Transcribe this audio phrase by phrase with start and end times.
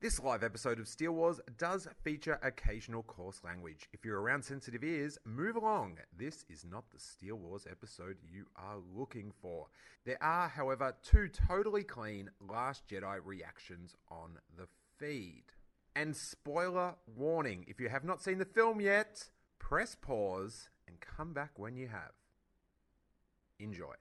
[0.00, 3.86] This live episode of Steele Wars does feature occasional coarse language.
[3.92, 5.98] If you're around sensitive ears, move along.
[6.16, 9.66] This is not the Steele Wars episode you are looking for.
[10.06, 15.44] There are, however, two totally clean Last Jedi reactions on the feed.
[15.94, 21.34] And spoiler warning if you have not seen the film yet, press pause and come
[21.34, 22.12] back when you have.
[23.58, 23.96] Enjoy.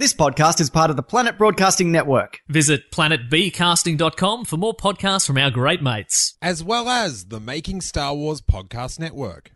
[0.00, 2.40] This podcast is part of the Planet Broadcasting Network.
[2.48, 6.38] Visit planetbcasting.com for more podcasts from our great mates.
[6.40, 9.50] as well as the Making Star Wars Podcast Network.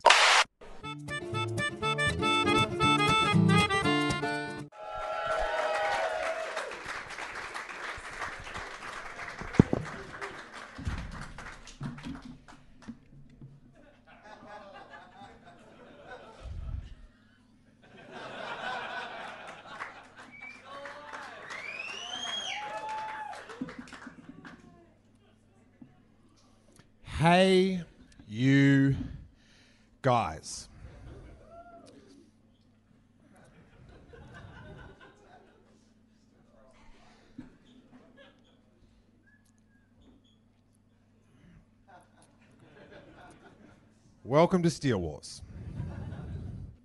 [44.35, 45.41] Welcome to Steele Wars.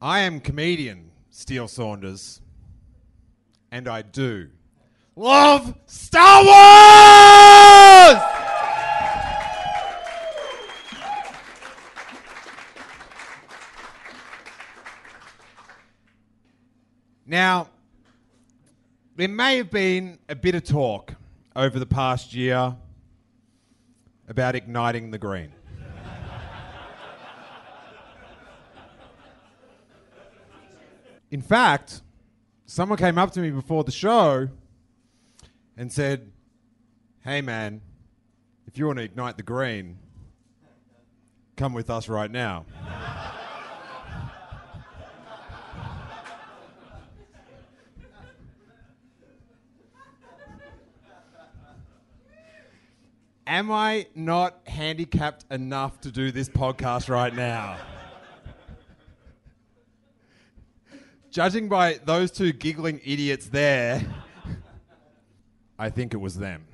[0.01, 2.41] I am comedian Steele Saunders,
[3.73, 4.51] and I do
[5.17, 8.23] love Star Wars!
[17.27, 17.69] Now,
[19.17, 21.17] there may have been a bit of talk
[21.57, 22.77] over the past year
[24.29, 25.53] about igniting the green.
[31.30, 32.02] In fact,
[32.67, 34.48] someone came up to me before the show
[35.77, 36.33] and said,
[37.20, 37.83] Hey man,
[38.67, 39.98] if you want to ignite the green,
[41.57, 42.67] come with us right now.
[53.47, 57.77] Am I not handicapped enough to do this podcast right now?
[61.30, 64.05] Judging by those two giggling idiots there,
[65.79, 66.67] I think it was them.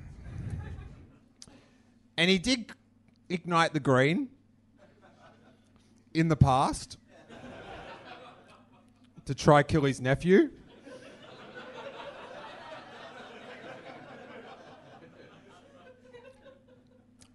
[2.17, 2.71] And he did
[3.29, 4.29] ignite the green
[6.15, 6.97] in the past
[9.25, 10.49] to try kill his nephew.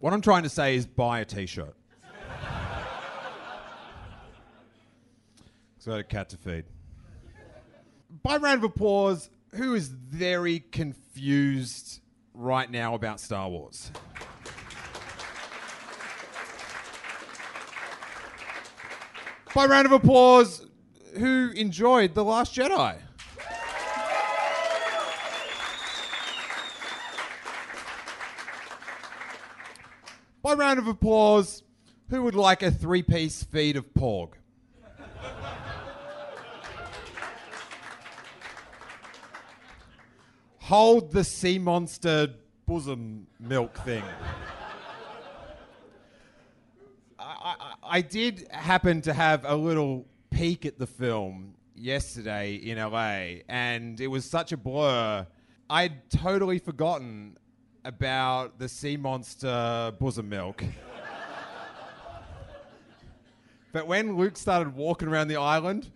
[0.00, 1.76] What I'm trying to say is buy a t-shirt.
[5.78, 6.64] So I got a cat to feed.
[8.22, 12.00] By round of applause, who is very confused
[12.34, 13.90] right now about Star Wars?
[19.52, 20.64] By round of applause,
[21.18, 22.96] who enjoyed The Last Jedi?
[30.42, 31.64] By round of applause,
[32.08, 34.34] who would like a three piece feed of porg?
[40.66, 42.28] Hold the sea monster
[42.66, 44.04] bosom milk thing.
[47.18, 52.78] I, I, I did happen to have a little peek at the film yesterday in
[52.78, 55.26] LA, and it was such a blur.
[55.68, 57.38] I'd totally forgotten
[57.84, 60.62] about the sea monster bosom milk.
[63.72, 65.90] but when Luke started walking around the island,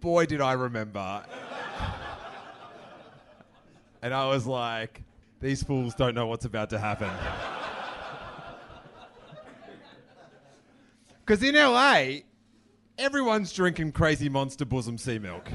[0.00, 1.22] boy, did I remember.
[4.02, 5.02] And I was like,
[5.40, 7.10] these fools don't know what's about to happen.
[11.24, 12.22] Because in LA,
[12.98, 15.48] everyone's drinking crazy monster bosom sea milk.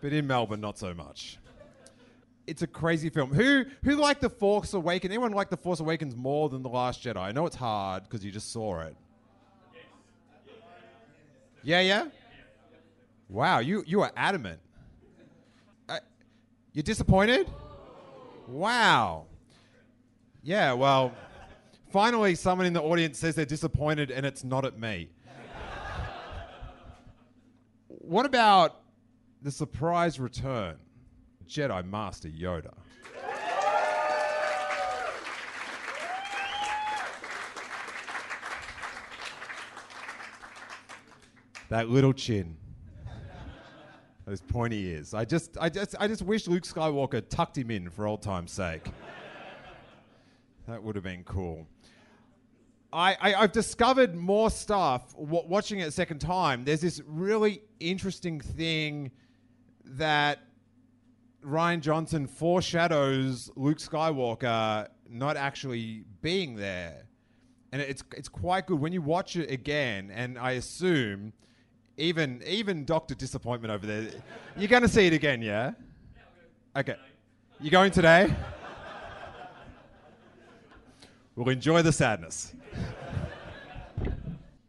[0.00, 1.38] But in Melbourne, not so much.
[2.46, 3.34] It's a crazy film.
[3.34, 5.10] Who who liked The Force Awakens?
[5.10, 7.16] Anyone like The Force Awakens more than The Last Jedi?
[7.16, 8.96] I know it's hard because you just saw it.
[11.62, 12.06] Yeah, yeah?
[13.28, 14.60] Wow, you, you are adamant.
[16.74, 17.48] You're disappointed?
[18.48, 19.26] Wow.
[20.42, 21.14] Yeah, well,
[21.92, 25.08] finally, someone in the audience says they're disappointed and it's not at me.
[27.86, 28.80] what about
[29.40, 30.74] the surprise return?
[31.46, 32.74] Jedi Master Yoda.
[41.68, 42.56] That little chin.
[44.26, 45.12] Those pointy ears.
[45.12, 48.52] I just, I just, I just wish Luke Skywalker tucked him in for old time's
[48.52, 48.86] sake.
[50.66, 51.66] that would have been cool.
[52.90, 56.64] I, have discovered more stuff w- watching it a second time.
[56.64, 59.10] There's this really interesting thing
[59.84, 60.38] that
[61.44, 67.06] Rian Johnson foreshadows Luke Skywalker not actually being there.
[67.72, 71.32] And it's, it's quite good when you watch it again, and I assume
[71.96, 74.10] even even Doctor Disappointment over there.
[74.56, 75.72] You're going to see it again, yeah?
[76.76, 76.96] Okay.
[77.60, 78.34] You going today?
[81.36, 82.52] we'll enjoy the sadness.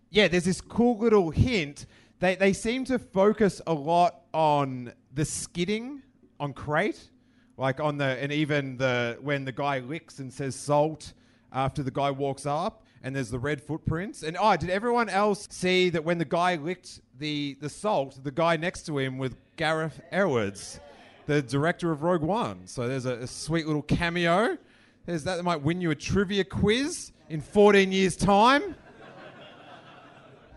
[0.09, 1.87] yeah, there's this cool little hint.
[2.19, 6.01] They they seem to focus a lot on the skidding
[6.39, 7.09] on Crait,
[7.57, 11.13] like on the and even the when the guy licks and says salt
[11.51, 14.23] after the guy walks up and there's the red footprints.
[14.23, 18.31] And oh, did everyone else see that when the guy licked the, the salt, the
[18.31, 20.79] guy next to him with Gareth Edwards,
[21.25, 22.67] the director of Rogue One?
[22.67, 24.57] So there's a, a sweet little cameo.
[25.05, 28.75] There's that that might win you a trivia quiz in 14 years' time.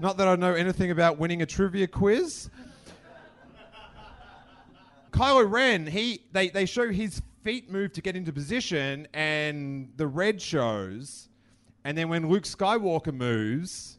[0.00, 2.50] Not that I know anything about winning a trivia quiz.
[5.10, 10.06] Kylo Ren, he they, they show his feet move to get into position, and the
[10.06, 11.28] red shows
[11.88, 13.99] and then when Luke Skywalker moves,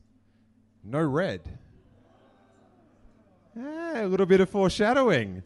[0.83, 1.58] no red.
[3.55, 5.43] Yeah, a little bit of foreshadowing.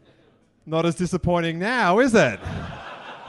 [0.66, 2.40] Not as disappointing now, is it?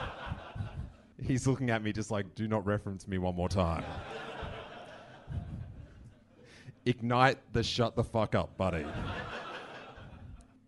[1.22, 3.84] He's looking at me just like, do not reference me one more time.
[6.86, 8.86] Ignite the shut the fuck up, buddy.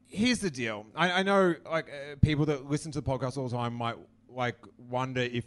[0.07, 0.87] Here's the deal.
[0.97, 3.97] I, I know, like, uh, people that listen to the podcast all the time might
[4.29, 4.57] like
[4.89, 5.45] wonder if,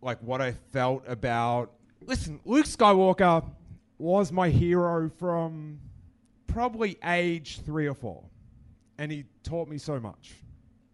[0.00, 1.72] like, what I felt about
[2.06, 3.44] listen, Luke Skywalker
[3.98, 5.80] was my hero from
[6.54, 8.22] probably age three or four,
[8.98, 10.36] and he taught me so much.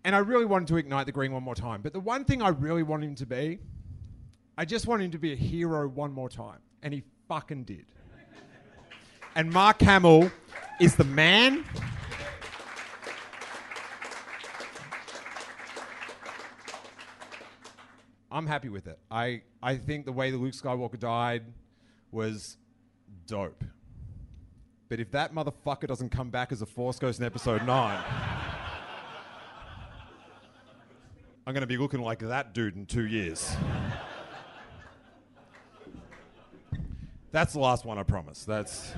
[0.05, 1.83] And I really wanted to ignite the green one more time.
[1.83, 3.59] But the one thing I really want him to be,
[4.57, 6.61] I just want him to be a hero one more time.
[6.83, 7.85] And he fucking did.
[9.35, 10.31] and Mark Hamill
[10.81, 11.63] is the man.
[18.33, 18.99] I'm happy with it.
[19.11, 21.45] I, I think the way that Luke Skywalker died
[22.13, 22.57] was
[23.27, 23.63] dope.
[24.91, 28.05] But if that motherfucker doesn't come back as a Force Ghost in episode 9,
[31.47, 33.55] I'm going to be looking like that dude in two years.
[37.31, 38.43] That's the last one, I promise.
[38.43, 38.93] That's.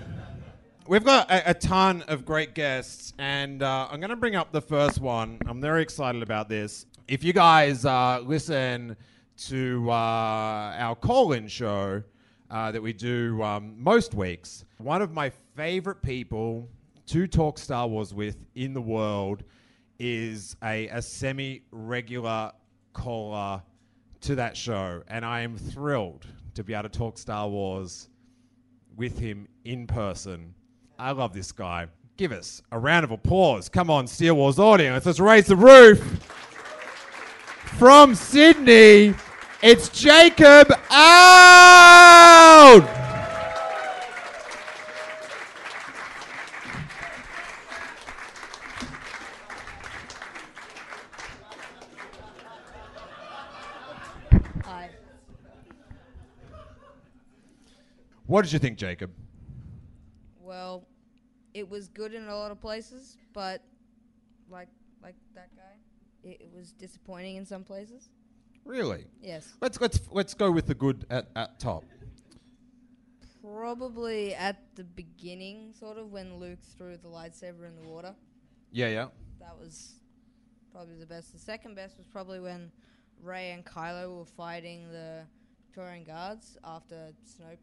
[0.88, 4.50] We've got a, a ton of great guests, and uh, I'm going to bring up
[4.50, 5.40] the first one.
[5.46, 6.86] I'm very excited about this.
[7.06, 8.96] If you guys uh, listen
[9.48, 12.02] to uh, our call in show
[12.52, 14.64] uh, that we do um, most weeks.
[14.76, 16.68] One of my favorite people
[17.06, 19.42] to talk Star Wars with in the world
[19.98, 22.52] is a, a semi regular
[22.92, 23.62] caller
[24.20, 25.02] to that show.
[25.08, 28.08] And I am thrilled to be able to talk Star Wars
[28.96, 30.54] with him in person.
[30.98, 31.86] I love this guy.
[32.18, 33.70] Give us a round of applause.
[33.70, 35.06] Come on, Steele Wars audience.
[35.06, 35.98] Let's raise the roof.
[37.78, 39.14] From Sydney,
[39.62, 42.82] it's Jacob out.
[54.64, 54.90] Hi.
[58.26, 59.12] What did you think, Jacob?
[60.40, 60.88] Well,
[61.54, 63.62] it was good in a lot of places, but
[64.50, 64.68] like
[65.02, 68.08] like that guy, it, it was disappointing in some places.
[68.64, 69.06] Really?
[69.20, 69.52] Yes.
[69.60, 71.84] Let's let's let's go with the good at, at top.
[73.42, 78.14] Probably at the beginning, sort of when Luke threw the lightsaber in the water.
[78.70, 79.08] Yeah, yeah.
[79.40, 79.94] That was
[80.72, 81.32] probably the best.
[81.32, 82.70] The second best was probably when
[83.20, 85.24] Rey and Kylo were fighting the
[85.66, 87.58] Victorian guards after Snoke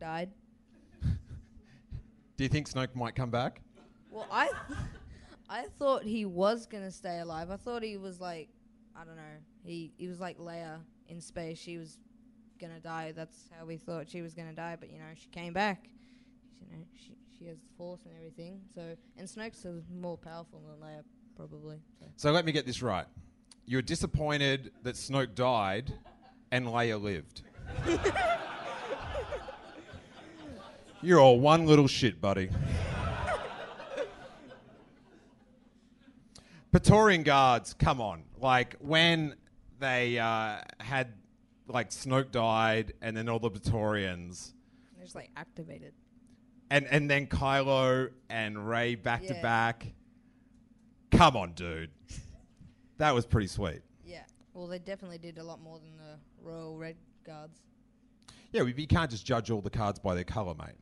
[0.00, 0.30] died.
[1.02, 3.60] Do you think Snoke might come back?
[4.10, 4.50] Well, I
[5.48, 7.50] I thought he was gonna stay alive.
[7.50, 8.48] I thought he was like
[8.98, 9.22] I don't know.
[9.64, 11.58] He he was like Leia in space.
[11.58, 11.98] She was
[12.60, 13.12] gonna die.
[13.14, 14.76] That's how we thought she was gonna die.
[14.78, 15.88] But you know, she came back.
[16.60, 18.60] You know, she she has the Force and everything.
[18.74, 21.02] So and Snoke's is more powerful than Leia,
[21.36, 21.78] probably.
[22.00, 22.06] So.
[22.16, 23.06] So let me get this right.
[23.66, 25.92] you're disappointed that Snoke died
[26.50, 27.42] and Leia lived.
[31.02, 32.48] you're all one little shit, buddy.
[36.80, 38.24] Praetorian guards, come on.
[38.38, 39.34] Like when
[39.78, 41.08] they uh, had
[41.68, 44.52] like Snoke died and then all the Praetorians
[44.94, 45.94] They're just like activated.
[46.70, 49.40] and and then Kylo and Rey back to Yeah.
[49.40, 49.86] back.
[51.10, 51.90] Come on, dude.
[52.98, 53.80] That was pretty sweet.
[54.06, 54.24] Yeah.
[54.54, 57.58] Well, they definitely did a lot more than the Royal Red Guards.
[58.52, 60.76] Yeah, we, you can't just judge all the cards by their color, mate.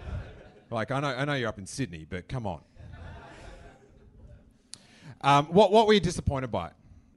[0.70, 2.60] like I know, I know you're up in Sydney, but come on.
[5.26, 6.70] Um, what what were you disappointed by?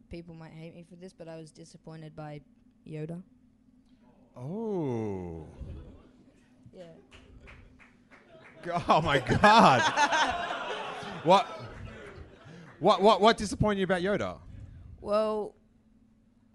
[0.09, 2.41] People might hate me for this, but I was disappointed by
[2.87, 3.21] Yoda.
[4.35, 5.45] Oh,
[6.73, 6.85] Yeah.
[8.87, 9.81] oh my God!
[11.23, 11.45] what
[12.79, 14.39] what what what disappointed you about Yoda?
[15.01, 15.53] Well,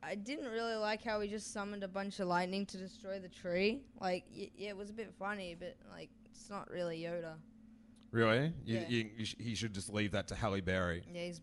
[0.02, 3.28] I didn't really like how he just summoned a bunch of lightning to destroy the
[3.28, 3.80] tree.
[4.00, 7.34] Like, y- yeah, it was a bit funny, but like, it's not really Yoda.
[8.14, 8.52] Really?
[8.64, 8.88] You, Yeah.
[8.88, 11.02] you, you sh- he should just leave that to Halle Berry.
[11.12, 11.40] Yeah, he's.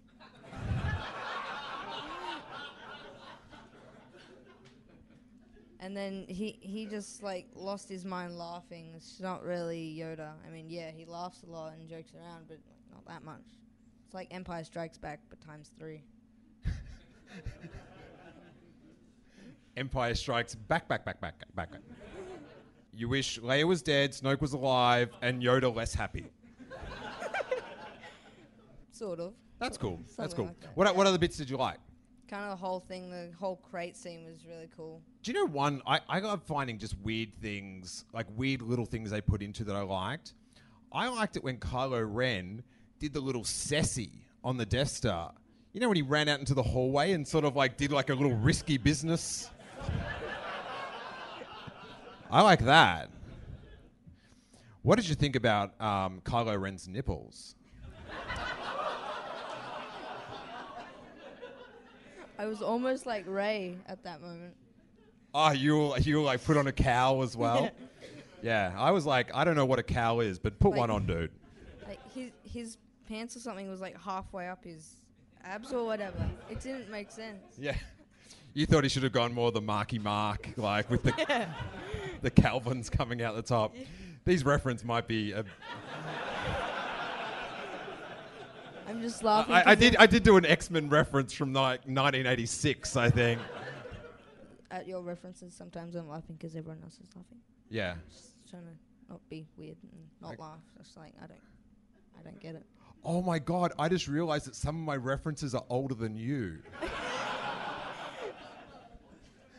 [5.79, 8.93] and then he he just like lost his mind laughing.
[8.95, 10.31] It's not really Yoda.
[10.47, 13.41] I mean, yeah, he laughs a lot and jokes around, but like, not that much.
[14.05, 16.03] It's like Empire Strikes Back, but times three.
[19.77, 21.71] Empire Strikes back, back, back, back, back.
[21.71, 21.81] back.
[22.93, 26.25] You wish Leia was dead, Snoke was alive, and Yoda less happy.
[29.01, 29.34] Sort of.
[29.58, 30.00] That's cool.
[30.15, 30.46] That's cool.
[30.46, 30.77] like that.
[30.77, 31.79] What what other bits did you like?
[32.29, 35.01] Kind of the whole thing, the whole Crait scene was really cool.
[35.24, 35.81] Do you know one?
[35.88, 39.75] I, I got finding just weird things, like weird little things they put into that
[39.75, 40.36] I liked.
[40.93, 42.62] I liked it when Kylo Ren
[43.00, 45.34] did the little sassy on the Death Star.
[45.74, 48.12] You know when he ran out into the hallway and sort of like did like
[48.12, 49.50] a little risky business?
[52.29, 53.10] I like that.
[54.84, 57.55] What did you think about um, Kylo Ren's nipples?
[62.41, 64.55] I was almost like Rey at that moment.
[65.31, 67.69] Oh, you were, you like put on a cow as well?
[68.41, 70.89] yeah, I was like, I don't know what a cow is, but put Like- one
[70.89, 71.29] on, dude.
[71.88, 74.95] Like his his pants or something was like halfway up his
[75.43, 76.17] abs or whatever.
[76.50, 77.43] It didn't make sense.
[77.60, 77.75] Yeah.
[78.55, 81.48] You thought he should have gone more the Marky Mark, like with the
[82.24, 83.75] the Calvins coming out the top.
[84.25, 85.31] These reference might be.
[85.33, 85.45] A,
[88.91, 89.55] I'm just laughing.
[89.55, 93.39] I, I did I did do an X Men reference from like 1986, I think.
[94.69, 95.53] at your references.
[95.53, 97.38] Sometimes I'm laughing because everyone else is laughing.
[97.69, 97.95] Yeah.
[98.10, 98.74] Just trying to
[99.10, 100.60] not be weird and not laugh.
[100.77, 101.39] Just like I don't,
[102.19, 102.65] I don't get it.
[103.05, 103.71] Oh my God!
[103.79, 106.60] I just realized that some of my references are older than you.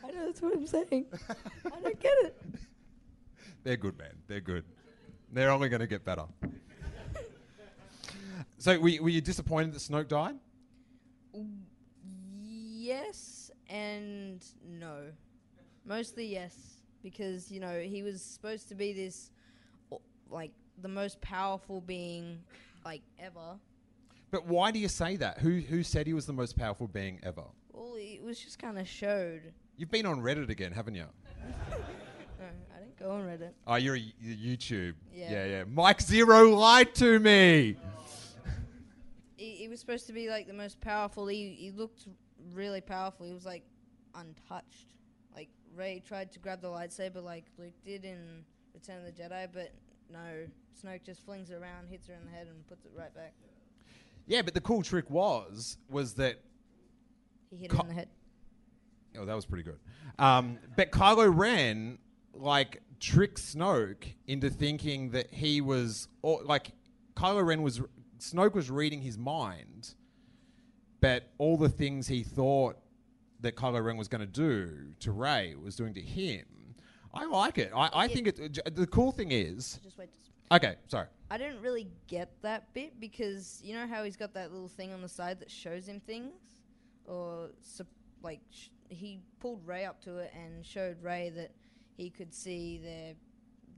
[0.03, 1.07] I know that's what I'm saying.
[1.65, 2.41] I don't get it.
[3.63, 4.13] They're good, man.
[4.27, 4.63] They're good.
[5.31, 6.25] They're only going to get better.
[8.63, 10.35] So, were, were you disappointed that Snoke died?
[12.41, 14.99] Yes and no.
[15.85, 16.55] Mostly yes,
[17.03, 19.31] because you know he was supposed to be this,
[20.29, 20.51] like
[20.81, 22.39] the most powerful being,
[22.85, 23.59] like ever.
[24.31, 25.39] But why do you say that?
[25.39, 27.43] Who who said he was the most powerful being ever?
[27.73, 29.41] Well, it was just kind of showed.
[29.75, 31.07] You've been on Reddit again, haven't you?
[32.39, 33.51] No, I didn't go on Reddit.
[33.65, 34.95] Oh, you're a YouTube.
[35.13, 35.31] Yeah.
[35.31, 35.63] yeah, yeah.
[35.65, 37.77] Mike Zeroh lied to me.
[39.43, 41.27] He, he was supposed to be like the most powerful.
[41.27, 42.07] He he looked
[42.53, 43.25] really powerful.
[43.25, 43.63] He was like
[44.15, 44.95] untouched.
[45.35, 49.47] Like Rey tried to grab the lightsaber like Luke did in Return of the Jedi,
[49.51, 49.73] but
[50.09, 50.47] no.
[50.81, 53.33] Snoke just flings it around, hits her in the head, and puts it right back.
[54.25, 56.41] Yeah, but the cool trick was was that
[57.51, 58.09] He hit her in the head.
[59.17, 59.77] Oh, that was pretty good.
[60.17, 61.99] Um, but Kylo Ren,
[62.33, 66.71] like, tricked Snoke into thinking that he was, or, like,
[67.15, 67.79] Kylo Ren was,
[68.23, 69.95] Snoke was reading his mind,
[71.01, 72.77] but all the things he thought
[73.41, 76.45] that Kylo Ren was going to do to Rey was doing to him.
[77.13, 77.71] I like it.
[77.75, 78.51] I, I think it.
[78.53, 80.09] j- The cool thing is, Just wait.
[80.51, 81.07] Okay, sorry.
[81.29, 84.93] I didn't really get that bit because you know how he's got that little thing
[84.93, 86.33] on the side that shows him things,
[87.05, 87.87] or sup-
[88.21, 91.51] like sh- he pulled Rey up to it and showed Rey that
[91.97, 93.15] he could see the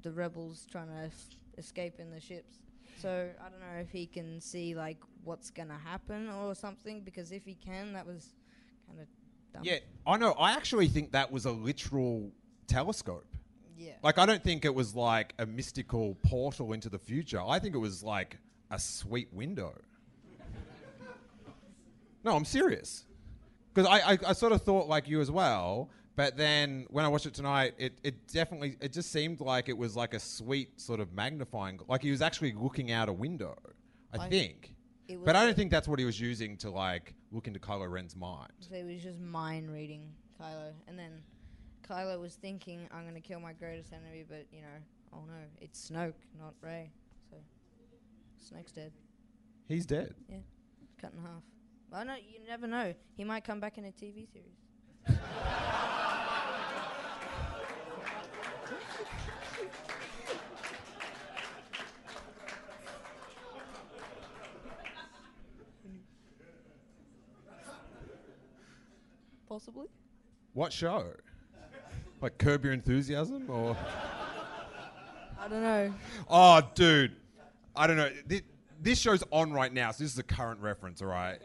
[0.08, 1.14] the rebels trying to f-
[1.58, 2.58] escape in the ships.
[3.02, 7.32] So I don't know if he can see like what's gonna happen or something because
[7.32, 8.34] if he can, that was
[8.88, 9.08] kind of
[9.54, 9.64] dumb.
[9.66, 10.32] Yeah, I know.
[10.34, 12.32] I actually think that was a literal
[12.68, 13.26] telescope.
[13.78, 13.94] Yeah.
[14.02, 17.42] Like, I don't think it was like a mystical portal into the future.
[17.46, 18.38] I think it was like
[18.72, 19.74] a sweet window.
[22.24, 23.06] No, I'm serious.
[23.74, 25.90] because I, I I sort of thought like you as well.
[26.16, 29.78] But then when I watched it tonight, it, it definitely it just seemed like it
[29.78, 33.56] was like a sweet sort of magnifying, like he was actually looking out a window.
[34.14, 34.74] I, I- think,
[35.10, 37.60] It was but I don't think that's what he was using to like look into
[37.60, 38.52] Kylo Ren's mind.
[38.60, 41.22] So it was just mind reading Kylo, and then
[41.88, 44.78] Kylo was thinking, "I'm gonna kill my greatest enemy," but you know,
[45.14, 46.92] oh no, it's Snoke, not Rey.
[47.30, 47.36] So
[48.56, 48.94] Snoke's dead.
[49.68, 50.16] He's dead.
[50.30, 50.38] Yeah,
[51.02, 51.44] cut in half.
[51.92, 52.94] I know you never know.
[53.18, 54.56] He might come back in a TV series.
[69.56, 69.88] Possibly.
[70.52, 71.14] What show?
[72.20, 73.78] Like Curb Your Enthusiasm or?
[75.42, 75.94] I don't know.
[76.30, 77.16] Oh, dude.
[77.74, 78.10] I don't know.
[78.28, 78.42] This,
[78.82, 81.40] this show's on right now, so this is a current reference, all right?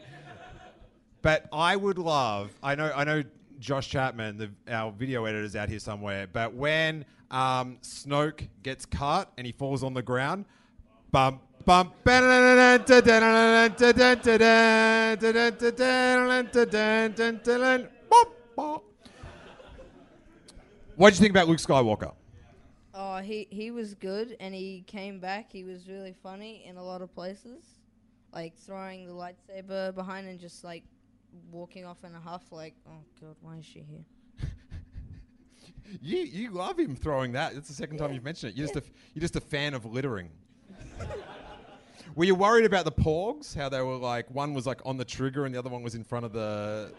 [1.21, 3.23] But I would love, I know, I know
[3.61, 8.85] Josh Chapman, the, our video editor, is out here somewhere, but when um, Snoke gets
[8.85, 10.43] cut and he falls on the ground,
[11.13, 11.93] bump, bump,
[20.95, 22.13] what did you think about Luke Skywalker?
[22.93, 25.51] Oh, he he was good, and he came back.
[25.51, 27.63] He was really funny in a lot of places,
[28.33, 30.83] like throwing the lightsaber behind and just like
[31.51, 32.43] walking off in a huff.
[32.51, 34.05] Like, oh god, why is she here?
[36.01, 37.53] You you love him throwing that.
[37.53, 38.57] It's the second time you've mentioned it.
[38.57, 40.29] You're just a you're just a fan of littering.
[42.15, 43.53] were you worried about the porgs?
[43.53, 45.95] How they were like one was like on the trigger and the other one was
[45.95, 46.93] in front of the.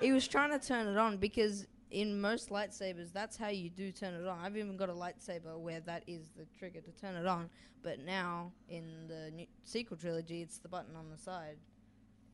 [0.00, 3.90] He, was trying to turn it on because in most lightsabers, that's how you do
[3.90, 4.38] turn it on.
[4.40, 7.48] I've even got a lightsaber where that is the trigger to turn it on.
[7.82, 11.58] But now in the new sequel trilogy, it's the button on the side,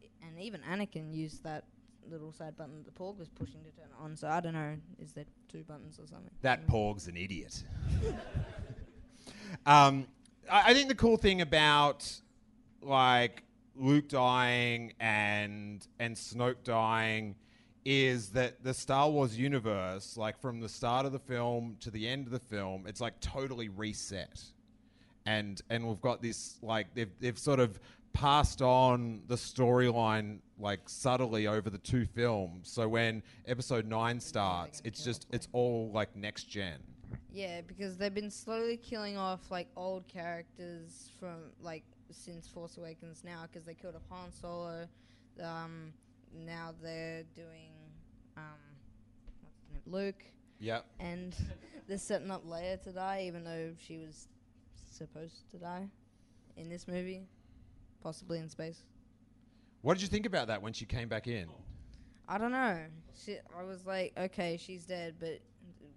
[0.02, 1.64] I- and even Anakin used that
[2.08, 4.16] little side button that the Porg was pushing to turn it on.
[4.16, 6.30] So I don't know, is there two buttons or something?
[6.42, 7.62] That porg's an idiot.
[9.66, 10.06] um,
[10.50, 12.20] I, I think the cool thing about
[12.82, 13.44] like
[13.76, 17.34] Luke dying and and Snoke dying
[17.84, 22.08] is that the Star Wars universe, like from the start of the film to the
[22.08, 24.42] end of the film, it's like totally reset.
[25.26, 27.78] And and we've got this like they've they've sort of
[28.12, 32.70] passed on the storyline like subtly over the two films.
[32.70, 36.78] So when episode 9 starts, it's just it's all like next gen.
[37.32, 43.22] Yeah, because they've been slowly killing off like old characters from like since Force Awakens
[43.24, 44.88] now, because they killed off Han Solo.
[45.42, 45.92] Um,
[46.34, 47.72] now they're doing
[48.36, 48.42] um,
[49.42, 49.82] what's his name?
[49.86, 50.24] Luke,
[50.60, 50.84] Yep.
[51.00, 51.34] and
[51.88, 54.28] they're setting up Leia to die, even though she was
[54.90, 55.88] supposed to die
[56.56, 57.22] in this movie,
[58.02, 58.82] possibly in space.
[59.82, 61.46] What did you think about that when she came back in?
[62.28, 62.78] I don't know.
[63.22, 65.40] She, I was like, okay, she's dead, but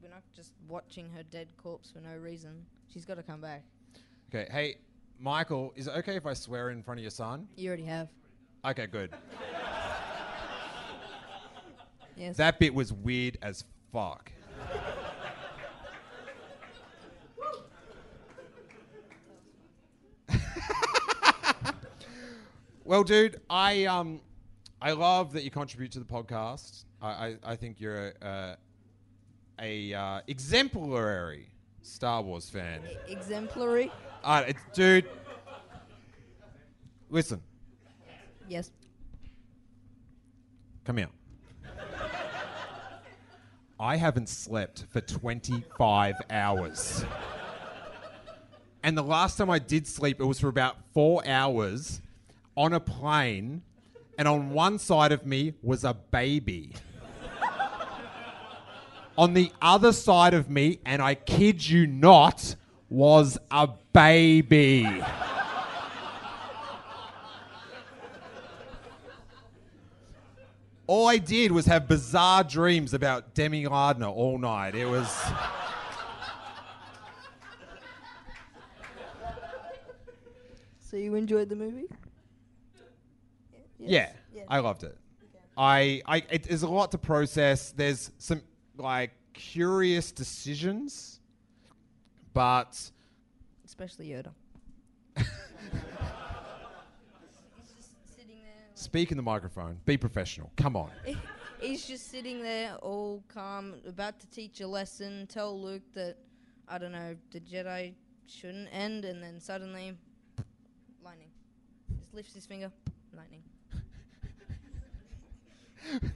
[0.02, 2.65] we're not just watching her dead corpse for no reason.
[2.91, 3.63] She's got to come back.
[4.30, 4.76] Okay, hey,
[5.19, 7.47] Michael, is it okay if I swear in front of your son?
[7.56, 8.10] You already have.
[8.65, 9.12] Okay, good.
[12.17, 12.38] Yes.
[12.38, 14.32] That bit was weird as fuck.
[22.84, 24.21] well, dude, I um,
[24.82, 26.86] I love that you contribute to the podcast.
[27.01, 28.58] I I, I think you're a
[29.60, 31.49] a, a uh, exemplary
[31.82, 32.82] Star Wars fan.
[33.08, 33.91] exemplary.
[34.23, 35.06] Uh, it's, dude,
[37.10, 37.41] listen,
[38.49, 38.71] Yes.
[40.84, 41.08] come here.
[43.80, 47.06] I haven't slept for 25 hours.
[48.82, 52.02] And the last time I did sleep, it was for about four hours
[52.56, 53.62] on a plane,
[54.18, 56.74] and on one side of me was a baby.
[59.16, 62.56] on the other side of me, and I kid you not,
[62.90, 64.88] was a baby.
[70.88, 74.73] All I did was have bizarre dreams about Demi Lardner all night.
[74.73, 75.08] It was.
[80.80, 81.88] So you enjoyed the movie?
[83.80, 84.45] Yeah, Yes.
[84.47, 84.97] I loved it.
[85.58, 87.71] I, I, it, there's a lot to process.
[87.71, 88.41] There's some
[88.78, 91.19] like curious decisions,
[92.34, 92.80] but
[93.65, 94.32] Especially Yoda.
[95.17, 95.26] He's
[97.76, 98.67] just sitting there.
[98.78, 99.80] Speak in the microphone.
[99.86, 100.52] Be professional.
[100.56, 100.92] Come on.
[101.60, 105.26] He's just sitting there, all calm, about to teach a lesson.
[105.28, 106.18] Tell Luke that
[106.68, 107.94] I don't know the Jedi
[108.28, 109.96] shouldn't end, and then suddenly,
[111.04, 111.30] lightning.
[112.00, 112.72] Just lifts his finger,
[113.16, 113.42] lightning.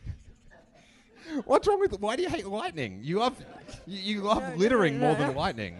[1.45, 2.00] What's wrong with?
[2.00, 3.00] Why do you hate lightning?
[3.02, 3.43] You love,
[3.88, 5.28] you, you love No, no, littering no, more no.
[5.28, 5.78] than lightning.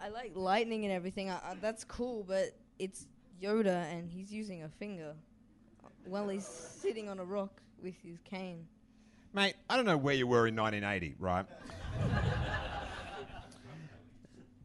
[0.00, 1.28] I like lightning and everything.
[1.30, 3.08] I, I, that's cool, but it's
[3.42, 5.14] Yoda and he's using a finger
[6.08, 8.66] while he's sitting on a rock with his cane.
[9.34, 11.44] Mate, I don't know where you were in 1980, right?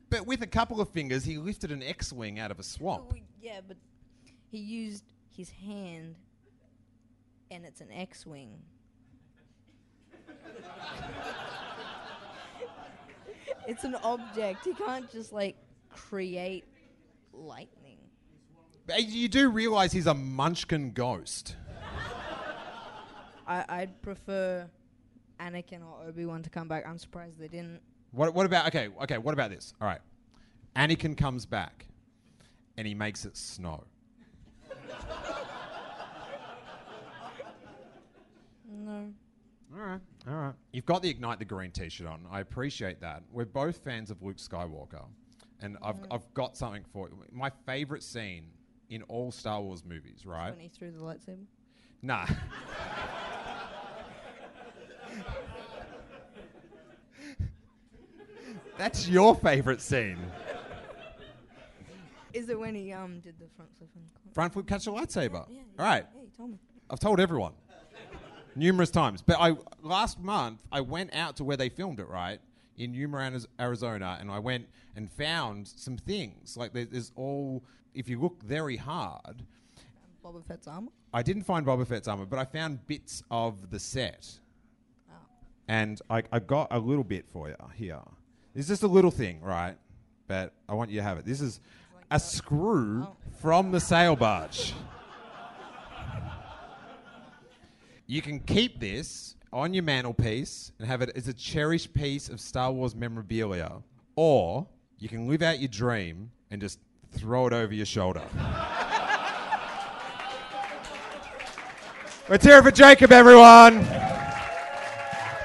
[0.09, 3.13] but with a couple of fingers, he lifted an X-wing out of a swamp.
[3.41, 3.77] Yeah, but
[4.49, 5.03] he used
[5.35, 6.15] his hand,
[7.51, 8.61] and it's an X-wing.
[13.67, 14.63] it's an object.
[14.63, 15.57] He can't just like
[15.89, 16.63] create
[17.33, 17.82] lightning.
[18.97, 21.55] You do realize he's a Munchkin ghost.
[23.47, 24.69] I, I'd prefer
[25.39, 26.85] Anakin or Obi Wan to come back.
[26.87, 27.79] I'm surprised they didn't.
[28.11, 28.89] What, what about okay?
[29.03, 29.73] Okay, what about this?
[29.81, 30.01] All right,
[30.75, 31.87] Anakin comes back,
[32.77, 33.85] and he makes it snow.
[38.69, 39.13] No.
[39.73, 40.53] All right, all right.
[40.71, 42.25] You've got the ignite the green T-shirt on.
[42.29, 43.23] I appreciate that.
[43.31, 45.05] We're both fans of Luke Skywalker,
[45.61, 47.17] and I've I've got something for you.
[47.31, 48.45] My favorite scene
[48.93, 50.51] in all Star Wars movies, right?
[50.51, 51.45] When he threw the lightsaber.
[52.01, 52.25] Nah.
[58.77, 60.17] That's your favorite scene.
[62.33, 65.45] Is it when he um did the front flip and Front flip catch a lightsaber.
[65.49, 66.05] Yeah, All right.
[66.15, 66.57] Yeah, you told me.
[66.89, 67.53] I've told everyone
[68.55, 69.21] numerous times.
[69.21, 72.39] But I last month I went out to where they filmed it, right
[72.77, 76.57] in Yuma, Arizona, and I went and found some things.
[76.57, 77.63] Like there's all.
[77.93, 79.43] If you look very hard,
[80.23, 80.91] Boba Fett's armor.
[81.13, 84.27] I didn't find Boba Fett's armor, but I found bits of the set.
[85.09, 85.15] Oh.
[85.67, 87.99] And I, I got a little bit for you here.
[88.55, 89.75] It's just a little thing, right?
[90.27, 91.25] But I want you to have it.
[91.25, 91.59] This is
[92.09, 93.15] a screw Oh.
[93.41, 94.73] from the sail barge.
[98.05, 102.39] You can keep this on your mantelpiece and have it as a cherished piece of
[102.41, 103.71] Star Wars memorabilia,
[104.15, 104.67] or
[104.99, 106.79] you can live out your dream and just
[107.13, 108.23] throw it over your shoulder.
[112.29, 113.85] Let's hear it for Jacob, everyone.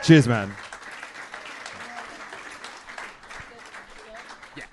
[0.02, 0.54] Cheers, man.
[4.56, 4.64] Yeah.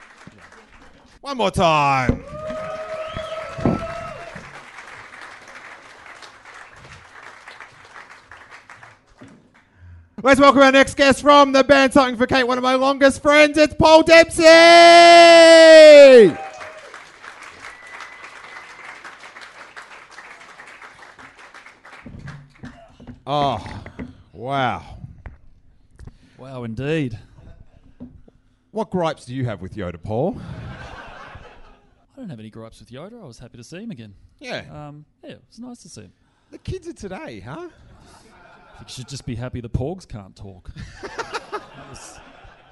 [1.21, 2.23] One more time.
[10.23, 13.21] Let's welcome our next guest from the band Something for Kate, one of my longest
[13.21, 13.59] friends.
[13.59, 14.43] It's Paul Dempsey.
[23.27, 23.83] Oh,
[24.33, 24.97] wow.
[26.37, 27.17] Wow, indeed.
[28.71, 30.39] What gripes do you have with Yoda, Paul?
[32.13, 33.21] I don't have any gripes with Yoda.
[33.21, 34.13] I was happy to see him again.
[34.39, 34.63] Yeah.
[34.71, 36.13] Um, yeah, it was nice to see him.
[36.51, 37.67] The kids are today, huh?
[37.69, 40.69] I think you should just be happy the Porgs can't talk.
[41.01, 42.19] that, was,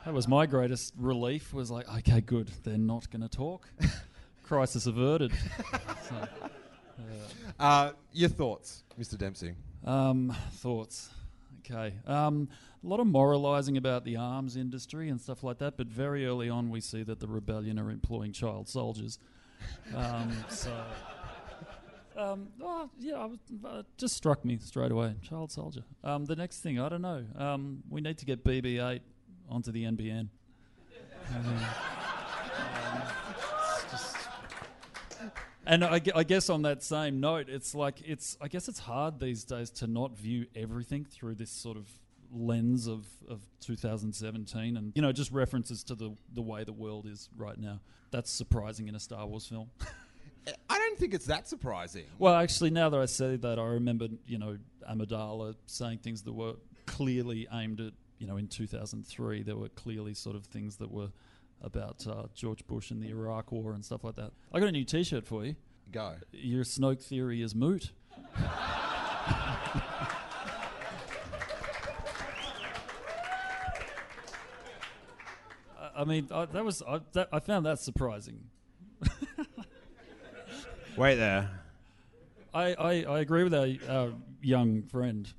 [0.05, 1.53] that was my greatest relief.
[1.53, 2.49] Was like, okay, good.
[2.63, 3.67] They're not going to talk.
[4.43, 5.31] Crisis averted.
[6.09, 6.27] So,
[7.59, 9.17] Uh, your thoughts, Mr.
[9.17, 9.53] Dempsey?
[9.85, 11.09] Um, thoughts.
[11.59, 11.93] Okay.
[12.05, 12.49] Um,
[12.83, 16.49] a lot of moralising about the arms industry and stuff like that, but very early
[16.49, 19.19] on we see that the rebellion are employing child soldiers.
[19.95, 20.73] Um, so,
[22.17, 25.15] um, oh, yeah, I was, uh, just struck me straight away.
[25.21, 25.83] Child soldier.
[26.03, 27.23] Um, the next thing, I don't know.
[27.37, 28.99] Um, we need to get BB-8
[29.49, 30.27] onto the NBN.
[35.65, 38.37] and I, I guess on that same note, it's like it's.
[38.41, 41.87] I guess it's hard these days to not view everything through this sort of
[42.31, 47.05] lens of, of 2017, and you know, just references to the the way the world
[47.05, 47.79] is right now.
[48.11, 49.69] That's surprising in a Star Wars film.
[50.69, 52.05] I don't think it's that surprising.
[52.19, 54.57] well, actually, now that I say that, I remember you know
[54.89, 59.43] Amidala saying things that were clearly aimed at you know in 2003.
[59.43, 61.09] There were clearly sort of things that were
[61.63, 64.31] about uh, George Bush and the Iraq War and stuff like that.
[64.53, 65.55] I got a new T-shirt for you.
[65.91, 66.15] Go.
[66.31, 67.91] Your Snoke theory is moot.
[75.79, 78.39] I- I mean, I, that was I, that, I found that surprising.
[80.97, 81.49] Wait there.
[82.53, 85.31] I, I, I agree with our, our young friend.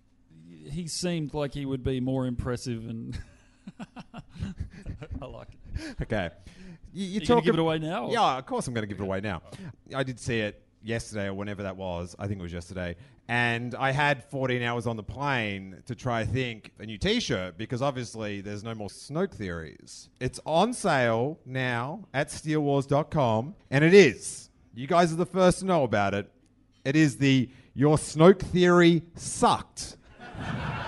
[0.71, 3.34] He seemed like he would be more impressive, and I like it.
[6.03, 6.31] Okay.
[6.93, 8.09] You, you talk give ab- it away now?
[8.11, 9.43] Yeah, of course I'm going to give it away now.
[9.95, 12.15] I did see it yesterday or whenever that was.
[12.19, 12.95] I think it was yesterday.
[13.27, 17.57] And I had 14 hours on the plane to try to think a new T-shirt
[17.59, 20.11] because obviously there's no more Snoke theories.
[20.21, 24.51] It's on sale now at SteeleWars.com, and it is.
[24.75, 26.31] You guys are the first to know about it.
[26.85, 29.97] It is the Your Snoke theory sucked.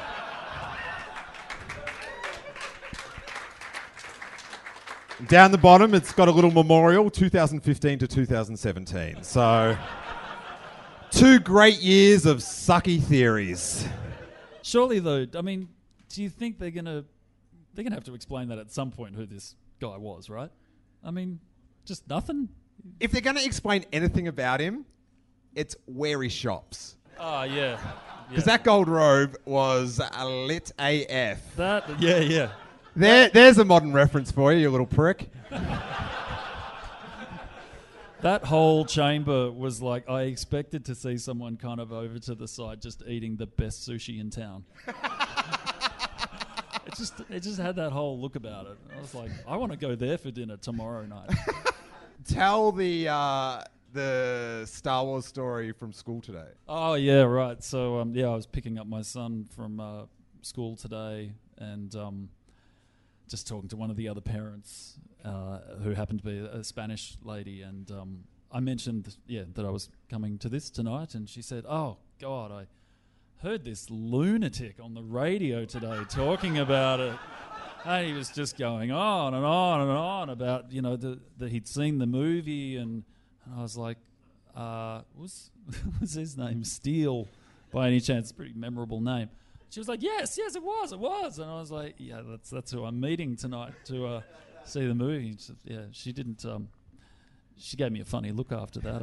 [5.29, 9.22] Down the bottom, it's got a little memorial 2015 to 2017.
[9.22, 9.76] So,
[11.11, 13.88] two great years of sucky theories.
[14.62, 15.68] Surely, though, I mean,
[16.11, 17.05] do you think they're gonna
[17.72, 20.50] they're gonna have to explain that at some point who this guy was, right?
[21.02, 21.40] I mean,
[21.87, 22.50] just nothing.
[23.00, 24.85] If they're going to explain anything about him,
[25.55, 26.96] it's where he shops.
[27.18, 27.79] Oh yeah,
[28.29, 31.57] Because that gold robe was a lit AF.
[31.57, 32.50] that yeah yeah.
[32.97, 35.29] There, there's a modern reference for you, you little prick.
[38.23, 42.49] That whole chamber was like I expected to see someone kind of over to the
[42.49, 44.65] side just eating the best sushi in town.
[44.89, 44.95] it
[46.97, 48.79] just it just had that whole look about it.
[48.97, 51.31] I was like, I want to go there for dinner tomorrow night.
[52.27, 56.49] Tell the uh, the Star Wars story from school today.
[56.67, 57.63] oh yeah, right.
[57.63, 60.05] So um, yeah, I was picking up my son from uh,
[60.41, 62.31] school today, and um,
[63.29, 67.17] just talking to one of the other parents uh, who happened to be a Spanish
[67.23, 71.43] lady, and um, I mentioned yeah that I was coming to this tonight, and she
[71.43, 72.67] said, "Oh God, I
[73.43, 77.17] heard this lunatic on the radio today talking about it."
[77.85, 81.69] And he was just going on and on and on about you know that he'd
[81.69, 83.05] seen the movie, and,
[83.45, 83.99] and I was like,
[84.55, 85.51] uh, "Was
[86.01, 87.29] was his name Steele
[87.73, 88.31] by any chance?
[88.33, 89.29] Pretty memorable name."
[89.77, 92.49] She was like, "Yes, yes, it was, it was," and I was like, "Yeah, that's
[92.49, 94.21] that's who I'm meeting tonight to uh,
[94.65, 96.47] see the movie." She yeah, she didn't.
[96.47, 96.71] Um,
[97.59, 99.03] she gave me a funny look after that.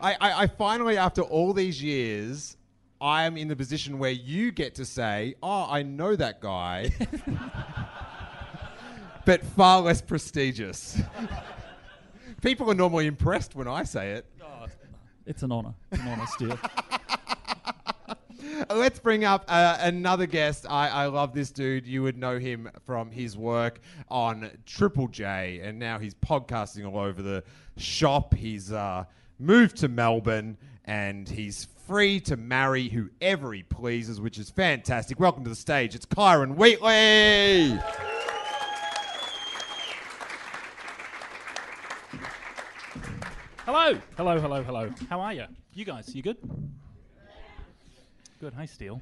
[0.00, 2.56] I, I, I, finally, after all these years,
[3.00, 6.90] I am in the position where you get to say, "Oh, I know that guy,"
[9.24, 11.00] but far less prestigious.
[12.42, 14.26] People are normally impressed when I say it.
[15.26, 16.58] it's an honor, it's an honor, Steele.
[18.68, 20.66] Let's bring up uh, another guest.
[20.68, 21.86] I, I love this dude.
[21.86, 26.98] You would know him from his work on Triple J, and now he's podcasting all
[26.98, 27.44] over the
[27.76, 28.34] shop.
[28.34, 29.04] He's uh,
[29.38, 35.20] moved to Melbourne, and he's free to marry whoever he pleases, which is fantastic.
[35.20, 35.94] Welcome to the stage.
[35.94, 37.78] It's Kyran Wheatley.
[43.64, 44.90] Hello, hello, hello, hello.
[45.08, 45.44] How are you?
[45.72, 46.38] You guys, you good?
[48.38, 48.54] Good.
[48.54, 49.00] Hey, Steele.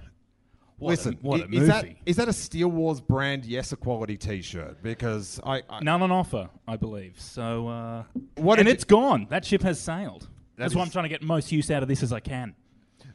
[0.79, 1.67] What Listen, a, what a is movie.
[1.67, 4.83] that is that a Steele Wars brand Yes Equality T-shirt?
[4.83, 7.15] Because I, I None on offer, I believe.
[7.21, 8.05] So, uh,
[8.37, 9.27] What and it's gone.
[9.31, 10.29] That ship has sailed.
[10.57, 12.55] That's That why I'm trying to get most use out of this as I can.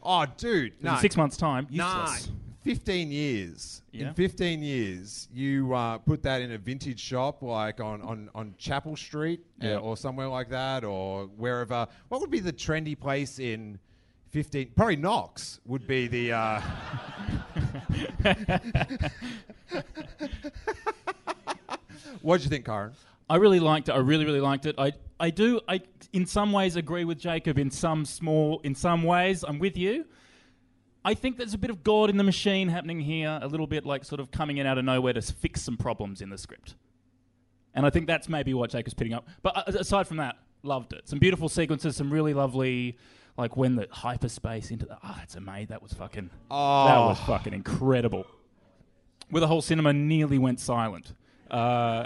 [0.04, 2.32] oh, dude, no, In six months' time, Nah, useless.
[2.64, 3.82] 15 years.
[3.92, 4.10] Yeah.
[4.10, 8.54] In 15 years, you uh, put that in a vintage shop like on, on, on
[8.58, 9.78] Chapel Street uh, Yeah.
[9.78, 11.88] or somewhere like that or wherever.
[12.10, 13.80] What would be the trendy place in
[14.32, 14.72] 15?
[14.76, 16.34] Probably Knox would be the.
[16.34, 16.62] Uh,
[22.22, 22.94] what did you think, Karen?
[23.30, 23.92] I really liked it.
[23.94, 24.76] I really, really liked it.
[24.78, 25.62] I, I do.
[25.68, 25.82] I,
[26.14, 27.60] in some ways, agree with Jacob.
[27.60, 30.06] In some small, in some ways, I'm with you.
[31.06, 33.40] I think there's a bit of God in the machine happening here.
[33.42, 36.22] A little bit like sort of coming in out of nowhere to fix some problems
[36.22, 36.76] in the script.
[37.74, 39.28] And I think that's maybe what Jacob's picking up.
[39.42, 41.08] But uh, aside from that, loved it.
[41.08, 41.96] Some beautiful sequences.
[41.96, 42.98] Some really lovely,
[43.40, 44.98] like when the hyperspace into the.
[45.04, 45.68] Oh, that's amazing.
[45.68, 46.30] That was fucking.
[46.52, 46.86] Oh.
[46.86, 47.26] That was Oh.
[47.26, 48.26] fucking incredible.
[49.32, 51.14] Where the whole cinema nearly went silent.
[51.50, 52.06] Uh,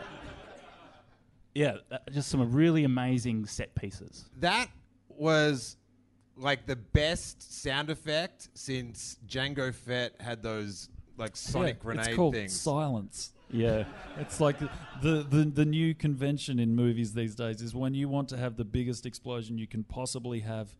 [1.55, 4.25] yeah, uh, just some really amazing set pieces.
[4.39, 4.67] That
[5.09, 5.77] was
[6.35, 12.15] like the best sound effect since Jango Fett had those like sonic Yeah, grenade it's
[12.15, 12.53] called things.
[12.59, 13.33] silence.
[13.51, 13.83] Yeah.
[14.17, 18.29] It's like the, the the new convention in movies these days is when you want
[18.29, 20.75] to have the biggest explosion you can possibly have.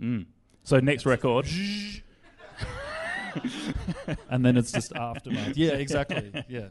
[0.00, 0.26] Mm.
[0.64, 1.46] So next record.
[4.30, 5.56] and then it's just aftermath.
[5.56, 6.32] Yeah, exactly.
[6.48, 6.68] Yeah,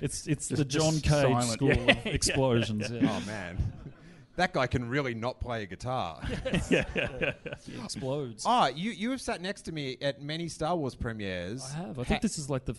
[0.00, 1.44] it's it's the John just Cage silent.
[1.50, 2.90] school Yeah, of explosions.
[2.90, 3.58] Yeah, oh man,
[4.36, 6.20] that guy can really not play a guitar.
[6.70, 6.84] yeah.
[7.66, 8.44] He explodes.
[8.46, 11.64] Ah, you you have sat next to me at many Star Wars premieres.
[11.74, 11.98] I have.
[11.98, 12.76] I Ha- think this is like the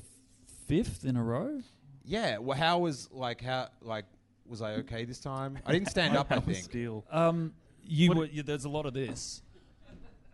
[0.68, 1.62] fifth in a row.
[2.06, 2.38] Yeah.
[2.40, 4.06] Well, how was like how like
[4.48, 5.60] was I okay this time?
[5.66, 6.28] I didn't stand up.
[6.32, 6.58] I think.
[6.64, 7.04] Steele.
[7.12, 8.26] Um, you What- were.
[8.26, 9.42] You, there's a lot of this,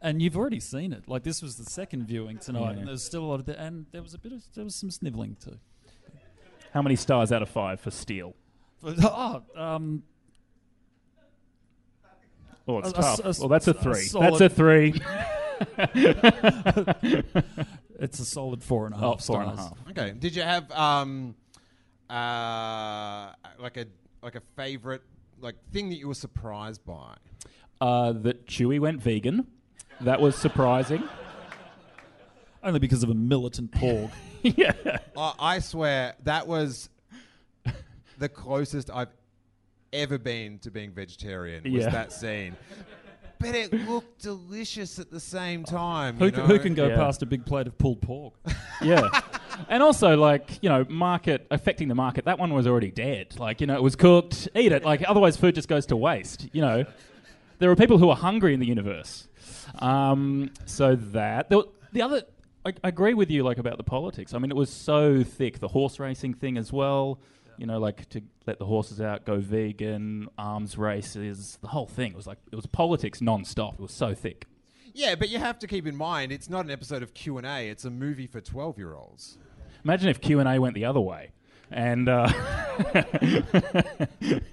[0.04, 1.08] and you've already seen it.
[1.08, 2.80] Like this was the second viewing tonight, Yeah.
[2.80, 3.48] and there's still a lot of.
[3.48, 4.44] The, and there was a bit of.
[4.54, 5.58] There was some sniveling too.
[6.74, 8.36] How many stars out of five for Steele?
[8.84, 10.04] Oh, um,
[12.68, 13.06] Oh, it's A- a tough.
[13.06, 14.02] s- a s- well, that's a a three.
[14.04, 14.94] solid- That's a three.
[18.00, 19.06] it's a solid four and a half.
[19.06, 19.74] Oh, four and a stars.
[19.86, 19.90] half.
[19.92, 20.12] Okay.
[20.18, 21.36] Did you have um
[22.10, 23.86] uh like a
[24.22, 25.02] like a favorite
[25.42, 27.16] like thing that you were surprised by?
[27.82, 29.46] Uh, that Chewie went vegan.
[30.04, 31.04] That was surprising.
[32.64, 34.12] Only because of a militant porg.
[34.44, 34.74] yeah.
[35.18, 36.90] I I swear that was
[38.18, 39.10] the closest I've
[39.92, 41.64] ever been to being vegetarian.
[41.64, 41.90] Was Yeah.
[41.90, 42.56] that scene?
[43.40, 46.18] But it looked delicious at the same time.
[46.18, 46.44] Who, you know?
[46.46, 46.96] who can go Yeah.
[46.96, 48.34] past a big plate of pulled pork?
[48.82, 49.08] Yeah.
[49.70, 53.40] and also, like, you know, market, affecting the market, that one was already dead.
[53.40, 54.84] Like, you know, it was cooked, eat it.
[54.84, 56.50] Like, otherwise, food just goes to waste.
[56.52, 56.86] You know,
[57.60, 59.28] there are people who are hungry in the universe.
[59.80, 61.50] Um, so that.
[61.50, 62.24] The, the other,
[62.66, 64.34] I, I agree with you, like, about the politics.
[64.34, 65.60] I mean, it was so thick.
[65.60, 67.20] The horse racing thing as well.
[67.58, 72.12] You know, like to let the horses out, go vegan, arms races, the whole thing.
[72.12, 73.76] It was like, it was politics non stop.
[73.76, 74.48] It was so thick.
[74.94, 77.48] Yeah, but you have to keep in mind it's not an episode of Q and
[77.48, 77.70] A.
[77.70, 79.38] It's a movie for twelve-year-olds.
[79.84, 81.32] Imagine if Q&A went the other way.
[81.74, 83.02] And uh, I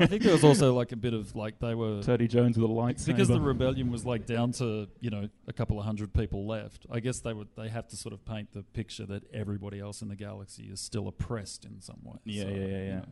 [0.06, 2.72] think there was also like a bit of like they were Teddy Jones with a
[2.72, 3.06] lightsaber.
[3.06, 6.86] because the rebellion was like down to you know a couple of hundred people left.
[6.90, 10.00] I guess they would they have to sort of paint the picture that everybody else
[10.00, 12.16] in the galaxy is still oppressed in some way.
[12.24, 13.02] Yeah, So, yeah, yeah, you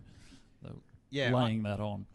[0.64, 2.06] know, Yeah, laying that on.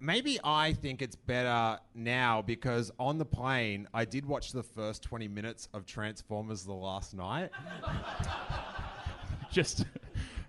[0.00, 5.04] Maybe I think it's better now because on the plane I did watch the first
[5.04, 7.50] twenty minutes of Transformers the last night.
[9.50, 9.84] just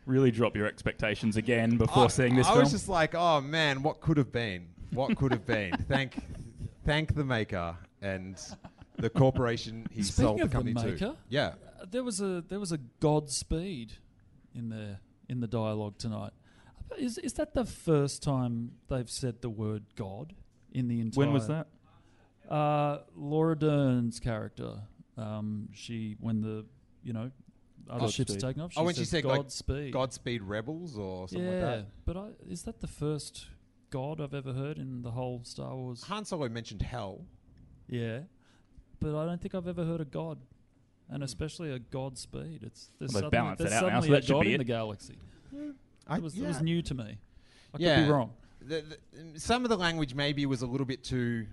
[0.10, 2.64] really drop your expectations again before I, seeing this I film.
[2.64, 4.68] was just like, oh man, what could have been?
[4.92, 5.72] What could have been?
[5.88, 6.16] thank,
[6.86, 8.36] thank the maker and
[8.98, 10.92] the corporation he Speaking sold the of the company to.
[10.92, 11.54] maker, Yeah.
[11.80, 13.94] Uh, there was a there was a Godspeed
[14.54, 16.32] in there in the dialogue tonight.
[16.98, 20.34] Is is that the first time they've said the word God
[20.74, 21.26] in the entire?
[21.26, 21.68] when was that?
[22.50, 24.74] Uh, Laura Dern's character.
[25.18, 26.66] Um, she when the
[27.04, 27.32] you know
[27.90, 28.50] other oh, ships Godspeed.
[28.50, 28.72] taken off.
[28.72, 29.94] Oh, she oh, when she says said like Godspeed.
[29.94, 31.78] Godspeed Rebels or something yeah, like that.
[31.78, 33.48] Yeah, but I, is that the first
[33.90, 36.04] God I've ever heard in the whole Star Wars?
[36.04, 37.26] Han Solo mentioned hell.
[37.88, 38.20] Yeah,
[39.00, 40.40] but I don't think I've ever heard a God,
[41.10, 41.24] and hmm.
[41.24, 42.64] especially a Godspeed.
[42.64, 44.48] It's there's Well, they've suddenly, balanced there's it out now, so that a God be
[44.50, 44.58] in it.
[44.60, 45.18] the galaxy.
[46.08, 47.18] I, It was, it was new to me.
[47.74, 48.32] I could be wrong.
[48.62, 51.48] The, the, some of the language maybe was a little bit too,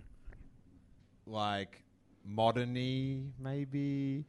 [1.27, 1.83] like,
[2.29, 4.25] moderny, maybe.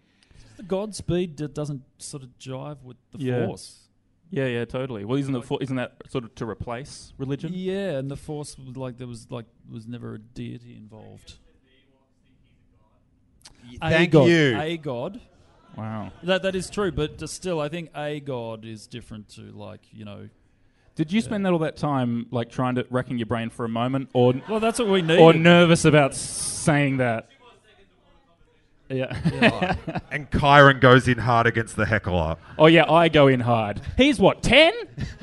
[0.58, 3.46] The Godspeed d- doesn't sort of jive with the Yeah.
[3.46, 3.82] Force.
[4.30, 5.06] Yeah, yeah, totally.
[5.06, 7.52] Well, isn't, the, fo- isn't that sort of to replace religion?
[7.56, 11.36] Yeah, and the Force was like there was like was never a deity involved.
[13.82, 14.58] A Thank god, you.
[14.60, 15.22] A god.
[15.78, 16.12] Wow.
[16.24, 19.82] That that is true, but just still, I think a god is different to like
[19.92, 20.30] you know.
[20.96, 23.70] Did you spend that all that time like trying to racking your brain for a
[23.70, 25.20] moment, or Well, that's what we need.
[25.20, 27.30] or nervous about s- saying that?
[28.90, 29.76] Yeah.
[30.12, 32.38] And Kyran goes in hard against the heckler.
[32.58, 33.82] oh yeah, I go in hard.
[33.98, 34.74] He's what ten?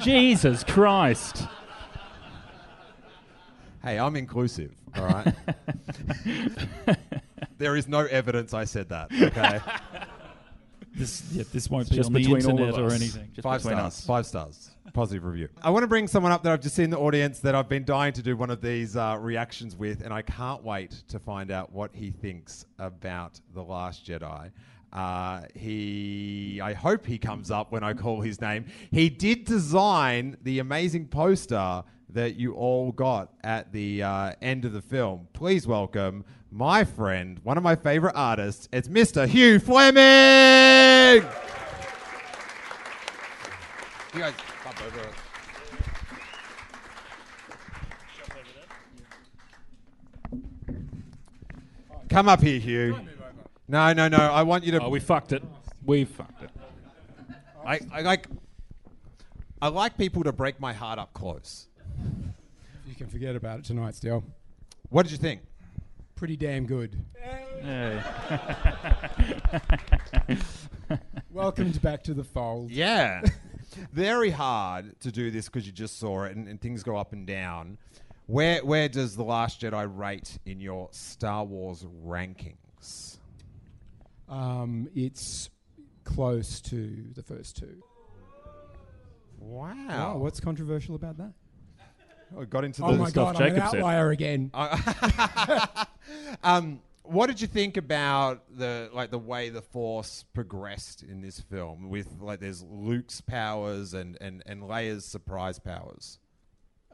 [0.01, 1.47] Jesus Christ.
[3.83, 5.35] Hey, I'm inclusive, all right?
[7.59, 9.61] there is no evidence I said that, okay?
[10.95, 12.95] this yeah, this won't It's be just on the between all internet of or us.
[12.95, 13.29] anything.
[13.35, 13.93] Just five between stars.
[13.95, 14.07] us.
[14.07, 14.71] Five stars.
[14.93, 15.49] Positive review.
[15.63, 17.69] I want to bring someone up that I've just seen in the audience that I've
[17.69, 21.19] been dying to do one of these uh, reactions with, and I can't wait to
[21.19, 24.53] find out what he thinks about The Last Jedi.
[24.93, 28.67] Uh, he, I hope he comes up when I call his name.
[28.93, 34.73] He did design the amazing poster that you all got at the uh, end of
[34.73, 35.27] the film.
[35.33, 38.69] Please welcome my friend, one of my favorite artists.
[38.71, 39.27] It's Mr.
[39.27, 41.27] Hugh Fleming.
[44.15, 44.35] You guys
[44.75, 45.15] bump over it.
[52.09, 52.99] Come up here, Hugh.
[53.67, 54.19] No, no, no.
[54.19, 54.83] I want you to.
[54.83, 55.43] Oh, we fucked it.
[55.85, 56.51] We fucked it.
[57.67, 58.29] I, I like.
[59.61, 61.69] I like people to break my heart up close.
[62.87, 64.23] You can forget about it tonight, still.
[64.91, 65.41] What did you think?
[66.17, 66.97] Pretty damn good.
[67.63, 68.03] Hey.
[71.33, 72.71] Welcomed back to the fold.
[72.71, 73.23] Yeah.
[73.93, 77.13] Very hard to do this because you just saw it and, and things go up
[77.13, 77.79] and down.
[78.27, 83.19] Where where does The Last Jedi rate in your Star Wars rankings?
[84.29, 85.51] Um, it's
[86.05, 87.83] close to the first two.
[89.39, 90.15] Wow.
[90.15, 91.33] Oh, what's controversial about that?
[92.37, 93.79] Oh, got into Oh the my stuff god, I'm an Jacob said.
[93.81, 94.51] outlier again.
[96.43, 101.39] um, what did you think about the like the way the Force progressed in this
[101.39, 101.91] film?
[101.91, 106.19] With like, there's Luke's powers and and and Leia's surprise powers.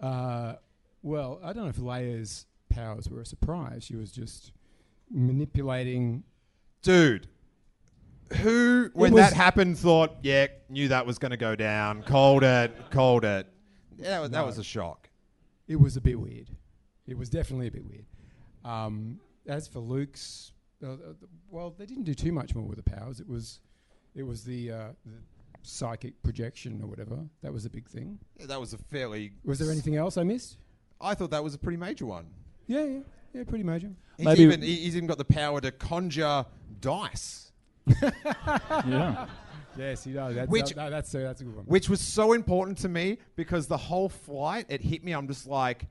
[0.02, 0.54] Uh,
[1.02, 3.84] well, I don't know if Leia's powers were a surprise.
[3.84, 4.52] She was just
[5.10, 6.24] manipulating.
[6.82, 7.28] Dude,
[8.38, 12.02] who when that happened thought, yeah, knew that was going to go down.
[12.02, 13.46] Called it, called it.
[13.96, 15.08] Yeah, that was, that was a shock.
[15.68, 16.50] It was a bit weird.
[17.06, 18.06] It was definitely a bit weird.
[18.64, 19.20] Um,
[19.50, 20.96] as for Luke's uh, uh,
[21.50, 23.20] well, they didn't do too much more with the powers.
[23.20, 23.60] It was,
[24.14, 25.12] it was the, uh, the
[25.62, 27.18] psychic projection or whatever.
[27.42, 28.18] That was a big thing.
[28.38, 29.32] Yeah, that was a fairly.
[29.44, 30.56] Was there anything else I missed?
[31.00, 32.26] I thought that was a pretty major one.
[32.66, 33.00] Yeah, yeah,
[33.34, 33.90] yeah, pretty major.
[34.16, 36.46] He's Maybe- even he- he's even got the power to conjure
[36.80, 37.52] dice,
[38.02, 39.26] yeah.
[39.76, 40.34] Yes, he does.
[40.34, 41.64] That's, Which- no, that's, uh, that's a good one.
[41.66, 45.12] which was so important to me because the whole flight it hit me.
[45.12, 45.84] I'm just like,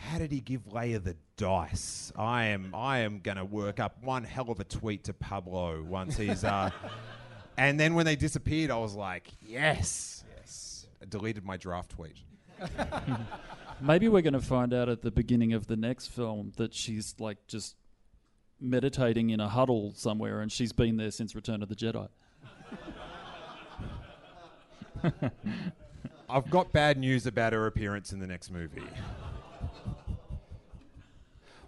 [0.00, 2.10] how did he give Leia the dice?
[2.16, 6.16] I am I am gonna work up one hell of a tweet to Pablo once
[6.16, 6.70] he's uh.
[7.58, 10.86] and then when they disappeared, I was like, yes, yes.
[11.02, 12.16] I deleted my draft tweet.
[13.80, 17.14] Maybe we're going to find out at the beginning of the next film that she's
[17.18, 17.76] like just
[18.60, 22.08] meditating in a huddle somewhere and she's been there since Return of the Jedi.
[26.28, 28.82] I've got bad news about her appearance in the next movie.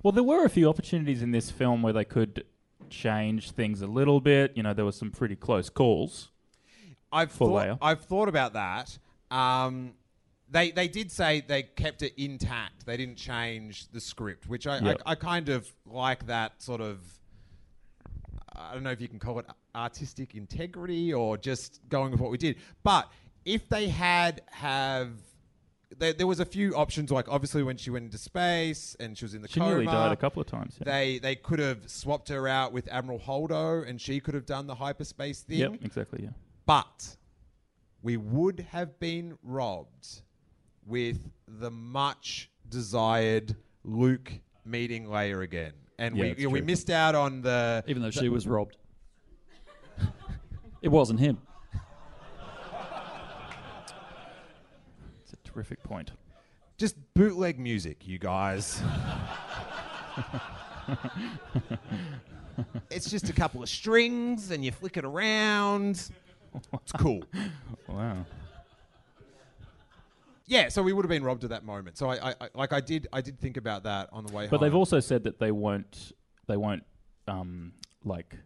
[0.02, 2.44] Well, there were a few opportunities in this film where they could
[2.90, 4.52] change things a little bit.
[4.56, 6.30] You know, there were some pretty close calls.
[7.12, 7.78] I've For thought, Leia.
[7.80, 8.98] I've thought about that.
[9.30, 9.94] Um,
[10.50, 12.84] they they did say they kept it intact.
[12.84, 15.02] They didn't change the script, which I, Yep.
[15.06, 16.98] I I kind of like that sort of.
[18.54, 22.30] I don't know if you can call it artistic integrity or just going with what
[22.30, 22.56] we did.
[22.82, 23.08] But
[23.44, 25.12] if they had have.
[25.98, 29.24] There, there was a few options, like obviously when she went into space and she
[29.24, 29.70] was in the She coma.
[29.72, 30.76] nearly died a couple of times.
[30.78, 30.92] Yeah.
[30.92, 34.66] They they could have swapped her out with Admiral Holdo, and she could have done
[34.66, 35.58] the hyperspace thing.
[35.58, 36.20] Yep, exactly.
[36.24, 36.30] Yeah.
[36.66, 37.16] But
[38.02, 40.22] we would have been robbed
[40.86, 44.32] with the much desired Luke
[44.64, 45.72] meeting Leia again.
[45.98, 46.66] And Yeah, we it's you know, we true.
[46.66, 48.76] missed out on the Even though she was robbed.
[50.82, 51.38] it wasn't him.
[55.22, 56.12] It's a terrific point.
[56.78, 58.82] just bootleg music, you guys.
[62.90, 66.10] it's just a couple of strings and you flick it around.
[66.74, 67.22] It's cool.
[67.88, 68.24] Wow.
[70.46, 71.98] Yeah, so we would have been robbed of that moment.
[71.98, 74.46] So I, I, I like I did I did think about that on the way
[74.48, 74.66] But home.
[74.66, 76.12] they've also said that they won't
[76.46, 76.84] they won't
[77.28, 77.72] um,
[78.04, 78.36] like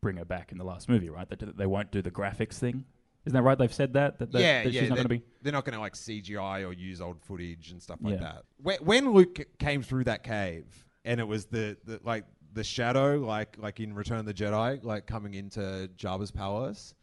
[0.00, 1.28] bring her back in the last movie, right?
[1.28, 2.84] That they won't do the graphics thing.
[3.26, 3.58] Isn't that right?
[3.58, 5.22] They've said that that, that, yeah, that yeah, she's not going to be.
[5.42, 8.20] they're not going to like CGI or use old footage and stuff like Yeah.
[8.20, 8.42] that.
[8.62, 10.64] When, when Luke came through that cave
[11.04, 14.82] and it was the, the like the shadow, like like in Return of the Jedi,
[14.84, 16.94] like coming into Jabba's palace.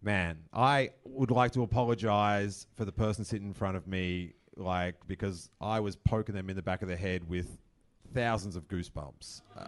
[0.00, 4.94] Man, I would like to apologize for the person sitting in front of me, like
[5.08, 7.58] because I was poking them in the back of the head with
[8.14, 9.42] thousands of goosebumps.
[9.58, 9.64] Uh,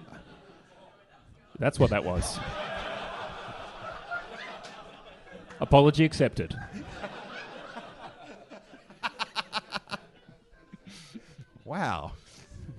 [1.59, 2.39] That's what that was.
[5.61, 6.57] Apology accepted.
[11.65, 12.13] Wow.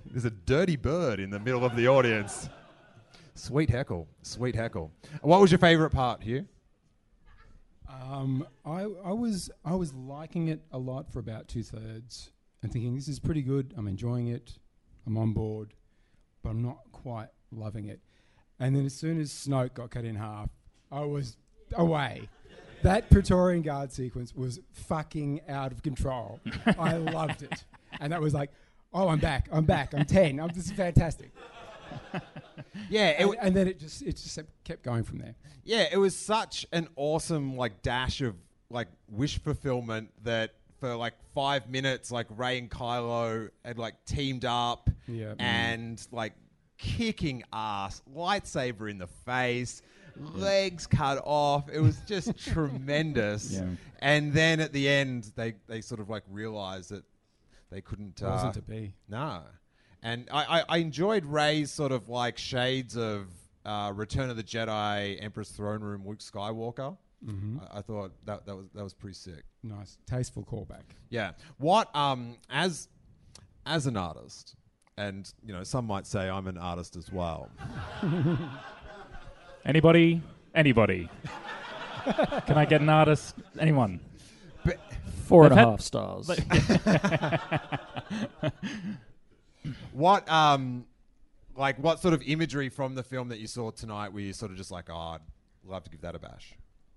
[0.05, 2.49] There's a dirty bird in the middle of the audience.
[3.35, 4.07] Sweet heckle.
[4.21, 4.91] Sweet heckle.
[5.21, 6.45] What was your favorite part, Hugh?
[7.89, 12.71] Um, I, I was I was liking it a lot for about two thirds and
[12.71, 13.73] thinking this is pretty good.
[13.77, 14.57] I'm enjoying it.
[15.07, 15.73] I'm on board,
[16.43, 18.01] but I'm not quite loving it.
[18.59, 20.49] And then as soon as Snoke got cut in half,
[20.91, 21.37] I was
[21.73, 22.29] away.
[22.83, 26.39] That Praetorian Guard sequence was fucking out of control.
[26.79, 27.63] I loved it,
[27.99, 28.51] and that was like,
[28.93, 29.47] oh, I'm back.
[29.51, 29.93] I'm back.
[29.93, 30.39] I'm ten.
[30.39, 31.31] I'm, this is fantastic.
[32.89, 35.35] Yeah, And, w- and then it just it just kept going from there.
[35.63, 38.35] yeah, it was such an awesome like dash of
[38.69, 44.45] like wish fulfillment that for like five minutes, like Rey and Kylo had like teamed
[44.45, 45.33] up Yeah.
[45.39, 46.33] and like
[46.77, 49.81] kicking ass, lightsaber in the face,
[50.17, 51.69] legs cut off.
[51.69, 53.53] It was just tremendous.
[53.53, 53.65] Yeah.
[53.99, 57.03] And then at the end, they they sort of like realized that
[57.69, 58.21] they couldn't.
[58.21, 58.93] It wasn't uh, to be.
[59.09, 59.41] No.
[60.03, 63.27] And I, I, I enjoyed Rey's sort of like shades of
[63.65, 66.97] uh, Return of the Jedi, Emperor's Throne Room, Luke Skywalker.
[67.27, 69.43] I, I thought that, that was that was pretty sick.
[69.61, 70.83] Nice, tasteful callback.
[71.09, 71.31] Yeah.
[71.57, 72.87] What um as
[73.67, 74.55] as an artist,
[74.97, 77.51] and you know, some might say I'm an artist as well.
[79.65, 80.21] Anybody?
[80.55, 81.09] Anybody?
[82.47, 83.35] Can I get an artist?
[83.59, 83.99] Anyone?
[85.25, 86.29] Four and a They've half had- stars.
[89.93, 90.85] What um
[91.55, 94.49] like what sort of imagery from the film that you saw tonight were you sort
[94.51, 95.19] of just like, oh, I'd
[95.65, 96.55] love to give that a bash?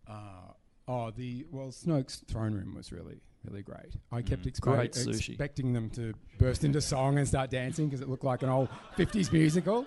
[0.09, 0.53] Uh,
[0.89, 3.95] oh, the well, Snoke's throne room was really, really great.
[4.11, 5.31] I kept expe- Great sushi.
[5.31, 8.69] expecting them to burst into song and start dancing because it looked like an old
[8.97, 9.85] '50s musical,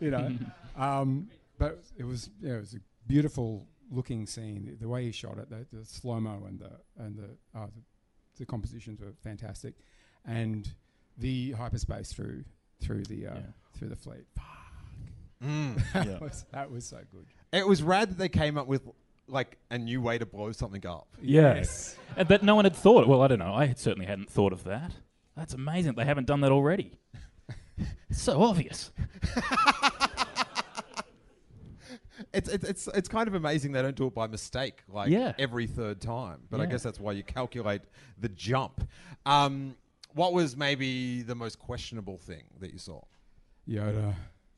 [0.00, 0.30] you know.
[0.76, 1.28] um,
[1.58, 4.64] but it was, yeah, it was a beautiful looking scene.
[4.66, 6.70] The, the way he shot it, the, the slow mo and the
[7.02, 7.82] and the, uh, the
[8.38, 9.74] the compositions were fantastic,
[10.26, 10.68] and
[11.18, 12.44] the hyperspace through
[12.82, 13.40] through the uh, Yeah.
[13.74, 14.26] through the fleet.
[15.42, 15.80] Mm.
[15.92, 16.18] that, Yeah.
[16.18, 17.26] was, that was so good.
[17.52, 18.82] It was rad that they came up with
[19.28, 21.08] like a new way to blow something up.
[21.20, 21.96] Yes.
[22.16, 23.06] And that no one had thought.
[23.08, 23.54] Well, I don't know.
[23.54, 24.92] I had certainly hadn't thought of that.
[25.36, 25.94] That's amazing.
[25.94, 26.98] They haven't done that already.
[28.08, 28.90] it's so obvious.
[32.32, 35.32] It's, it's it's it's kind of amazing they don't do it by mistake like Yeah.
[35.38, 36.40] every third time.
[36.50, 36.70] But I Yeah.
[36.70, 37.82] guess that's why you calculate
[38.18, 38.86] the jump.
[39.24, 39.74] Um,
[40.14, 43.00] what was maybe the most questionable thing that you saw?
[43.68, 44.14] Yoda.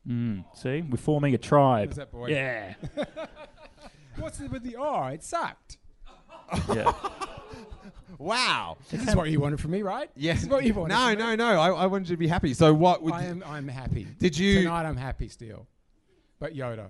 [0.07, 1.89] Mm, see, we're forming a tribe.
[1.89, 2.29] Who's that boy?
[2.29, 2.75] Yeah.
[4.17, 5.13] What's it with the R?
[5.13, 5.79] It sucked.
[6.75, 6.93] yeah.
[8.19, 8.79] Wow.
[8.91, 10.11] This is what you wanted from me, right?
[10.17, 10.37] Yes.
[10.39, 10.95] This is what you wanted.
[10.95, 11.37] No, from no, me.
[11.37, 11.61] no.
[11.61, 12.53] I, I wanted you to be happy.
[12.55, 13.45] So what would I am.
[13.47, 14.07] I'm happy.
[14.19, 14.87] Did you- tonight?
[14.87, 15.67] I'm happy still.
[16.41, 16.89] But Yoda,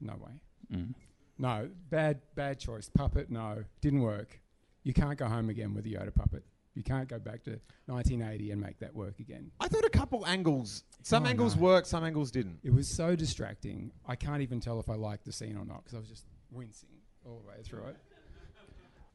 [0.00, 0.32] no way.
[0.76, 0.94] Mm.
[1.38, 2.88] No, bad, bad choice.
[2.88, 4.40] Puppet, no, didn't work.
[4.84, 6.44] You can't go home again with a Yoda puppet.
[6.74, 9.50] You can't go back to 1980 and make that work again.
[9.60, 10.84] I thought a couple angles.
[11.02, 11.62] Some Oh, angles no.
[11.62, 12.58] worked, some angles didn't.
[12.62, 13.92] It was so distracting.
[14.06, 16.26] I can't even tell if I liked the scene or not because I was just
[16.50, 16.90] wincing
[17.24, 17.96] all the way through it.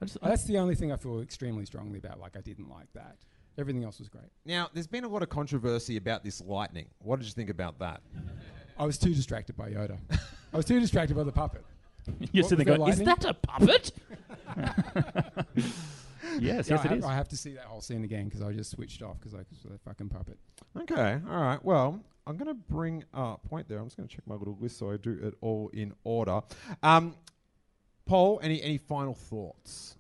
[0.02, 2.20] I just- That's the only thing I feel extremely strongly about.
[2.20, 3.18] Like I didn't like that.
[3.58, 4.32] Everything else was great.
[4.46, 6.88] Now, there's been a lot of controversy about this lightning.
[7.00, 8.02] What did you think about that?
[8.78, 10.00] I was too distracted by Yoda.
[10.54, 11.64] I was too distracted by the puppet.
[12.32, 13.92] You're What, sitting was there there going, is that a puppet?
[15.56, 17.06] yes, Yeah, yes, I, it have, is.
[17.06, 19.40] I have to see that whole scene again because I just switched off because I
[19.40, 20.38] was a fucking puppet.
[20.80, 21.64] Okay, all right.
[21.64, 24.58] Well, I'm going to bring up, point there, I'm just going to check my little
[24.60, 26.42] list so I do it all in order.
[26.84, 27.16] Um,
[28.06, 29.96] Paul, any, any final thoughts?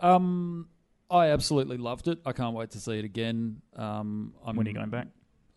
[0.00, 0.68] Um,
[1.10, 2.18] I absolutely loved it.
[2.24, 3.60] I can't wait to see it again.
[3.76, 5.08] Um, I'm When are you going back?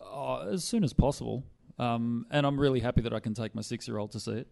[0.01, 1.43] Uh, as soon as possible.
[1.77, 4.47] Um, and I'm really happy that I can take my six-year-old to see it.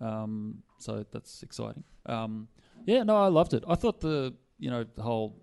[0.00, 1.84] Um, so that's exciting.
[2.04, 2.48] Um,
[2.84, 3.64] yeah, no, I loved it.
[3.66, 5.42] I thought the you know the whole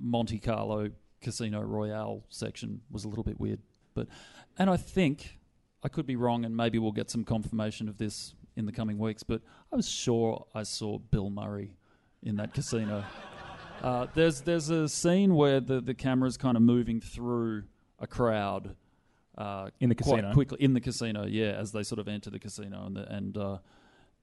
[0.00, 0.90] Monte Carlo
[1.20, 3.60] Casino Royale section was a little bit weird,
[3.94, 4.08] but
[4.58, 5.38] and I think
[5.82, 8.98] I could be wrong, and maybe we'll get some confirmation of this in the coming
[8.98, 9.22] weeks.
[9.22, 9.40] But
[9.72, 11.76] I was sure I saw Bill Murray
[12.22, 13.04] in that casino.
[13.82, 17.64] Uh, there's there's a scene where the the camera's kind of moving through
[17.98, 18.76] a crowd
[19.38, 20.32] uh, In the quite casino?
[20.34, 23.36] quickly in the casino, yeah, as they sort of enter the casino, and the, and
[23.36, 23.58] uh,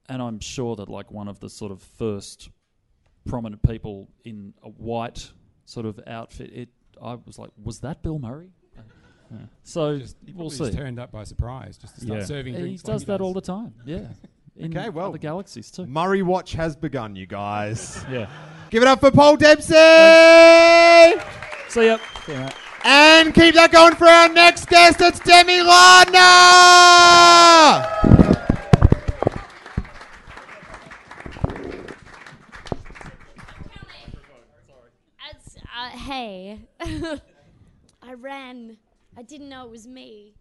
[0.10, 2.50] and I'm sure that like one of the sort of first
[3.26, 5.32] prominent people in a white
[5.66, 6.70] sort of outfit, it
[7.02, 8.52] I was like, was that Bill Murray?
[9.64, 10.72] So Just, he we'll see.
[10.72, 12.26] turned up by surprise just to start Yeah.
[12.26, 14.08] serving he does like that all the time, yeah.
[14.58, 15.86] In Okay, well- the galaxies too.
[15.86, 18.04] Murray Watch has begun, you guys.
[18.12, 18.28] Yeah.
[18.70, 19.74] Give it up for Paul Dempsey!
[21.70, 21.98] See ya.
[22.26, 22.54] See you, mate.
[22.84, 25.00] And keep that going for our next guest.
[25.02, 26.18] It's Demi Lardner!
[35.30, 36.60] As, uh, hey,
[38.02, 38.78] I ran.
[39.16, 40.34] I didn't know it was me.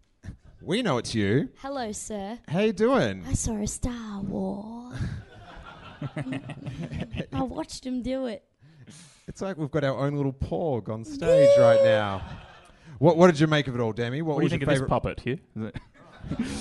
[0.63, 1.51] We know it's you.
[1.59, 2.39] Hello, sir.
[2.49, 3.25] How you doing?
[3.27, 4.93] I saw a Star War.
[7.33, 8.45] I watched him do it.
[9.31, 12.21] It's like we've got our own little porg on stage right now.
[12.99, 14.23] What, what did you make of it all, Demi?
[14.23, 14.89] What, What do you was think your of this favorite?
[14.89, 15.39] puppet here?
[15.57, 15.77] Is it-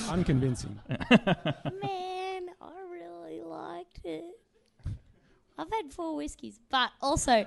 [0.11, 0.79] Unconvincing.
[0.87, 4.23] Man, I really liked it.
[5.57, 7.43] I've had four whiskeys, but also,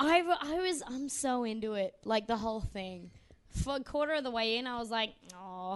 [0.00, 3.12] I, w- I was I'm so into it, like the whole thing.
[3.50, 5.74] For a quarter of the way in, I was like, oh.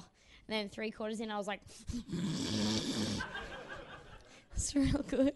[0.48, 1.60] And then three quarters in, I was like,
[4.56, 5.34] it's real good.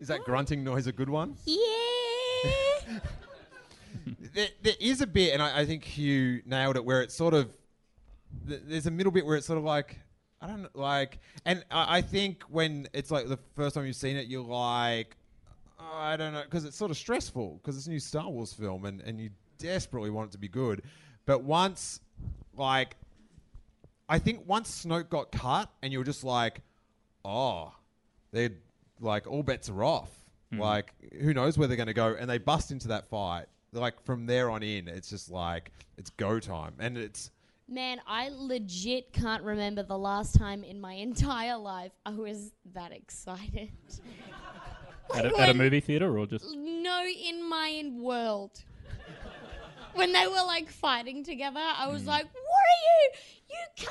[0.00, 1.34] Is that grunting noise a good one?
[1.46, 1.56] Yeah.
[4.34, 7.34] there, there is a bit, and I, I think Hugh nailed it, where it's sort
[7.34, 7.56] of
[8.48, 9.98] th- there's a middle bit where it's sort of like
[10.40, 14.16] I don't like, and I, I think when it's like the first time you've seen
[14.16, 15.16] it, you're like,
[15.80, 18.52] oh, I don't know, because it's sort of stressful because it's a new Star Wars
[18.52, 20.82] film, and and you desperately want it to be good,
[21.24, 22.00] but once
[22.56, 22.96] like.
[24.08, 26.60] I think once Snoke got cut, and you were just like,
[27.24, 27.72] "Oh,
[28.30, 28.52] they're
[29.00, 30.10] like all bets are off.
[30.52, 30.60] Mm-hmm.
[30.60, 33.46] Like who knows where they're going to go?" And they bust into that fight.
[33.72, 37.30] Like from there on in, it's just like it's go time, and it's
[37.68, 42.92] Man, I legit can't remember the last time in my entire life I was that
[42.92, 43.70] excited.
[45.14, 46.44] at, a, at a movie theater or just?
[46.54, 48.62] No, in my world.
[49.94, 52.08] when they were like fighting together, I was mm.
[52.08, 53.10] like, "What are you?
[53.50, 53.86] You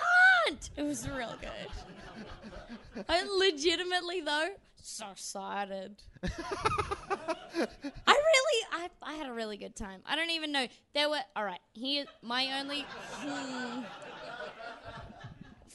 [0.47, 3.05] can't!" It was real good.
[3.09, 4.49] I legitimately though
[4.85, 6.01] so excited.
[6.23, 7.67] I
[8.07, 10.01] really, I, I had a really good time.
[10.05, 11.19] I don't even know there were.
[11.35, 12.85] All right, here my only.
[13.17, 13.83] Hmm,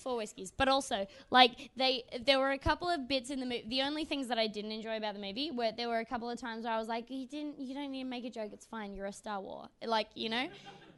[0.00, 3.66] four whiskeys, but also like they, there were a couple of bits in the movie.
[3.68, 6.28] The only things that I didn't enjoy about the movie were there were a couple
[6.30, 8.50] of times where I was like, "You didn't, you don't need to make a joke.
[8.52, 8.94] It's fine.
[8.94, 10.48] You're a Star War." Like you know,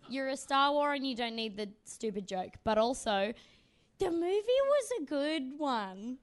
[0.08, 2.54] you're a Star War and you don't need the stupid joke.
[2.64, 3.32] But also,
[3.98, 6.18] the movie was a good one.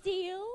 [0.00, 0.46] Still,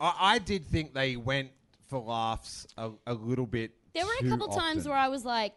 [0.00, 1.50] I, I did think they went
[1.88, 3.72] for laughs a, a little bit.
[3.94, 4.90] there were a too couple times often.
[4.90, 5.54] where I was like,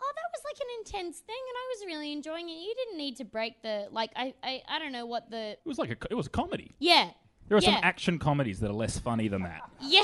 [0.00, 0.66] "Oh, that was like an
[1.02, 2.52] intense thing," and I was really enjoying it.
[2.52, 4.10] You didn't need to break the like.
[4.16, 6.30] I I, I don't know what the It was like a, co- it was a
[6.30, 6.74] comedy.
[6.78, 7.10] yeah.
[7.48, 7.74] There are yeah.
[7.76, 9.60] some action comedies that are less funny than that.
[9.80, 10.02] Yeah.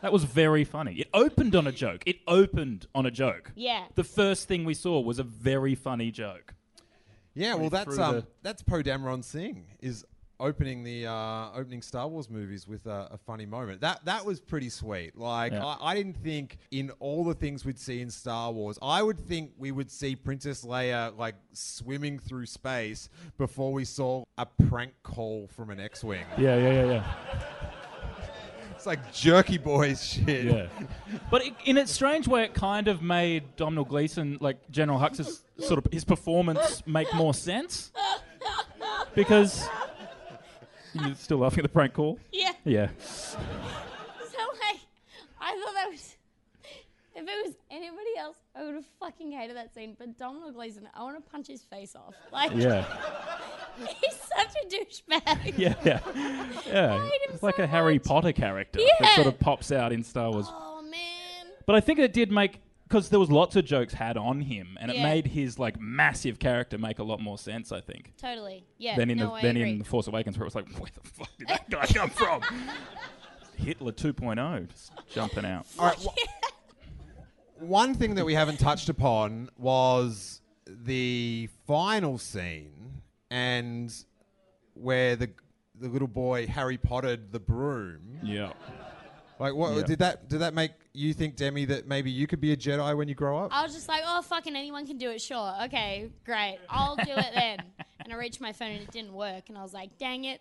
[0.00, 0.94] That was very funny.
[0.96, 2.02] It opened on a joke.
[2.06, 3.52] It opened on a joke.
[3.54, 3.84] Yeah.
[3.94, 6.54] The first thing we saw was a very funny joke.
[7.34, 10.04] Yeah, well, that's through um, the- that's Poe Dameron Singh is
[10.42, 13.80] opening the uh, opening Star Wars movies with a, a funny moment.
[13.80, 15.16] That that was pretty sweet.
[15.16, 15.64] Like Yeah.
[15.64, 19.18] I, I didn't think in all the things we'd see in Star Wars, I would
[19.18, 24.92] think we would see Princess Leia like swimming through space before we saw a prank
[25.02, 26.24] call from an X-wing.
[26.36, 27.04] Yeah, yeah, yeah, yeah.
[28.74, 30.44] It's like jerky boys shit.
[30.46, 30.66] Yeah.
[31.30, 35.44] But it, in its strange way, it kind of made Domhnall Gleeson, like General Hux's
[35.60, 37.92] sort of his performance, make more sense.
[39.14, 39.68] Because
[40.94, 42.18] you're still laughing at the prank call.
[42.32, 42.52] Yeah.
[42.64, 42.88] Yeah.
[42.98, 44.80] So like,
[45.40, 46.16] I thought that was.
[47.14, 49.94] If it was anybody else, I would have fucking hated that scene.
[49.98, 52.14] But Domhnall Gleeson, I want to punch his face off.
[52.32, 52.86] Like, Yeah.
[53.78, 55.58] he's such a douchebag.
[55.58, 56.00] Yeah, yeah,
[56.66, 56.94] yeah.
[56.94, 57.98] I hate him It's like so a Harry.
[57.98, 60.46] Potter character that sort of pops out in Star Wars.
[60.48, 61.52] Oh man.
[61.66, 62.60] But I think it did make
[62.92, 65.02] because there was lots of jokes had on him, and it Yeah.
[65.02, 67.72] made his like massive character make a lot more sense.
[67.72, 68.12] I think.
[68.18, 68.64] Totally.
[68.76, 68.96] Yeah.
[68.96, 69.70] than in no, the, I than agree.
[69.70, 72.10] in the Force Awakens, where it was like, where the fuck did that guy come
[72.10, 72.42] from?
[73.56, 75.66] Hitler 2.0, just jumping out.
[75.78, 75.96] All right.
[75.98, 83.94] wh- one thing that we haven't touched upon was the final scene and
[84.74, 85.30] where the
[85.78, 88.18] the little boy Harry Pottered the broom.
[88.22, 88.52] Yeah.
[89.42, 89.82] Like what Yeah.
[89.82, 92.96] did that did that make you think Demi that maybe you could be a Jedi
[92.96, 93.50] when you grow up?
[93.52, 95.20] I was just like, oh, fucking anyone can do it.
[95.20, 95.52] Sure.
[95.64, 96.58] Okay, great.
[96.70, 97.58] I'll do it then.
[98.04, 99.48] and I reached my phone and it didn't work.
[99.48, 100.40] And I was like, dang it.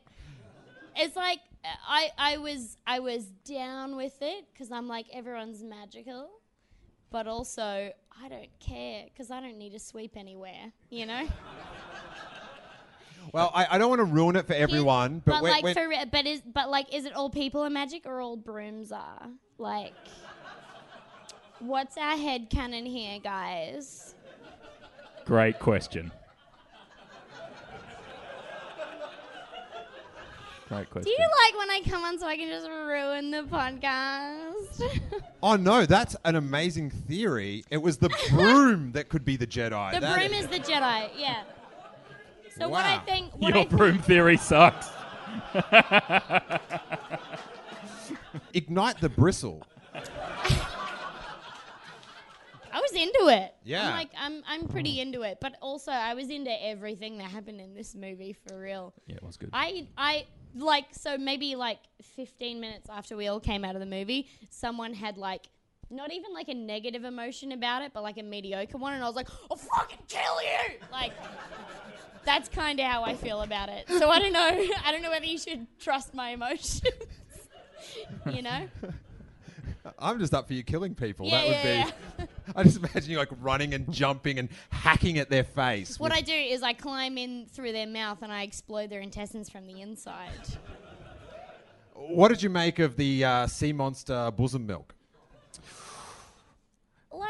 [0.95, 1.39] It's like
[1.87, 6.29] I, I was I was down with it because I'm like everyone's magical,
[7.09, 10.73] but also I don't care because I don't need to sweep anywhere.
[10.91, 11.27] You know.
[13.33, 15.73] Well, I, I don't want to ruin it for everyone, but, but when, like when-
[15.73, 18.91] for re- but is but like is it all people are magic or all brooms
[18.91, 19.93] are like?
[21.59, 24.15] What's our head canon here, guys?
[25.25, 26.11] Great question.
[30.67, 34.99] Great Do you like when I come on so I can just ruin the podcast?
[35.43, 37.65] oh no, that's an amazing theory.
[37.69, 39.93] It was the broom that could be the Jedi.
[39.93, 41.43] the That broom is the Jedi, yeah.
[42.57, 43.03] So what I Wow.
[43.05, 44.87] think, what Your I think, broom theory sucks.
[48.53, 49.63] ignite the bristle.
[52.73, 53.53] I was into it.
[53.63, 53.85] Yeah.
[53.85, 57.59] I'm like I'm I'm pretty into it, but also I was into everything that happened
[57.59, 58.93] in this movie for real.
[59.07, 59.49] Yeah, it was good.
[59.53, 60.25] I I
[60.55, 61.79] like so maybe like
[62.15, 65.47] 15 minutes after we all came out of the movie, someone had like
[65.91, 69.07] not even like a negative emotion about it, but like a mediocre one, and I
[69.07, 71.11] was like, "I'll fucking kill you!" Like
[72.25, 73.87] that's kind of how I feel about it.
[73.87, 74.39] So I don't know.
[74.85, 76.81] I don't know whether you should trust my emotions.
[78.31, 78.67] you know?
[79.97, 81.27] I'm just up for you killing people.
[81.27, 82.25] Yeah, that would yeah, be.
[82.55, 85.99] I just imagine you like running and jumping and hacking at their face.
[85.99, 89.49] What I do is I climb in through their mouth and I explode their intestines
[89.49, 90.29] from the inside.
[91.95, 94.93] what did you make of the uh, sea monster bosom milk?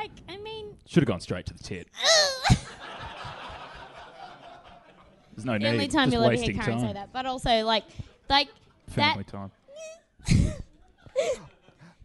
[0.01, 1.87] Like, I mean, Should have gone straight to the tit.
[5.35, 5.67] There's no the need.
[5.67, 6.87] only time Just you'll ever hear wasting Karen time.
[6.87, 7.13] say that.
[7.13, 7.83] But also, like,
[8.29, 8.47] like
[8.95, 9.11] that.
[9.15, 9.51] Family time.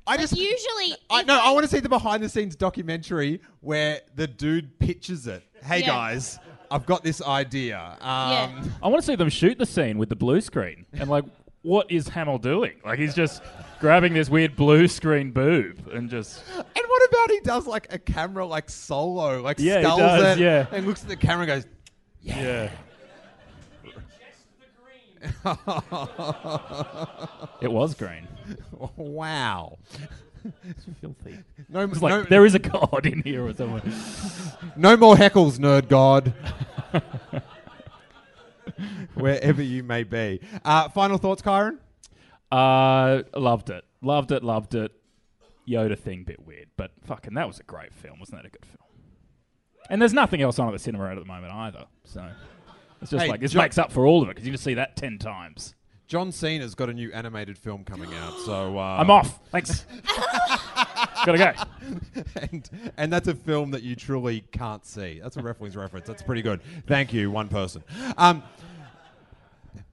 [0.08, 2.54] I Like just usually, I, if no, I want to see the behind the scenes
[2.54, 5.42] documentary where the dude pitches it.
[5.64, 5.86] Hey Yeah.
[5.86, 6.38] guys,
[6.70, 7.78] I've got this idea.
[8.00, 8.62] Um, Yeah.
[8.82, 11.24] I want to see them shoot the scene with the blue screen and like,
[11.66, 12.72] what is Hamill doing?
[12.84, 13.42] Like he's just
[13.80, 17.98] grabbing this weird blue screen boob and just And what about he does like a
[17.98, 20.66] camera like solo, like Yeah, he sculls does, it, yeah.
[20.70, 21.66] and looks at the camera and goes,
[22.22, 22.40] yeah.
[22.40, 22.70] yeah.
[27.60, 28.26] It was green.
[28.96, 29.78] "Wow."
[30.68, 31.38] It's Filthy.
[31.68, 33.92] No, It's no, like there is a god in here or something.
[34.76, 36.32] no more heckles, nerd god.
[39.14, 40.40] Wherever you may be.
[40.64, 41.78] Uh, final thoughts, Kyran?
[42.50, 43.84] Uh, loved it.
[44.02, 44.42] Loved it.
[44.42, 44.92] Loved it.
[45.68, 48.20] Yoda thing bit weird, but fucking that was a great film.
[48.20, 48.76] Wasn't that a good film?
[49.90, 51.86] And there's nothing else on at the cinema at the moment either.
[52.04, 52.28] So
[53.02, 54.74] it's just Hey, like this makes up for all of it because you just see
[54.74, 55.74] that ten times.
[56.06, 59.40] John Cena's got a new animated film coming out, so uh, I'm off.
[59.50, 59.84] Thanks.
[61.24, 61.52] Gotta go.
[62.52, 65.18] and, and that's a film that you truly can't see.
[65.20, 66.06] That's a wrestling's reference.
[66.06, 66.60] That's pretty good.
[66.86, 67.82] Thank you, one person.
[68.16, 68.42] Um,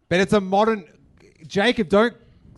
[0.10, 0.86] but it's a modern.
[1.48, 2.14] Jacob, don't.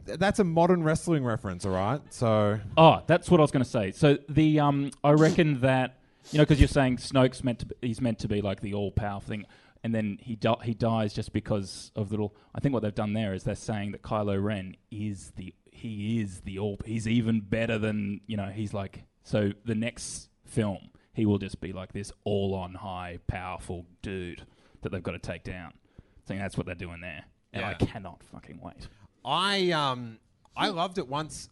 [0.06, 2.02] That's a modern wrestling reference, all right?
[2.12, 3.92] So Oh, that's what I was going to say.
[3.92, 5.98] So the um, I reckon that
[6.32, 8.74] you know because you're saying Snoke's meant to be, he's meant to be like the
[8.74, 9.46] all powerful thing,
[9.86, 12.36] and then he di- he dies just because of little.
[12.56, 16.20] I think what they've done there is they're saying that Kylo Ren is the he
[16.20, 16.80] is the all.
[16.84, 18.48] He's even better than you know.
[18.48, 23.20] He's like so the next film he will just be like this all on high
[23.28, 24.48] powerful dude
[24.82, 25.74] that they've got to take down.
[26.00, 28.88] I think that's what they're doing there, and I cannot fucking wait.
[29.24, 30.18] I um
[30.58, 31.50] I loved it once.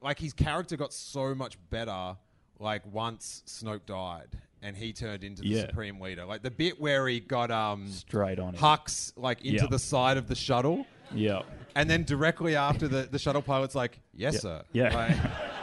[0.00, 2.16] Like his character got so much better.
[2.58, 5.60] Like once Snoke died and he turned into the Yeah.
[5.66, 6.24] supreme leader.
[6.24, 8.54] Like the bit where he got um Straight on.
[8.54, 9.66] Hux like into Yeah.
[9.70, 10.86] the side of the shuttle.
[11.14, 11.42] Yeah.
[11.74, 14.62] And then directly after the, the shuttle pilot's like, Yes, sir.
[14.72, 14.94] Yeah.
[14.94, 15.16] Like,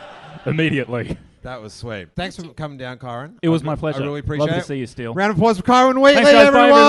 [0.46, 1.18] Immediately.
[1.44, 2.10] that was sweet.
[2.16, 3.36] Thanks for coming down, Kyran.
[3.42, 4.02] It was my re- pleasure.
[4.02, 4.66] I really appreciate Love to it.
[4.66, 5.14] see you, Steele.
[5.14, 6.52] Round of applause for Kyran Wheatley, Thanks, guys.
[6.52, 6.80] Bye, everyone.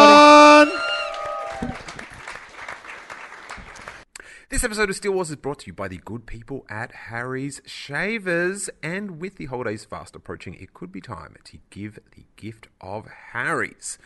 [4.50, 7.62] This episode of Steele Wars is brought to you by the good people at Harry's
[7.66, 8.68] Shavers.
[8.82, 13.06] And with the holidays fast approaching, it could be time to give the gift of
[13.30, 13.96] Harry's.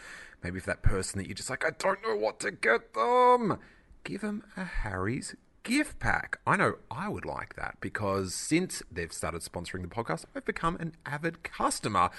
[0.43, 3.59] Maybe for that person that you're just like, I don't know what to get them.
[4.05, 5.35] Give them a Harry's
[5.65, 6.39] gift pack.
[6.47, 10.77] I know I would like that because since they've started sponsoring the podcast, I've become
[10.77, 12.11] an avid customer.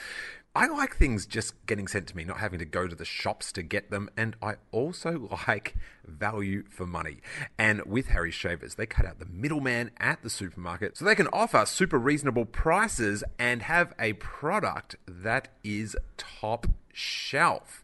[0.55, 3.51] I like things just getting sent to me, not having to go to the shops
[3.53, 5.75] to get them, and I also like
[6.05, 7.17] value for money.
[7.57, 11.27] And with Harry's Shavers, they cut out the middleman at the supermarket so they can
[11.27, 17.83] offer super reasonable prices and have a product that is top shelf.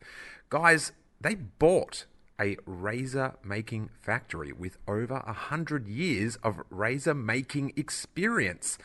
[0.49, 2.05] Guys, they bought
[2.41, 8.77] a razor making factory with over a hundred years of razor making experience.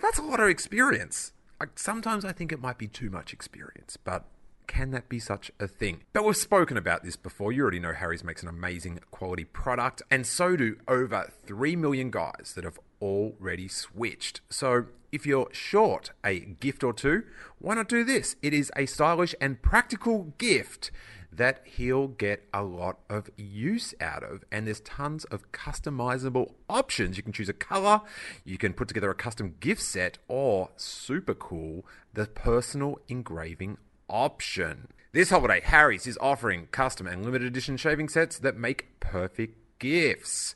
[0.00, 1.32] That's a lot of experience.
[1.74, 4.26] Sometimes I think it might be too much experience, but
[4.66, 6.02] can that be such a thing?
[6.12, 7.50] But we've spoken about this before.
[7.52, 12.10] You already know Harry's makes an amazing quality product, and so do over 3 million
[12.10, 14.42] guys that have already switched.
[14.50, 17.22] So if you're short a gift or two,
[17.58, 18.36] why not do this?
[18.42, 20.90] It is a stylish and practical gift
[21.36, 24.44] that he'll get a lot of use out of.
[24.50, 27.16] And there's tons of customizable options.
[27.16, 28.00] You can choose a color,
[28.44, 31.84] you can put together a custom gift set, or super cool,
[32.14, 33.78] the personal engraving
[34.08, 34.88] option.
[35.12, 40.54] This holiday, Harry's is offering custom and limited edition shaving sets that make perfect gifts.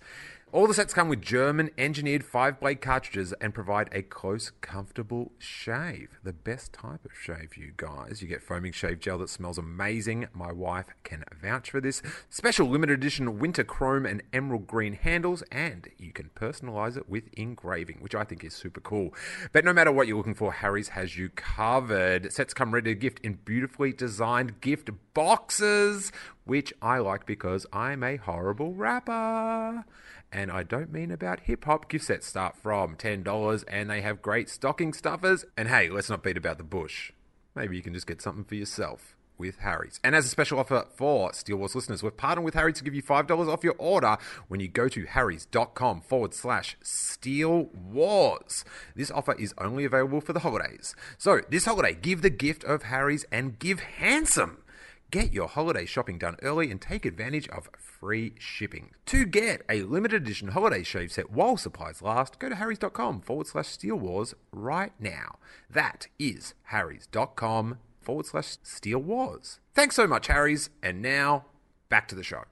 [0.52, 5.30] All the sets come with German engineered five blade cartridges and provide a close, comfortable
[5.38, 6.18] shave.
[6.24, 8.20] The best type of shave, you guys.
[8.20, 10.26] You get foaming shave gel that smells amazing.
[10.34, 12.02] My wife can vouch for this.
[12.30, 17.32] Special limited edition winter chrome and emerald green handles, and you can personalize it with
[17.34, 19.14] engraving, which I think is super cool.
[19.52, 22.32] But no matter what you're looking for, Harry's has you covered.
[22.32, 26.10] Sets come ready to gift in beautifully designed gift boxes,
[26.44, 29.84] which I like because I'm a horrible rapper.
[30.32, 31.88] And I don't mean about hip hop.
[31.88, 35.44] Gift sets start from $10 and they have great stocking stuffers.
[35.56, 37.12] And hey, let's not beat about the bush.
[37.54, 39.98] Maybe you can just get something for yourself with Harry's.
[40.04, 42.94] And as a special offer for Steele Wars listeners, we've partnered with Harry to give
[42.94, 48.64] you $5 off your order when you go to harrys.com forward slash Steele Wars.
[48.94, 50.94] This offer is only available for the holidays.
[51.18, 54.62] So this holiday, give the gift of Harry's and give handsome.
[55.10, 58.90] Get your holiday shopping done early and take advantage of free shipping.
[59.06, 63.48] To get a limited edition holiday shave set while supplies last, go to harrys.com forward
[63.48, 65.38] slash steele wars right now.
[65.68, 69.58] That is harrys.com forward slash steele wars.
[69.74, 70.70] Thanks so much, Harry's.
[70.80, 71.46] And now,
[71.88, 72.44] back to the show.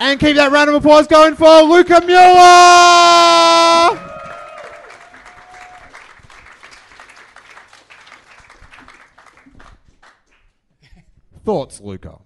[0.00, 2.30] And keep that round of applause going for Luca Mueller!
[11.44, 12.18] Thoughts, Luca?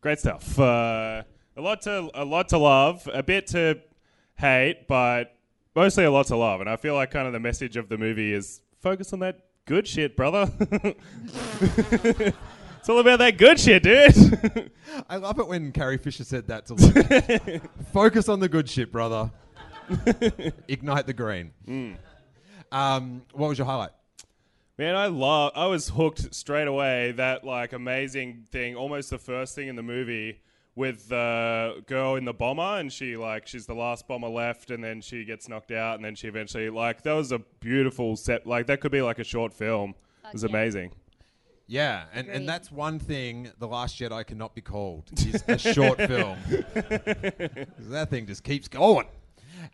[0.00, 0.58] Great stuff.
[0.58, 1.22] Uh,
[1.56, 3.80] a lot to a lot to love, a bit to
[4.36, 5.36] hate, but
[5.74, 6.60] mostly a lot to love.
[6.60, 9.40] And I feel like kind of the message of the movie is focus on that
[9.66, 10.50] good shit, brother.
[10.60, 14.70] it's all about that good shit, dude.
[15.08, 17.60] I love it when Carrie Fisher said that to Luca.
[17.92, 19.30] Focus on the good shit, brother.
[20.68, 21.52] Ignite the green.
[21.66, 21.96] Mm.
[22.70, 23.90] Um, what was your highlight?
[24.78, 25.52] Man, I love.
[25.54, 27.12] I was hooked straight away.
[27.12, 30.40] That like amazing thing, almost the first thing in the movie
[30.74, 34.82] with the girl in the bomber, and she like she's the last bomber left, and
[34.82, 38.46] then she gets knocked out, and then she eventually like that was a beautiful set.
[38.46, 39.94] Like that could be like a short film.
[40.24, 40.92] It was amazing.
[41.66, 42.36] Yeah, and, Agreed.
[42.36, 46.36] and that's one thing The Last Jedi cannot be called is a short film.
[46.74, 49.06] that thing just keeps going.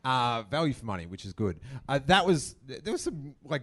[0.05, 1.59] Uh, value for money, which is good.
[1.89, 3.63] Uh, that was there was some like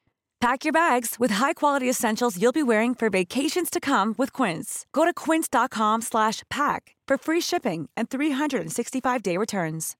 [0.41, 4.87] Pack your bags with high-quality essentials you'll be wearing for vacations to come with Quince.
[4.91, 9.95] Go to quince.com slash pack for free shipping and 365-day returns.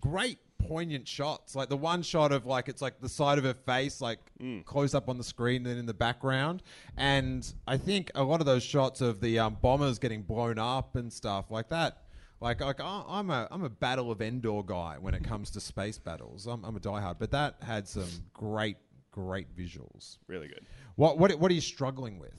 [0.00, 1.54] great poignant shots.
[1.54, 4.18] Like the one shot of like it's like the side of her face, like
[4.64, 6.62] close up on the screen, then in the background.
[6.96, 10.96] And I think a lot of those shots of the um, bombers getting blown up
[10.96, 11.98] and stuff like that.
[12.40, 15.60] Like, like I- I'm a I'm a Battle of Endor guy when it comes to
[15.60, 16.46] space battles.
[16.46, 18.76] I'm, I'm a diehard, but that had some great
[19.10, 20.18] great visuals.
[20.26, 20.64] Really good.
[20.96, 22.34] What what what are you struggling with?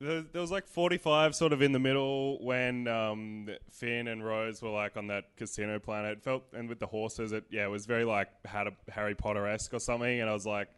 [0.00, 4.62] There, there was like 45 sort of in the middle when um, Finn and Rose
[4.62, 6.18] were like on that casino planet.
[6.18, 9.16] It felt, and with the horses, it yeah, it was very like had a Harry
[9.16, 10.20] Potter esque or something.
[10.20, 10.68] And I was like,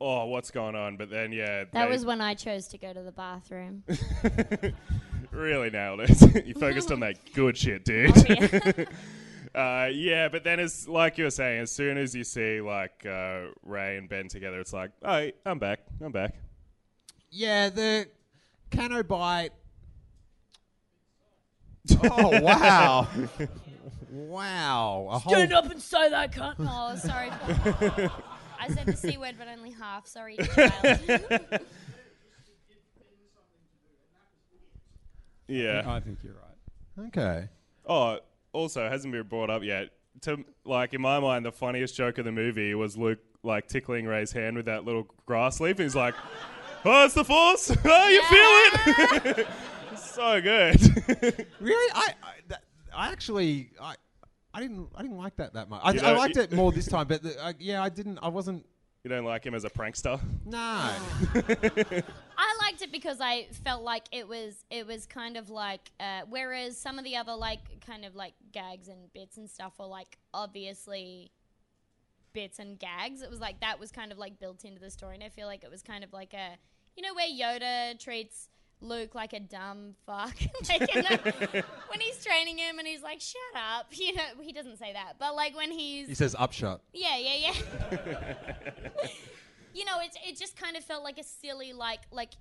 [0.00, 0.96] oh, what's going on?
[0.96, 3.84] But then yeah, That they was when I chose to go to the bathroom.
[5.30, 6.46] really nailed it.
[6.46, 8.88] you focused on that good shit, dude.
[9.54, 13.06] Uh, yeah, but then it's like you were saying, as soon as you see like
[13.06, 16.34] uh, Rey and Ben together, it's like, oh, I'm back, I'm back.
[17.30, 18.06] Yeah, the
[18.70, 19.52] Cano bite.
[22.02, 23.08] Oh wow!
[24.10, 25.08] wow!
[25.10, 26.56] A Stand whole- up and say that, cunt.
[26.58, 27.30] Oh, sorry.
[28.60, 30.06] I said the C word, but only half.
[30.06, 31.60] Sorry, child.
[35.48, 37.06] Yeah, I think you're right.
[37.08, 37.48] Okay.
[37.86, 38.18] Oh,
[38.52, 39.90] also hasn't been brought up yet.
[40.22, 44.06] To like in my mind, the funniest joke of the movie was Luke like tickling
[44.06, 45.76] Rey's hand with that little grass leaf.
[45.76, 46.14] And he's like,
[46.84, 47.70] "Oh, it's the force.
[47.84, 49.46] Oh, you feel it."
[49.98, 51.46] so good.
[51.60, 51.92] Really?
[51.94, 52.62] I I, that,
[52.94, 53.94] I actually I.
[54.54, 54.88] I didn't.
[54.94, 55.82] I didn't like that that much.
[55.84, 58.18] I, I liked it more this time, but the, uh, yeah, I didn't.
[58.22, 58.64] I wasn't.
[59.06, 60.20] You don't like him as a prankster?
[60.44, 60.58] No.
[60.58, 66.22] I liked it because I felt like it was it was kind of like uh,
[66.28, 69.86] whereas some of the other like kind of like gags and bits and stuff were
[69.86, 71.30] like obviously
[72.32, 73.22] bits and gags.
[73.22, 75.46] It was like that was kind of like built into the story, and I feel
[75.46, 76.56] like it was kind of like a
[76.96, 78.48] you know where Yoda treats
[78.80, 80.34] Luke like a dumb fuck,
[80.68, 83.86] like the, when he's training him and he's like shut up.
[83.98, 86.82] You know he doesn't say that, but like when he's He says upshot.
[86.92, 87.52] yeah, yeah,
[87.90, 88.34] yeah.
[89.74, 92.32] you know, it it just kind of felt like a silly, like like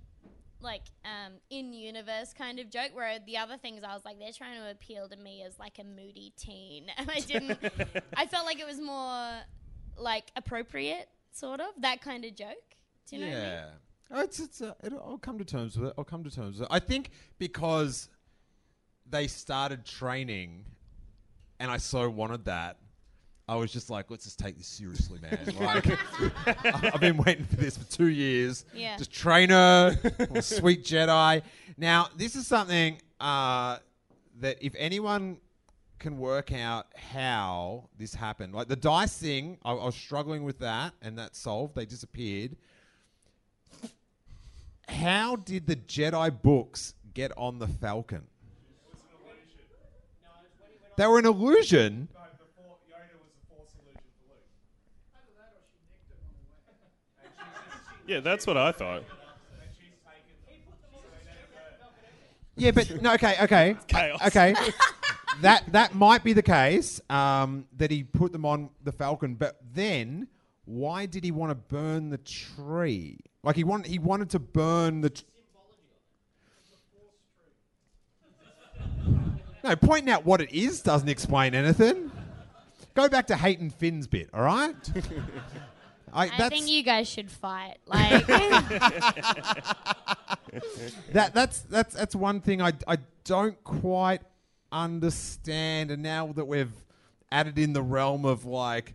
[0.62, 2.92] like um in universe kind of joke.
[2.94, 5.80] Where the other things, I was like, they're trying to appeal to me as like
[5.80, 7.60] a moody teen, and I didn't.
[8.16, 9.40] I felt like it was more
[9.98, 12.76] like appropriate, sort of that kind of joke.
[13.10, 13.64] Do you know what I mean?
[14.12, 14.62] Oh, it's it's.
[14.62, 15.94] Uh, it'll, I'll come to terms with it.
[15.98, 16.74] I'll come to terms with it.
[16.74, 18.10] I think because
[19.10, 20.66] they started training,
[21.60, 22.78] and I so wanted that.
[23.48, 25.38] I was just like, let's just take this seriously, man.
[25.60, 25.86] Like,
[26.48, 28.66] I- I've been waiting for this for two years.
[28.74, 28.98] Yeah.
[28.98, 29.96] Just train her,
[30.42, 31.44] sweet Jedi.
[31.78, 33.78] Now, this is something uh,
[34.40, 35.38] that if anyone
[36.00, 40.58] can work out how this happened, like the dice thing, I, I was struggling with
[40.60, 41.76] that, and that solved.
[41.76, 42.56] They disappeared.
[44.88, 48.24] How did the Jedi books get on the Falcon?
[50.98, 52.08] They were an illusion.
[58.08, 59.04] Yeah, that's what I thought.
[62.56, 64.22] Yeah, but no, okay, okay, Chaos.
[64.28, 64.56] okay.
[65.42, 67.02] that that might be the case.
[67.10, 70.28] Um, that he put them on the Falcon, but then
[70.66, 73.20] why did he want to burn the tree?
[73.44, 75.24] Like he wanted, he wanted to burn the.
[79.64, 82.12] No, pointing out what it is doesn't explain anything.
[82.94, 84.76] Go back to Hayton Finn's bit, all right?
[86.14, 87.78] I, I think you guys should fight.
[87.86, 88.26] Like,
[91.12, 94.22] that that's that's that's one thing I I don't quite
[94.72, 95.92] understand.
[95.92, 96.72] And now that we've
[97.32, 98.94] added in the realm of like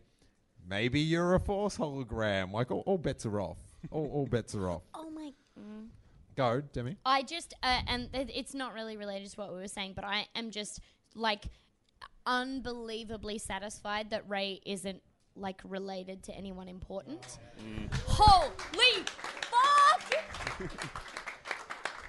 [0.71, 3.59] maybe you're a force hologram, like all, all bets are off.
[3.91, 4.83] All, all bets are off.
[4.95, 5.33] oh my.
[5.59, 5.89] Mm.
[6.37, 6.97] Go, Demi.
[7.05, 10.05] I just, uh, and it- it's not really related to what we were saying, but
[10.05, 10.81] I am just
[11.15, 11.45] like
[12.25, 15.03] unbelievably satisfied that Rey isn't
[15.37, 17.39] like related to anyone important.
[18.07, 19.05] Holy
[19.51, 20.71] fuck!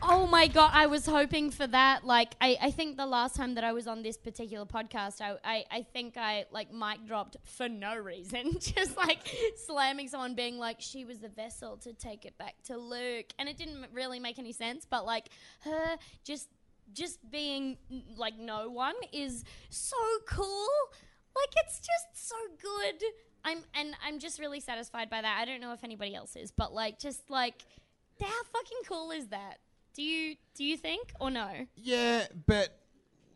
[0.04, 2.04] Oh my god, I was hoping for that.
[2.04, 5.36] Like, I, I think the last time that I was on this particular podcast, I,
[5.44, 9.20] I, I think I like mic dropped for no reason, just like
[9.68, 13.48] slamming someone, being like, she was the vessel to take it back to Luke, and
[13.48, 14.88] it didn't really make any sense.
[14.90, 15.28] But like
[15.62, 16.50] her just
[16.94, 17.78] just being
[18.18, 19.98] like no one is so
[20.28, 20.68] cool.
[21.36, 23.04] Like it's just so good.
[23.46, 25.40] I'm and I'm just really satisfied by that.
[25.40, 27.64] I don't know if anybody else is, but like just like
[28.20, 29.58] how fucking cool is that?
[29.94, 31.50] Do you do you think or no?
[31.76, 32.78] Yeah, but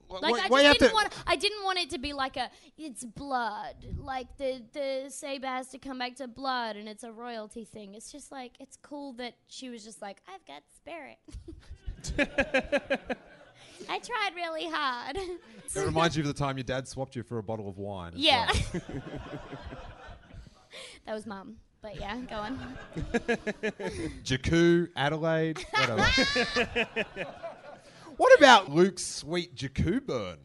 [0.10, 2.38] Like what- I what just you didn't want I didn't want it to be like
[2.38, 3.76] a it's blood.
[3.98, 7.96] Like the the saber has to come back to blood and it's a royalty thing.
[7.96, 11.18] It's just like it's cool that she was just like, I've got spirit.
[13.90, 15.18] I tried really hard.
[15.18, 15.40] It
[15.86, 18.14] reminds you of the time your dad swapped you for a bottle of wine.
[18.16, 18.48] Yeah.
[18.74, 18.82] well.
[21.06, 21.58] that was mum.
[21.86, 22.60] But yeah, go on.
[24.24, 26.02] Jakku, Adelaide, whatever.
[28.18, 30.38] what about Luke's sweet Jakku burn?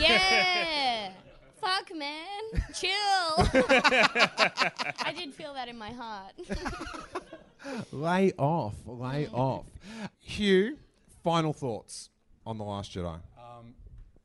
[0.00, 1.10] yeah.
[1.60, 2.62] Fuck, man.
[2.72, 2.88] Chill.
[2.92, 6.34] I did feel that in my heart.
[7.90, 9.34] Lay off, lay Mm.
[9.34, 9.66] off.
[10.20, 10.78] Hugh,
[11.24, 12.10] final thoughts
[12.46, 13.14] on The Last Jedi.
[13.36, 13.74] Um,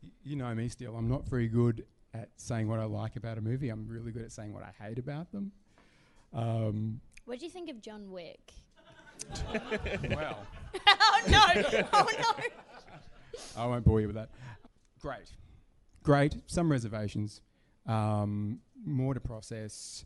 [0.03, 0.95] y- you know me, still.
[0.95, 3.69] I'm not very good at saying what I like about a movie.
[3.69, 5.51] I'm really good at saying what I hate about them.
[6.35, 8.53] Um, what do you think of John Wick?
[10.09, 10.45] well,
[10.87, 11.45] oh no!
[11.93, 12.43] Oh no!
[13.57, 14.29] I won't bore you with that.
[14.99, 15.31] Great.
[16.03, 16.35] Great.
[16.47, 17.41] Some reservations.
[17.87, 20.05] Um, more to process.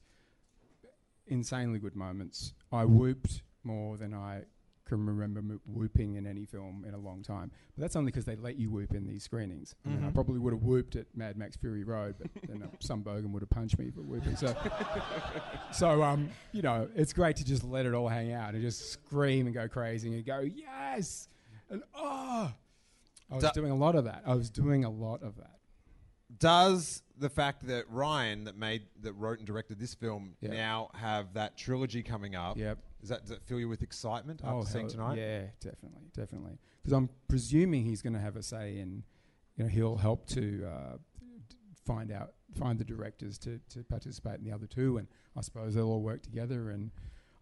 [1.28, 2.54] Insanely good moments.
[2.72, 4.44] I whooped more than I
[4.90, 7.52] can remember whooping in any film in a long time.
[7.76, 9.76] But that's only because they let you whoop in these screenings.
[9.86, 10.14] I mean, I Mhm.
[10.14, 13.42] probably would have whooped at Mad Max Fury Road, but then uh, some bogan would
[13.42, 14.36] have punched me for whooping.
[14.36, 14.54] So,
[15.72, 18.92] so um, you know, it's great to just let it all hang out and just
[18.92, 21.30] scream and go crazy and go yes
[21.70, 22.52] and oh.
[23.32, 24.24] I was Da- doing a lot of that.
[24.26, 25.60] I was doing a lot of that.
[26.40, 30.52] Does the fact that Rian, that made, that wrote and directed this film, Yep.
[30.52, 32.58] now have that trilogy coming up?
[32.58, 32.80] Yep.
[33.02, 35.18] Does that, does that fill you with excitement after Oh, seeing hell, tonight?
[35.18, 36.58] Yeah, definitely, definitely.
[36.82, 39.04] Because I'm presuming he's going to have a say in,
[39.58, 40.98] you know, he'll help to uh,
[41.50, 41.56] d-
[41.86, 45.08] find out, find the directors to, to participate in the other two, and
[45.38, 46.70] I suppose they'll all work together.
[46.72, 46.92] And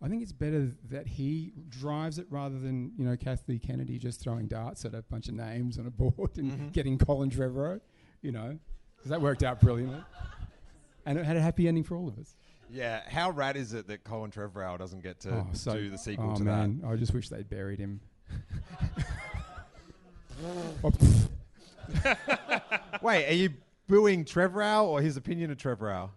[0.01, 4.21] I think it's better that he drives it rather than you know Kathy Kennedy just
[4.21, 6.71] throwing darts at a bunch of names on a board and Mhm.
[6.73, 7.79] getting Colin Trevorrow,
[8.21, 8.59] you know,
[8.97, 10.03] because that worked out brilliantly,
[11.05, 12.35] and it had a happy ending for all of us.
[12.69, 15.97] Yeah, how rad is it that Colin Trevorrow doesn't get to Oh, so- do the
[15.97, 18.01] sequel oh to man, I just wish they'd buried him.
[20.83, 20.91] Oh,
[22.03, 22.99] that?
[23.01, 23.49] Wait, are you
[23.87, 26.09] booing Trevorrow or his opinion of Trevorrow?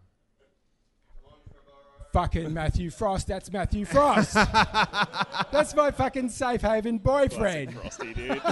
[2.12, 3.26] Fucking Matthew Frost.
[3.26, 4.34] That's Matthew Frost.
[5.52, 7.74] that's my fucking safe haven boyfriend.
[7.74, 8.40] Frosty, dude.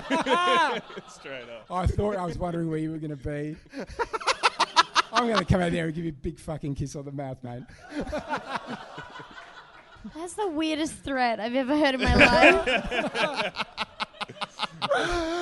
[1.08, 1.66] Straight up.
[1.70, 3.56] I thought I was wondering where you were going to be.
[5.12, 7.12] I'm going to come out there and give you a big fucking kiss on the
[7.12, 7.62] mouth, mate.
[10.14, 12.66] That's the weirdest threat I've ever heard in my life.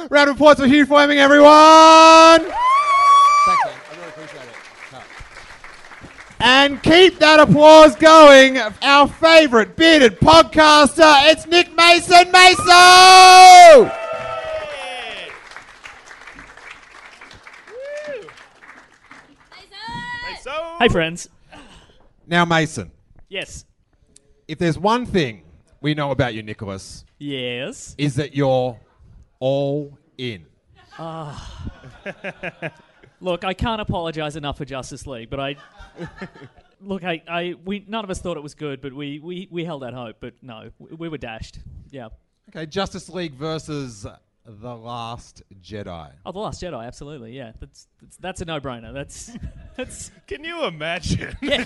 [0.10, 2.40] Round of applause for Hugh Fleming, everyone!
[2.40, 2.54] Thanks,
[3.64, 3.74] man.
[3.74, 4.56] I really appreciate it.
[6.48, 8.56] And keep that applause going.
[8.80, 13.90] Our favourite bearded podcaster, it's Nick Mason Mason!
[20.78, 21.28] Hey, friends.
[22.28, 22.92] Now, Mason,
[23.28, 23.64] Yes.
[24.46, 25.42] if there's one thing
[25.80, 27.96] we know about you, Nicholas, Yes.
[27.98, 28.78] is that you're
[29.40, 30.46] all in.
[30.96, 31.70] Ah.
[33.20, 35.56] Look, I can't apologise enough for Justice League, but I
[36.80, 39.64] look, I, I, we none of us thought it was good, but we, we, we
[39.64, 40.16] held out hope.
[40.20, 41.58] But no, we, we were dashed.
[41.90, 42.08] Yeah.
[42.50, 44.06] Okay, Justice League versus
[44.44, 46.12] The Last Jedi.
[46.24, 47.32] Oh, the Last Jedi, absolutely.
[47.32, 48.92] Yeah, that's that's, that's a no-brainer.
[48.92, 49.32] That's
[49.76, 50.10] that's.
[50.26, 51.36] Can you imagine?
[51.42, 51.62] Yeah.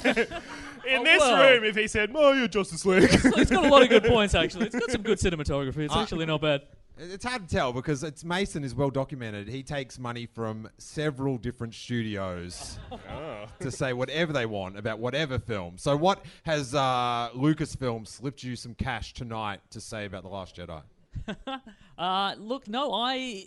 [0.86, 1.42] In Oh, this well.
[1.52, 4.34] room, if he said, "Oh, you're Justice League," it's got a lot of good points
[4.34, 4.66] actually.
[4.66, 5.78] It's got some good cinematography.
[5.84, 6.62] It's Uh, actually not bad.
[6.98, 9.48] It's hard to tell because it's Mason is well documented.
[9.48, 13.46] He takes money from several different studios Oh.
[13.60, 15.78] to say whatever they want about whatever film.
[15.78, 20.56] So, what has uh, Lucasfilm slipped you some cash tonight to say about The Last
[20.56, 20.82] Jedi?
[21.98, 23.46] Uh, look, no, I,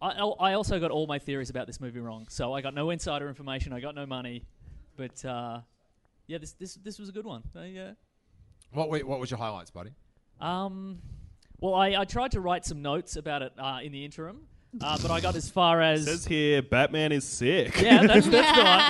[0.00, 2.24] I, I also got all my theories about this movie wrong.
[2.30, 3.74] So I got no insider information.
[3.74, 4.44] I got no money,
[4.96, 5.60] but uh,
[6.26, 7.42] yeah, this this this was a good one.
[7.54, 7.92] I, uh,
[8.72, 9.90] What wa- what was your highlights, buddy?
[10.40, 11.02] um,
[11.60, 14.40] well, I, I tried to write some notes about it uh, in the interim,
[14.80, 17.80] uh, but I got as far as says here, Batman is sick.
[17.80, 18.82] yeah, that's that's the one.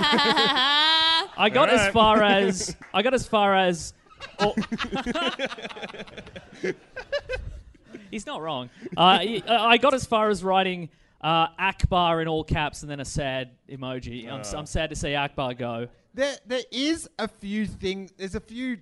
[1.39, 1.93] I got as Alright.
[1.93, 3.93] far as I got as far as.
[4.39, 4.55] oh.
[8.11, 8.71] He's not wrong.
[8.97, 10.89] Uh, he- uh, I got as far as writing
[11.21, 14.31] uh, Ackbar in all caps and then a sad emoji.
[14.31, 14.55] I'm, s-.
[14.55, 15.89] I'm sad to see Ackbar go.
[16.15, 18.13] There, there is a few things.
[18.17, 18.79] There's a few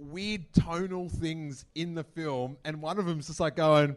[0.00, 3.96] weird tonal things in the film, and one of them's just like going,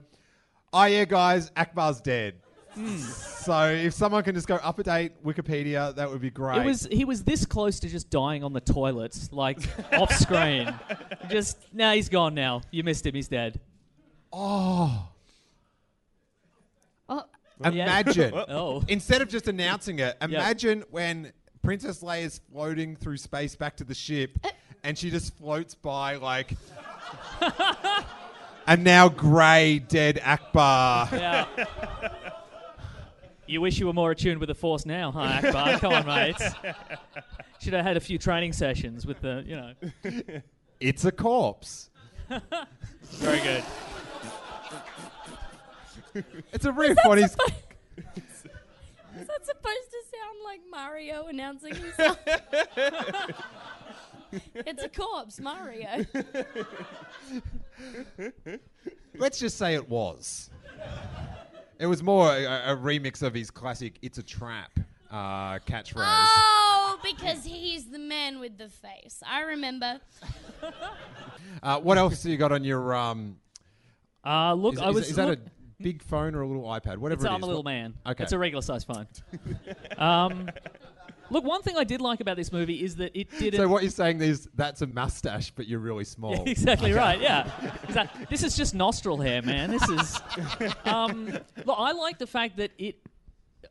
[0.73, 2.35] "Oh yeah, guys, Ackbar's dead."
[2.73, 2.97] Hmm.
[2.97, 6.61] So if someone can just go up to date Wikipedia, that would be great.
[6.61, 9.59] It was he was this close to just dying on the toilets, like
[9.93, 10.73] off screen.
[11.29, 12.33] Just now he's gone.
[12.33, 13.13] Now you missed him.
[13.13, 13.59] He's dead.
[14.33, 15.09] Oh.
[17.07, 17.23] Oh.
[17.63, 18.33] Imagine.
[18.49, 18.83] oh.
[18.87, 21.31] Instead of just announcing it, imagine when
[21.61, 24.37] Princess Leia is floating through space back to the ship
[24.83, 26.55] and she just floats by like
[28.67, 31.11] a now grey dead Ackbar.
[31.11, 31.45] Yeah.
[33.47, 35.79] You wish you were more attuned with the force now, huh, Ackbar?
[35.81, 36.37] Come on, mate.
[37.59, 39.73] Should have had a few training sessions with the, you know.
[40.79, 41.89] It's a corpse.
[42.29, 43.63] Very good.
[46.53, 47.31] It's a riff when he's.
[47.31, 52.17] Is that supposed to sound like Mario announcing himself?
[54.55, 56.05] it's a corpse, Mario.
[59.17, 60.49] Let's just say it was.
[61.79, 64.79] It was more a, a remix of his classic "It's a Trap"
[65.09, 66.03] uh, catchphrase.
[66.05, 69.21] Oh, because he's the man with the face.
[69.25, 69.99] I remember.
[71.63, 72.93] Uh, what else do you got on your?
[72.95, 73.37] Um,
[74.25, 76.63] uh, look, is, I is- was- Is, that look- a big phone or a little
[76.63, 76.97] iPad?
[76.97, 77.93] Whatever It's, it I'm a little What- man.
[78.05, 78.23] Okay.
[78.23, 79.05] It's a regular size phone.
[79.97, 80.49] um,
[81.31, 83.59] look, one thing I did like about this movie is that it didn't.
[83.59, 86.35] So what you're saying is that's a mustache, but you're really small.
[86.35, 86.99] Yeah, exactly Okay.
[86.99, 87.19] right.
[87.21, 87.49] Yeah,
[87.83, 88.25] exactly.
[88.29, 89.71] This is just nostril hair, man.
[89.71, 90.19] This is.
[90.85, 91.27] Um,
[91.65, 92.97] look, I like the fact that it.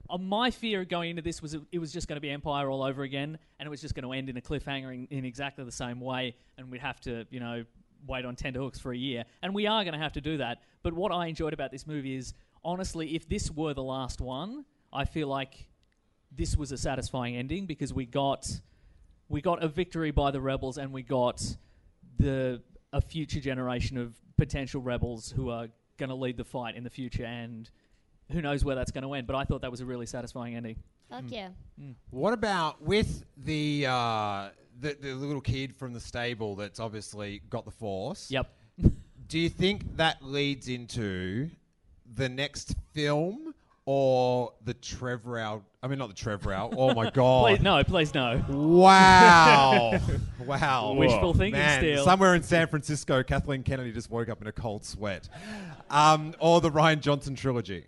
[0.09, 2.31] Uh, my fear of going into this was it, it was just going to be
[2.31, 5.07] Empire all over again, and it was just going to end in a cliffhanger in,
[5.11, 7.65] in exactly the same way, and we'd have to, you know,
[8.07, 10.63] wait on tenterhooks for a year, and we are going to have to do that.
[10.83, 12.35] But what I enjoyed about this movie is,
[12.65, 15.67] honestly, if this were the last one, I feel like
[16.31, 18.61] this was a satisfying ending because we got
[19.29, 21.43] we got a victory by the rebels and we got
[22.19, 22.63] the
[22.93, 26.91] a future generation of potential rebels who are going to lead the fight in the
[26.91, 27.71] future and
[28.33, 30.57] who knows where that's going to end but i thought that was a really satisfying
[30.57, 30.77] ending
[31.11, 31.49] Fuck yeah.
[32.11, 37.65] What about with the, uh, the the little kid from the stable that's obviously got
[37.65, 38.31] the force?
[38.31, 38.49] Yep.
[39.27, 41.51] Do you think that leads into
[42.15, 43.55] the next film
[43.87, 45.63] or the Trevorrow?
[45.83, 46.73] I mean, not the Trevorrow.
[46.77, 47.47] Oh my god!
[47.47, 49.99] please no please no Wow!
[50.47, 50.93] wow!
[50.93, 52.05] Wishful thinking Man, still.
[52.05, 55.29] Somewhere in San Francisco, Kathleen Kennedy just woke up in a cold sweat.
[55.89, 57.85] Um, or the Rian Johnson trilogy.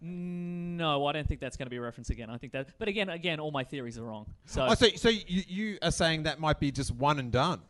[0.00, 2.88] no i don't think that's going to be a reference again i think that but
[2.88, 6.24] again again all my theories are wrong so, Oh, so so you, you are saying
[6.24, 7.60] that might be just one and done.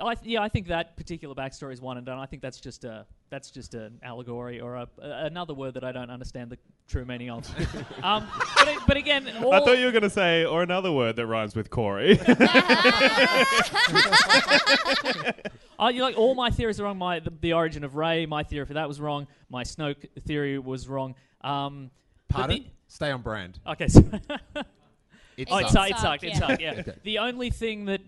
[0.00, 2.18] I th- yeah, I think that particular backstory is one and done.
[2.18, 5.84] I think that's just a that's just an allegory or a, a, another word that
[5.84, 7.48] I don't understand the true meaning of.
[8.02, 8.26] um,
[8.56, 11.16] but, it- but again, all, I thought you were going to say, or another word
[11.16, 12.18] that rhymes with Corey.
[15.78, 16.98] I, you know, like all my theories are wrong.
[16.98, 19.26] My the, the origin of Rey, my theory for that was wrong.
[19.50, 21.14] My Snoke theory was wrong.
[21.42, 21.90] Um,
[22.28, 22.64] Pardon?
[22.64, 23.58] the- Stay on brand.
[23.66, 23.88] Okay.
[23.88, 24.02] So
[25.36, 25.98] It oh, it, sucked.
[25.98, 25.98] sucked.
[25.98, 26.22] It sucked.
[26.24, 26.38] It yeah.
[26.38, 26.62] sucked.
[26.62, 26.70] Yeah.
[26.78, 26.94] Okay.
[27.02, 28.00] The only thing that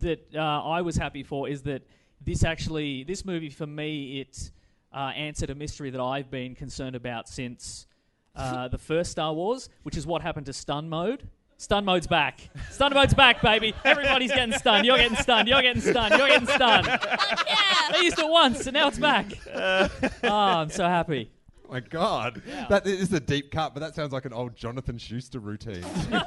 [0.00, 1.82] that uh, I was happy for is that
[2.20, 4.50] this actually this movie for me it
[4.92, 7.86] uh, answered a mystery that I've been concerned about since
[8.34, 11.28] uh, the first Star Wars, which is what happened to stun mode.
[11.58, 12.50] Stun mode's back.
[12.70, 13.72] Stun mode's back, baby.
[13.82, 14.84] Everybody's getting stunned.
[14.84, 15.48] You're getting stunned.
[15.48, 16.14] You're getting stunned.
[16.14, 16.86] You're getting stunned.
[16.86, 17.92] yeah.
[17.92, 19.26] They used it once, and now it's back.
[19.54, 19.88] oh,
[20.30, 21.30] I'm so happy.
[21.64, 24.98] Oh my God, that is a deep cut, but that sounds like an old Jonathan
[24.98, 25.84] Schuster routine.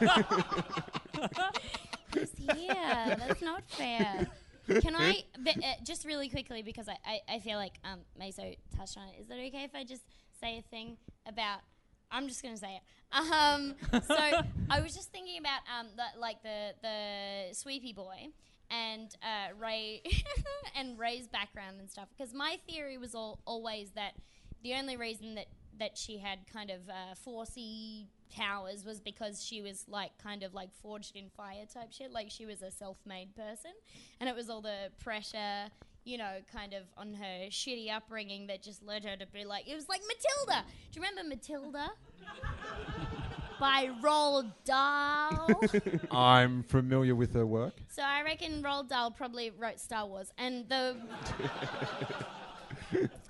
[2.38, 4.28] yeah, that's not fair.
[4.82, 8.56] Can I but, uh, just really quickly because I, I, I feel like um Meso
[8.78, 9.22] touched on it.
[9.22, 10.04] Is it okay if I just
[10.40, 11.60] say a thing about?
[12.12, 12.82] I'm just gonna say it.
[13.12, 13.74] Um,
[14.08, 14.16] so
[14.70, 18.28] I was just thinking about um the, like the the Sweepy boy
[18.70, 20.04] and uh, Rey
[20.76, 24.14] and Rey's background and stuff because my theory was all, always that
[24.64, 25.48] the only reason that
[25.80, 30.54] that she had kind of uh, forcey powers was because she was like kind of
[30.54, 32.12] like forged in fire type shit.
[32.12, 33.72] Like she was a self-made person.
[34.20, 35.70] And it was all the pressure
[36.06, 39.68] you know kind of on her shitty upbringing that just led her to be like
[39.68, 40.66] it was like matilda.
[40.92, 41.90] Do you remember matilda?
[43.60, 45.52] By Roald Dahl.
[46.12, 47.74] I'm familiar with her work.
[47.90, 50.96] so I reckon Roald Dahl probably wrote Star Wars, and the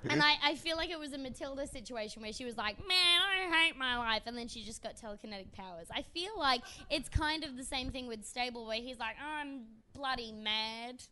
[0.07, 3.21] and I, I feel like it was a Matilda situation where she was like, "Man,
[3.21, 5.87] I hate my life," and then she just got telekinetic powers.
[5.93, 9.63] I feel like it's kind of the same thing with Stable, where he's like, "I'm
[9.93, 11.03] bloody mad."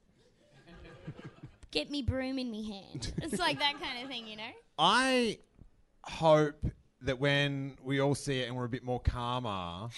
[1.71, 3.13] get me broom in me hand.
[3.21, 4.51] It's like that kind of thing, you know.
[4.79, 5.39] I
[6.03, 6.65] hope
[7.01, 9.89] that when we all see it and we're a bit more calmer,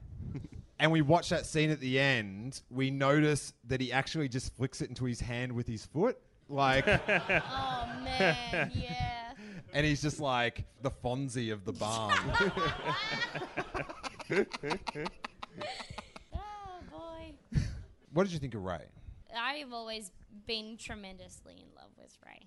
[0.78, 4.80] and we watch that scene at the end, we notice that he actually just flicks
[4.80, 6.18] it into his hand with his foot,
[6.50, 9.32] like, oh man, yeah.
[9.72, 12.18] and he's just like the Fonzie of the barn.
[16.32, 17.60] Oh boy.
[18.12, 18.84] what did you think of Rey?
[19.36, 20.12] I've always
[20.46, 22.46] been tremendously in love with Rey.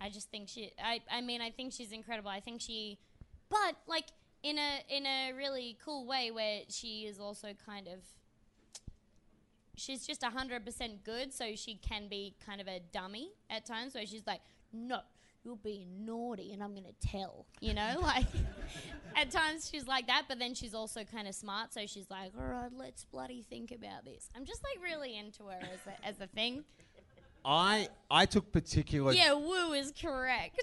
[0.00, 2.28] I just think she I I mean I think she's incredible.
[2.30, 2.98] I think she
[3.48, 4.06] but like
[4.42, 8.00] in a in a really cool way where she is also kind of
[9.76, 14.06] she's just 100% good so she can be kind of a dummy at times where
[14.06, 14.40] she's like
[14.72, 15.00] no
[15.44, 17.98] you're being naughty and I'm going to tell you know?
[18.02, 18.26] Like
[19.14, 22.32] at times she's like that but then she's also kind of smart so she's like
[22.36, 24.28] all right let's bloody think about this.
[24.34, 26.64] I'm just like really into her as a, as a thing.
[27.44, 30.60] I I took particular yeah woo is correct.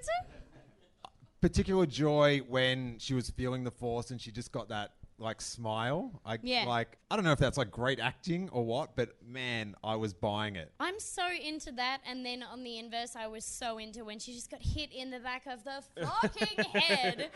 [1.40, 6.22] particular joy when she was feeling the force and she just got that like smile.
[6.26, 6.65] I Yeah.
[6.65, 10.14] like I don't know if that's like great acting or what, but man, I was
[10.14, 10.72] buying it.
[10.80, 14.34] I'm so into that, and then on the inverse, I was so into when she
[14.34, 15.84] just got hit in the back of the
[16.22, 17.30] fucking head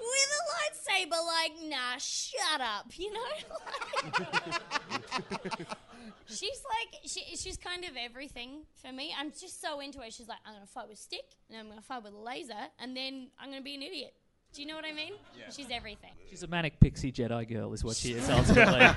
[0.00, 1.10] with a lightsaber.
[1.26, 3.20] Like, nah, shut up, you know.
[6.26, 9.14] she's like, she, she's kind of everything for me.
[9.18, 10.10] I'm just so into her.
[10.10, 12.96] She's like, I'm gonna fight with stick, and I'm gonna fight with a laser, and
[12.96, 14.14] then I'm gonna be an idiot.
[14.52, 15.12] Do you know what I mean?
[15.54, 16.10] She's everything.
[16.28, 18.88] She's a manic pixie Jedi girl, is what she is ultimately.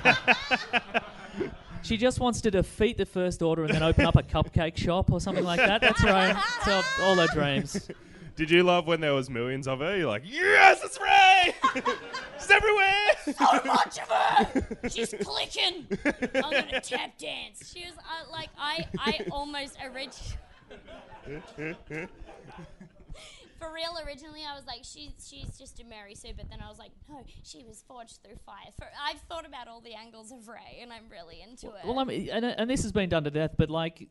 [1.82, 5.12] she just wants to defeat the First Order and then open up a cupcake shop
[5.12, 5.80] or something like that.
[5.80, 6.36] That's right.
[6.64, 7.88] So all her dreams.
[8.36, 9.96] Did you love when there was millions of her?
[9.96, 11.54] You're like, yes, it's Rey!
[12.40, 13.06] She's everywhere!
[13.24, 14.88] so much of her.
[14.88, 15.86] She's clicking.
[16.34, 17.72] I'm gonna tap dance.
[17.72, 20.34] She was uh, like, I, I almost originally.
[23.64, 26.68] For real, originally I was like, she's she's just a Mary Sue, but then I
[26.68, 28.56] was like, no, she was forged through fire.
[28.78, 31.84] For I've thought about all the angles of Rey, and I'm really into it.
[31.84, 34.06] Well, I mean, and, and this has been done to death, but like,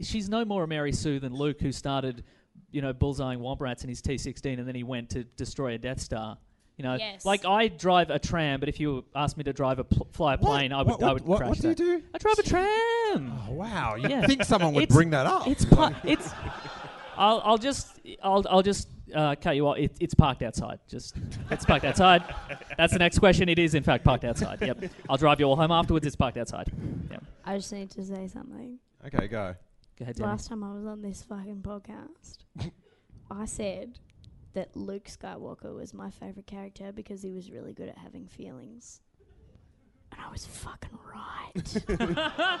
[0.00, 2.24] she's no more a Mary Sue than Luke, who started,
[2.70, 5.78] you know, bullseyeing womp rats in his T16, and then he went to destroy a
[5.78, 6.38] Death Star.
[6.78, 7.26] You know, Yes.
[7.26, 10.32] like I drive a tram, but if you asked me to drive a pl- fly
[10.34, 12.00] a plane, I would, What- I what- would what- crash what do you that.
[12.00, 12.02] do?
[12.14, 13.38] I drive a tram.
[13.48, 14.26] Oh wow, you Yeah.
[14.26, 15.46] think someone would It's- bring that up?
[15.46, 16.30] It's pa- it's.
[17.20, 19.76] I'll I'll just I'll I'll just uh, cut you off.
[19.76, 20.78] It, it's parked outside.
[20.88, 21.16] Just
[21.50, 22.24] it's parked outside.
[22.78, 23.48] That's the next question.
[23.48, 24.60] It is in fact parked outside.
[24.62, 24.84] Yep.
[25.08, 26.06] I'll drive you all home afterwards.
[26.06, 26.72] It's parked outside.
[27.10, 27.22] Yep.
[27.44, 28.78] I just need to say something.
[29.06, 29.54] okay, go.
[29.98, 30.28] Go ahead, Demi.
[30.28, 32.38] Last time I was on this fucking podcast,
[33.30, 33.98] I said
[34.54, 39.02] that Luke Skywalker was my favorite character because he was really good at having feelings.
[40.10, 42.60] And I was fucking right.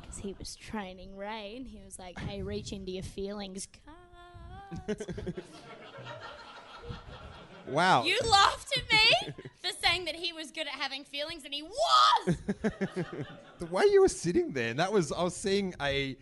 [0.00, 3.68] Because he was training Rey and he was like, hey, reach into your feelings.
[3.84, 4.98] Cut.
[7.68, 8.04] Wow.
[8.04, 11.62] You laughed at me for saying that he was good at having feelings, and he
[11.62, 12.36] was.
[13.58, 16.16] the way you were sitting there, and that was I was seeing a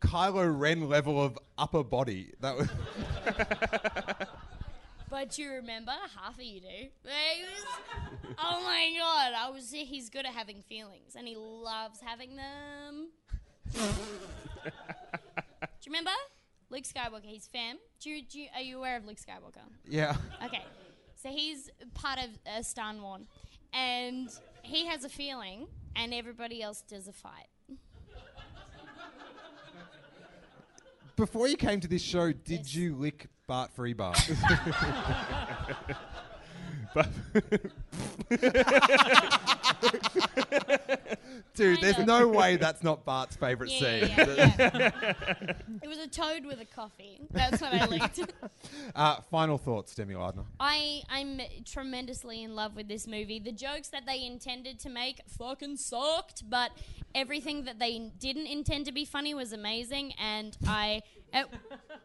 [0.00, 2.32] Kylo Ren level of upper body.
[2.40, 2.68] That was
[5.20, 6.66] But you remember, half of you do.
[7.04, 7.12] Was,
[8.38, 9.70] oh my god, I was.
[9.70, 13.08] He's good at having feelings, and he loves having them.
[13.74, 13.80] do
[14.62, 14.72] you
[15.88, 16.10] remember
[16.70, 17.24] Luke Skywalker?
[17.24, 17.76] He's fam.
[18.00, 19.60] Do you, do you, are you aware of Luke Skywalker?
[19.86, 20.16] yeah.
[20.42, 20.64] Okay,
[21.22, 23.20] so he's part of uh, Star Wars,
[23.74, 24.30] and
[24.62, 25.66] he has a feeling,
[25.96, 27.49] and everybody else does a fight.
[31.20, 34.16] Before you came to this show, did you lick Bart Freebairn?
[41.60, 44.14] Dude, there's no way that's not Bart's favourite Yeah, scene.
[44.16, 45.52] yeah, yeah.
[45.82, 47.20] it was a toad with a coffee.
[47.30, 48.20] That's what I licked.
[48.96, 50.44] uh, final thoughts, Demi Lardner.
[50.58, 53.38] I I'm tremendously in love with this movie.
[53.38, 56.70] The jokes that they intended to make fucking sucked, but
[57.14, 61.02] everything that they didn't intend to be funny was amazing, and I.
[61.32, 61.44] Uh,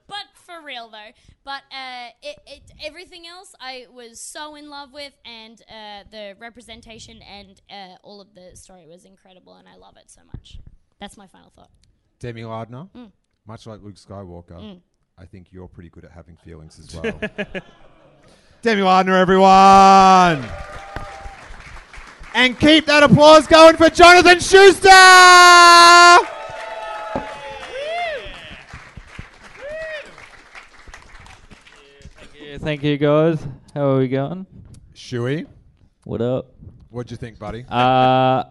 [0.08, 1.12] but for real though,
[1.44, 6.36] but uh, it, it everything else I was so in love with, and uh, the
[6.40, 10.60] representation and uh, all of the story was incredible, and I love it so much.
[11.00, 11.70] That's my final thought.
[12.20, 13.12] Demi Lardner, Mm.
[13.48, 14.82] much like Luke Skywalker, Mm.
[15.18, 17.20] I think you're pretty good at having feelings as well.
[18.62, 20.44] Demi Lardner, everyone!
[22.34, 24.90] And keep that applause going for Jonathan Schuster!
[32.66, 33.46] Thank you guys.
[33.76, 34.48] How are we going?
[34.96, 35.46] Shuey.
[36.04, 36.48] What up?
[36.90, 37.64] What'd you think, buddy?
[37.70, 38.46] Uh,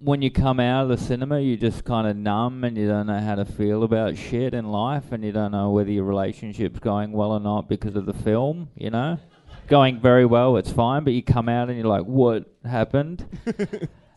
[0.00, 3.06] when you come out of the cinema, you're just kind of numb and you don't
[3.06, 6.78] know how to feel about shit in life, and you don't know whether your relationship's
[6.78, 8.68] going well or not because of the film.
[8.76, 9.18] You know,
[9.66, 13.24] going very well, it's fine, but you come out and you're like, what happened?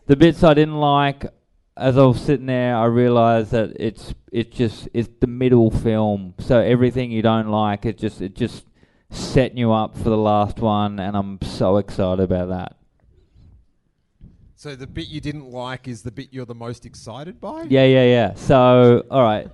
[0.08, 1.24] the bits I didn't like,
[1.74, 6.34] as I was sitting there, I realised that it's it's just it's the middle film.
[6.38, 8.66] So everything you don't like, it just it just
[9.12, 12.76] setting you up for the last one, and I'm so excited about that.
[14.54, 17.62] So the bit you didn't like is the bit you're the most excited by.
[17.68, 18.34] Yeah, yeah, yeah.
[18.34, 19.48] So, all right.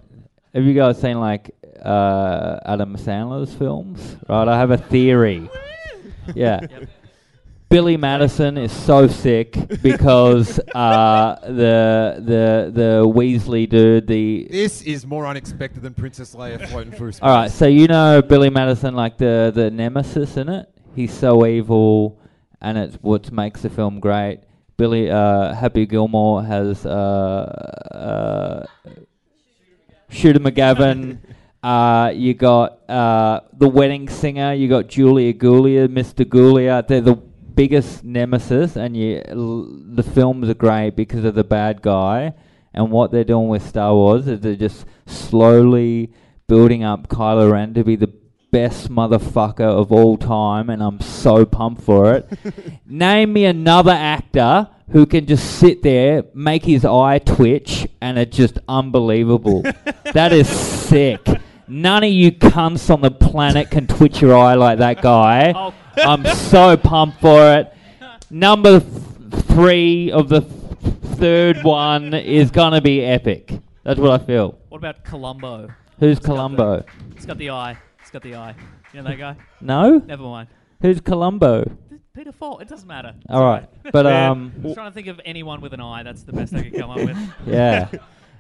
[0.54, 1.50] Have you guys seen like
[1.82, 4.16] uh, Adam Sandler's films?
[4.28, 5.48] Right, I have a theory.
[6.34, 6.60] yeah.
[7.68, 15.04] Billy Madison is so sick because uh, the the the Weasley dude, the This is
[15.06, 17.22] more unexpected than Princess Leia floating through space.
[17.22, 20.68] all right, so you know Billy Madison, like the the nemesis in it.
[20.94, 22.18] He's so evil,
[22.62, 24.40] and it's what makes the film great.
[24.78, 26.90] Billy uh, Happy Gilmore has uh,
[27.92, 28.66] uh,
[30.08, 31.18] Shooter McGavin.
[31.62, 34.54] uh, you got uh, the wedding singer.
[34.54, 36.24] You got Julia Guglia, Mr.
[36.24, 36.86] Guglia.
[36.86, 37.27] They're the
[37.58, 39.68] biggest nemesis, and you l-
[39.98, 42.32] the films are great because of the bad guy.
[42.72, 46.12] And what they're doing with Star Wars is they're just slowly
[46.46, 48.12] building up Kylo Ren to be the
[48.52, 52.32] best motherfucker of all time, and I'm so pumped for it.
[52.86, 58.36] Name me another actor who can just sit there, make his eye twitch, and it's
[58.36, 59.62] just unbelievable.
[60.14, 61.26] that is sick.
[61.68, 65.52] None of you cunts on the planet can twitch your eye like that guy.
[66.00, 66.04] Oh.
[66.12, 67.74] I'm so pumped for it.
[68.30, 70.52] Number th- three of the th-
[71.16, 73.52] third one is gonna be epic.
[73.82, 74.56] That's what I feel.
[74.68, 75.68] What about Columbo?
[75.98, 76.84] Who's Columbo?
[77.16, 77.76] It's got the eye.
[78.00, 78.54] It's got the eye.
[78.92, 79.36] You know that guy?
[79.60, 79.98] No.
[79.98, 80.48] Never mind.
[80.82, 81.68] Who's Columbo?
[82.14, 82.62] Peter Falk.
[82.62, 83.14] It doesn't matter.
[83.28, 86.04] All right, but um, I was trying to think of anyone with an eye.
[86.04, 87.18] That's the best I could come up with.
[87.46, 87.88] Yeah.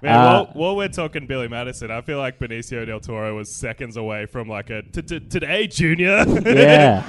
[0.00, 3.50] Man, Uh, while, while we're talking Billy Madison, I feel like Benicio del Toro was
[3.54, 6.24] seconds away from like a t- t- today, Junior.
[6.46, 7.04] Yeah.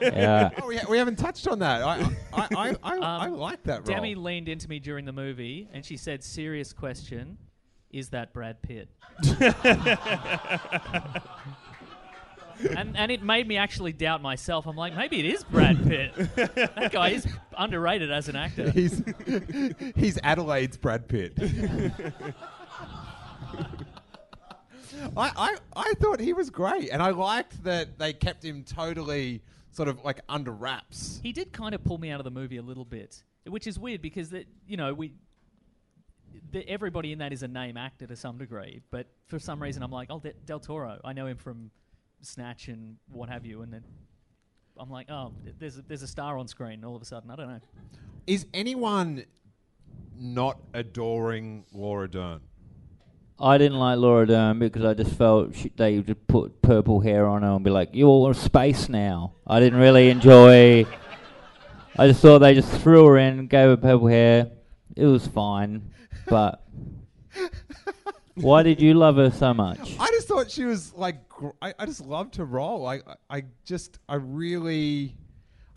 [0.00, 0.50] Yeah.
[0.62, 1.82] Oh, we, ha- we haven't touched on that.
[1.82, 1.98] I
[2.32, 3.96] I, I, I, I Um, like that role.
[3.96, 7.38] Demi leaned into me during the movie and she said, "Serious question:
[7.90, 8.88] Is that Brad Pitt?"
[12.76, 14.66] and and it made me actually doubt myself.
[14.66, 16.14] I'm like, maybe it is Brad Pitt.
[16.36, 17.26] that guy is
[17.56, 18.70] underrated as an actor.
[18.70, 19.02] He's
[19.96, 21.34] he's Adelaide's Brad Pitt.
[25.16, 29.42] I, I I thought he was great, and I liked that they kept him totally
[29.70, 31.20] sort of like under wraps.
[31.22, 33.78] He did kind of pull me out of the movie a little bit, which is
[33.78, 35.12] weird because that you know we.
[36.52, 39.82] The, everybody in that is a name actor to some degree, but for some reason
[39.82, 41.00] I'm like, oh, De- Del Toro.
[41.02, 41.70] I know him from
[42.26, 43.82] Snatch and what have you, and then
[44.78, 46.84] I'm like, oh, there's a, there's a star on screen.
[46.84, 47.60] All of a sudden, I don't know.
[48.26, 49.24] Is anyone
[50.18, 52.40] not adoring Laura Dern?
[53.38, 57.26] I didn't like Laura Dern because I just felt she, they would put purple hair
[57.26, 60.86] on her and be like, "You're space now." I didn't really enjoy.
[61.98, 64.50] I just thought they just threw her in, gave her purple hair.
[64.94, 65.90] It was fine,
[66.26, 66.62] but
[68.36, 69.96] why did you love her so much?
[70.00, 72.86] I just thought she was like gr- I, I just loved her role.
[72.86, 73.00] I
[73.30, 75.16] I just I really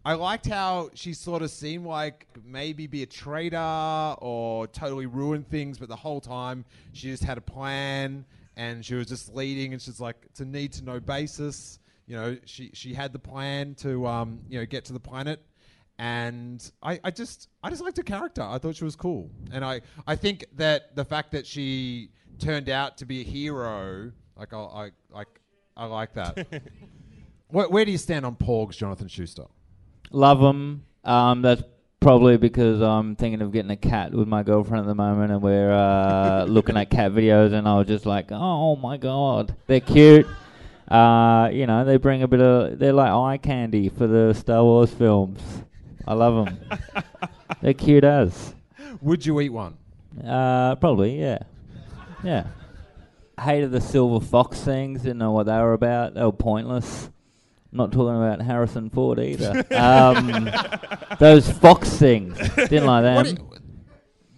[0.03, 5.43] I liked how she sort of seemed like maybe be a traitor or totally ruin
[5.43, 8.25] things, but the whole time she just had a plan
[8.57, 11.79] and she was just leading and she's like it's a need to know basis.
[12.07, 15.41] You know, she she had the plan to um, you know, get to the planet
[15.99, 18.41] and I, I just I just liked her character.
[18.41, 19.29] I thought she was cool.
[19.51, 24.11] And I, I think that the fact that she turned out to be a hero,
[24.37, 25.27] like I I like
[25.77, 26.47] I like that.
[27.47, 29.45] where, where do you stand on Porgs, Jonathan Schuster?
[30.11, 30.83] Love them.
[31.03, 31.63] Um, that's
[31.99, 35.41] probably because I'm thinking of getting a cat with my girlfriend at the moment, and
[35.41, 39.79] we're uh, looking at cat videos, and I was just like, oh my god, they're
[39.79, 40.27] cute.
[40.87, 44.63] Uh, you know, they bring a bit of, they're like eye candy for the Star
[44.63, 45.41] Wars films.
[46.07, 46.59] I love them.
[47.61, 48.55] they're cute as.
[49.01, 49.77] Would you eat one?
[50.25, 51.39] Uh, probably, yeah,
[52.23, 52.47] yeah.
[53.39, 55.01] Hated the silver fox things.
[55.01, 56.13] Didn't know what they were about.
[56.13, 57.09] They were pointless.
[57.71, 59.63] Not talking about Harrison Ford either.
[59.75, 60.49] um,
[61.19, 62.37] those fox things.
[62.55, 63.15] Didn't like them.
[63.15, 63.61] What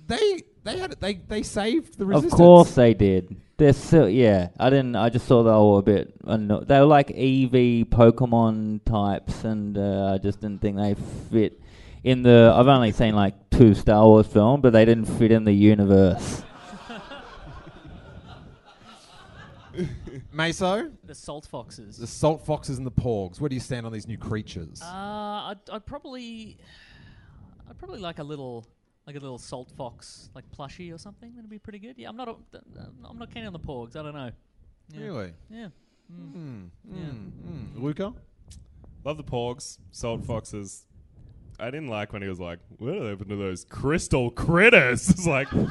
[0.08, 2.34] they they had they they saved the resistance.
[2.34, 3.36] Of course they did.
[3.58, 4.50] They're so yeah.
[4.60, 4.96] I didn't.
[4.96, 6.14] I just saw they were a bit.
[6.28, 10.96] Anno- they were like Eevee Pokemon types, and uh, I just didn't think they
[11.32, 11.62] fit
[12.04, 12.54] in the.
[12.56, 16.44] I've only seen like two Star Wars films, but they didn't fit in the universe.
[20.34, 20.92] Meso?
[21.04, 21.98] The salt foxes.
[21.98, 23.40] The salt foxes and the porgs.
[23.40, 24.82] Where do you stand on these new creatures?
[24.82, 24.86] Uh,
[25.52, 26.58] I'd, I'd probably,
[27.70, 28.66] I'd probably like a little
[29.08, 31.36] like a little salt fox, like plushie or something.
[31.36, 31.98] That'd be pretty good.
[31.98, 32.30] Yeah, I'm not.
[32.30, 32.36] A,
[33.10, 33.96] I'm not keen on the porgs.
[33.96, 34.32] I don't know.
[34.94, 35.04] Yeah.
[35.04, 35.34] Really?
[35.50, 35.68] Yeah.
[36.14, 36.70] Mm.
[36.94, 37.00] Yeah.
[37.04, 37.32] Mm.
[37.76, 37.82] Mm.
[37.82, 38.14] Luca?
[39.04, 40.86] Love the porgs, salt foxes.
[41.62, 45.54] I didn't like when he was like, "What happened to those crystal critters?" It's like,
[45.54, 45.68] all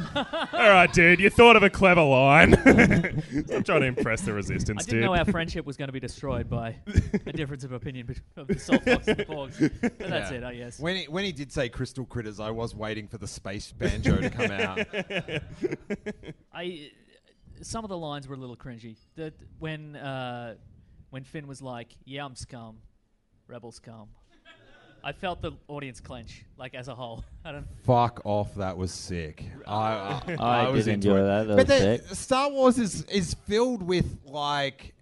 [0.52, 2.54] right, dude, you thought of a clever line.
[2.64, 5.04] I'm trying to impress the resistance, I didn't dude.
[5.06, 6.76] know our friendship was going to be destroyed by
[7.26, 9.58] a difference of opinion between of the salt fox and the porgs.
[9.80, 10.36] But that's Yeah.
[10.38, 10.78] it, I guess.
[10.78, 14.16] When he, when he did say crystal critters, I was waiting for the space banjo
[14.18, 14.86] to come out.
[16.52, 16.90] I
[17.62, 18.96] some of the lines were a little cringy.
[19.16, 20.54] That when uh,
[21.10, 22.78] when Finn was like, "Yeah, I'm scum,
[23.48, 24.08] rebel scum,"
[25.02, 27.24] I felt the audience clench, like as a whole.
[27.44, 27.66] I don't.
[27.85, 28.55] Fuck off!
[28.56, 29.44] That was sick.
[29.66, 30.35] I, I,
[30.66, 31.24] I was did into enjoy it.
[31.24, 32.16] that, that but was the, sick.
[32.16, 34.94] Star Wars is is filled with like,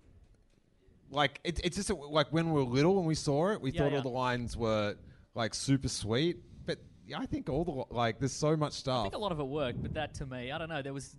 [1.11, 3.70] like it, it's just a, like when we were little and we saw it, we
[3.73, 3.97] Yeah, thought yeah.
[3.99, 4.95] all the lines were
[5.35, 6.37] like super sweet.
[6.66, 8.93] But yeah, I think all the li- like there's so much stuff.
[8.93, 9.05] I stuff.
[9.05, 10.83] think a lot of it worked, but that to me, I don't know.
[10.83, 11.16] There was,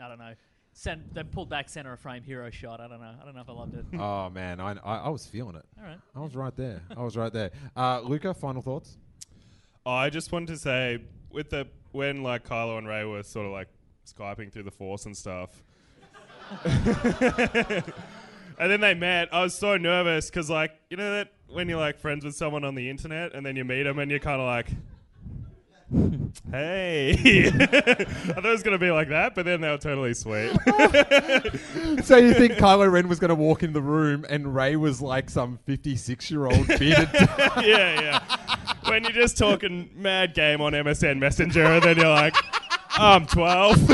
[0.00, 0.34] I don't know.
[0.78, 2.82] Cent- they pulled back center of frame hero shot.
[2.82, 3.14] I don't know.
[3.18, 3.86] I don't know if I loved it.
[3.98, 5.64] oh man, I, I I was feeling it.
[5.78, 5.96] All right.
[6.14, 6.82] I was right there.
[6.94, 7.50] I was right there.
[7.74, 8.98] Uh, Luca, final thoughts.
[9.86, 10.98] Oh, I just wanted to say,
[11.32, 13.68] with the when like Kylo and Rey were sort of like
[14.06, 15.62] skyping through the Force and stuff,
[16.64, 17.84] and
[18.58, 21.98] then they met, I was so nervous because like you know that when you're like
[21.98, 24.46] friends with someone on the internet and then you meet them and you're kind of
[24.46, 24.68] like.
[26.50, 30.50] Hey, I thought it was gonna be like that, but then they were totally sweet.
[32.04, 35.02] so you think Kylo Ren was going to walk in the room and Rey was
[35.02, 37.08] like some 56 year old bearded?
[37.12, 38.20] yeah, yeah.
[38.88, 42.36] When you're just talking mad game on MSN Messenger, and then you're like,
[42.90, 43.88] I'm 12.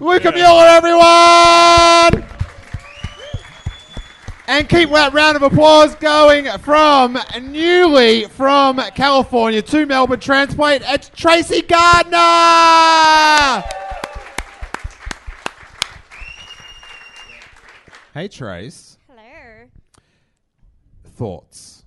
[0.00, 2.24] Luca Mueller, everyone!
[4.50, 10.82] And keep that round of applause going from newly from California to Melbourne transplant.
[10.88, 12.18] It's Tracy Gardner!
[18.12, 18.98] Hey, Trace.
[19.08, 19.68] Hello.
[21.04, 21.84] Thoughts?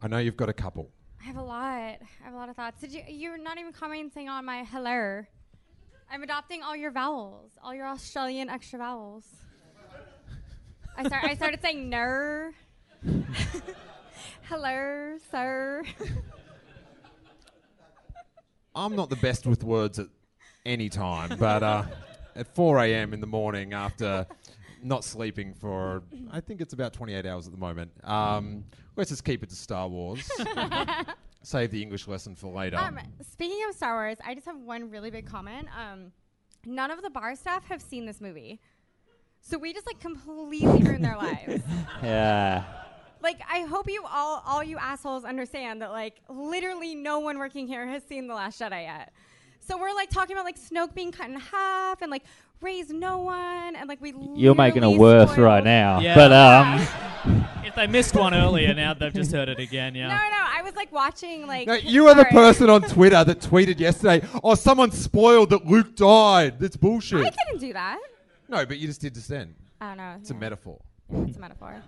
[0.00, 0.88] I know you've got a couple.
[1.20, 1.58] I have a lot.
[1.60, 2.80] I have a lot of thoughts.
[2.80, 3.02] Did you?
[3.06, 5.26] You're not even commenting on my hello.
[6.10, 9.26] I'm adopting all your vowels, all your Australian extra vowels.
[10.96, 11.24] I start.
[11.24, 12.54] I started saying ner.
[14.42, 15.84] hello, sir.
[18.74, 20.08] I'm not the best with words at
[20.64, 21.84] any time, but uh,
[22.34, 23.12] at 4 a.m.
[23.12, 24.26] in the morning after
[24.82, 28.64] not sleeping for, I think it's about 28 hours at the moment, um,
[28.96, 30.30] let's just keep it to Star Wars.
[31.42, 32.76] Save the English lesson for later.
[32.76, 32.98] Um,
[33.30, 35.68] speaking of Star Wars, I just have one really big comment.
[35.76, 36.12] Um,
[36.64, 38.60] none of the bar staff have seen this movie,
[39.48, 41.62] so we just like completely ruined their lives.
[42.02, 42.64] Yeah.
[43.22, 47.66] Like, I hope you all, all you assholes, understand that like literally no one working
[47.66, 49.12] here has seen the Last Jedi yet.
[49.60, 52.24] So we're like talking about like Snoke being cut in half and like
[52.60, 54.14] Rey's no one and like we.
[54.34, 56.00] You're making it worse spoiled- right now.
[56.00, 56.14] Yeah.
[56.14, 59.94] But um, if they missed one earlier, now they've just heard it again.
[59.94, 60.08] Yeah.
[60.08, 61.66] No, no, I was like watching like.
[61.66, 65.96] No, you were the person on Twitter that tweeted yesterday, oh, someone spoiled that Luke
[65.96, 66.60] died.
[66.60, 67.26] That's bullshit.
[67.26, 67.98] I didn't do that.
[68.48, 69.54] No, but you just did descend.
[69.80, 70.16] I don't know.
[70.20, 70.80] It's a metaphor.
[71.12, 71.82] It's a metaphor.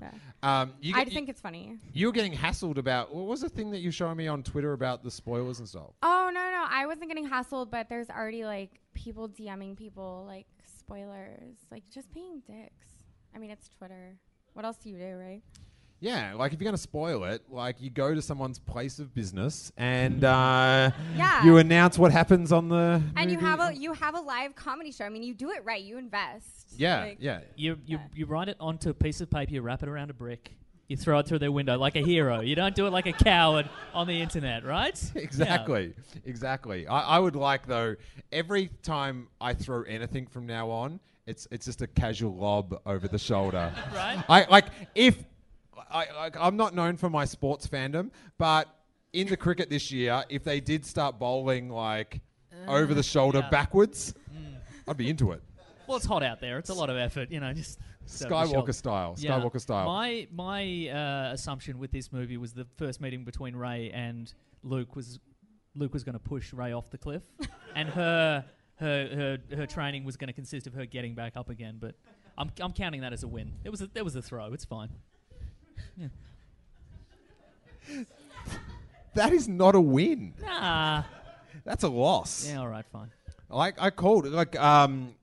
[0.00, 0.10] Yeah.
[0.42, 1.78] Um, you I get- think it's funny.
[1.94, 4.72] You were getting hassled about, what was the thing that you showing me on Twitter
[4.74, 5.90] about the spoilers and stuff?
[6.02, 10.46] Oh no no, I wasn't getting hassled, but there's already like people DMing people like
[10.78, 12.86] spoilers, like just being dicks.
[13.34, 14.16] I mean, it's Twitter.
[14.52, 15.42] What else do you do, right?
[16.06, 19.12] Yeah, like if you're going to spoil it, like you go to someone's place of
[19.12, 21.44] business and uh, Yeah.
[21.44, 23.02] you announce what happens on the.
[23.16, 25.04] And you have a you have a live comedy show.
[25.04, 25.82] I mean, you do it right.
[25.82, 26.68] You invest.
[26.76, 27.40] Yeah, Like, yeah.
[27.56, 29.52] You you you write it onto a piece of paper.
[29.52, 30.52] You wrap it around a brick.
[30.86, 32.38] You throw it through their window like a hero.
[32.40, 34.96] You don't do it like a coward on the internet, right?
[35.16, 35.92] Exactly,
[36.24, 36.86] exactly.
[36.86, 37.96] I, I would like though
[38.30, 43.08] every time I throw anything from now on, it's it's just a casual lob over
[43.08, 43.72] the shoulder.
[43.92, 44.22] Right.
[44.28, 45.16] I like if
[45.90, 48.68] I like I'm not known for my sports fandom, but
[49.12, 52.20] in the cricket this year, if they did start bowling like
[52.66, 53.50] over the shoulder yeah.
[53.50, 54.14] backwards,
[54.88, 55.42] I'd be into it.
[55.86, 56.58] Well, it's hot out there.
[56.58, 57.52] It's a lot of effort, you know.
[57.52, 58.72] Just stuff the shoulder.
[58.72, 59.86] Skywalker style, Skywalker style.
[59.86, 64.32] My my uh, assumption with this movie was the first meeting between Rey and
[64.62, 65.20] Luke was
[65.74, 67.22] Luke was going to push Rey off the cliff,
[67.74, 68.44] and her
[68.76, 71.78] her her her training was going to consist of her getting back up again.
[71.80, 71.94] But
[72.36, 73.52] I'm I'm counting that as a win.
[73.64, 74.52] It was a, it was a throw.
[74.52, 74.90] It's fine.
[75.96, 76.08] Yeah.
[79.14, 80.34] That is not a win.
[80.42, 81.02] Nah.
[81.64, 82.46] That's a loss.
[82.46, 82.60] Yeah.
[82.60, 82.84] All right.
[82.92, 83.10] Fine.
[83.48, 85.14] Like I called like um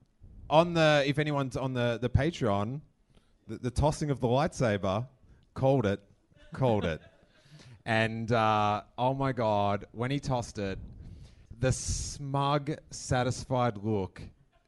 [0.50, 2.82] on the if anyone's on the the Patreon,
[3.48, 5.08] the, the tossing of the lightsaber,
[5.54, 6.02] called it,
[6.54, 7.02] called it.
[7.86, 10.80] And uh, oh my god, when he tossed it,
[11.60, 14.22] the smug, satisfied look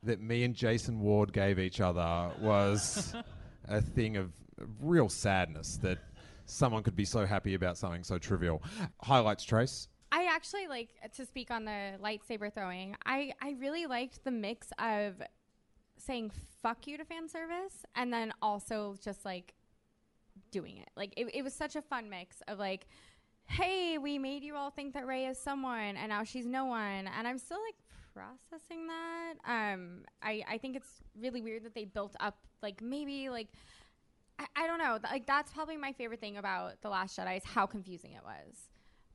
[0.03, 3.15] that me and Jason Ward gave each other was
[3.69, 4.33] a thing of
[4.79, 5.99] real sadness that
[6.45, 8.61] someone could be so happy about something so trivial.
[9.01, 9.87] Highlights, Trace.
[10.11, 12.95] I actually like to speak on the lightsaber throwing.
[13.05, 15.21] I, I really liked the mix of
[15.97, 19.53] saying fuck you to fan service and then also just like
[20.51, 20.89] doing it.
[20.95, 22.87] Like it, it was such a fun mix of like,
[23.47, 27.09] hey, we made you all think that Rey is someone and now she's no one.
[27.17, 27.75] And I'm still like
[28.13, 29.33] processing that.
[29.45, 33.49] Um, I, I think it's really weird that they built up like maybe like
[34.39, 34.99] I, I don't know.
[35.03, 38.69] Like that's probably my favorite thing about The Last Jedi is how confusing it was.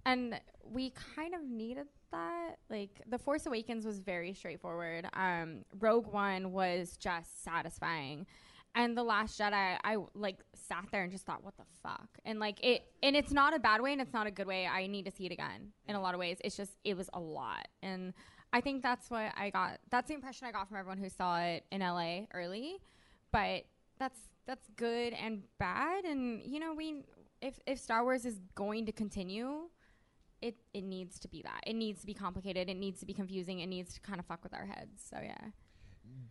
[0.07, 2.57] And we kind of needed that.
[2.69, 5.07] Like The Force Awakens was very straightforward.
[5.13, 8.27] Um, Rogue One was just satisfying.
[8.75, 12.09] And The Last Jedi, I like sat there and just thought, what the fuck?
[12.25, 14.67] And like it, and it's not a bad way and it's not a good way.
[14.67, 16.39] I need to see it again in a lot of ways.
[16.45, 17.67] It's just, it was a lot.
[17.83, 18.15] And
[18.53, 19.79] I think that's what I got.
[19.91, 22.79] That's the impression I got from everyone who saw it in LA early.
[23.33, 23.65] But
[23.99, 26.05] that's that's good and bad.
[26.05, 27.05] And you know, we
[27.41, 29.69] if if Star Wars is going to continue,
[30.43, 31.61] it it needs to be that.
[31.67, 32.69] It needs to be complicated.
[32.69, 33.61] It needs to be confusing.
[33.61, 35.03] It needs to kind of fuck with our heads.
[35.11, 35.37] So yeah.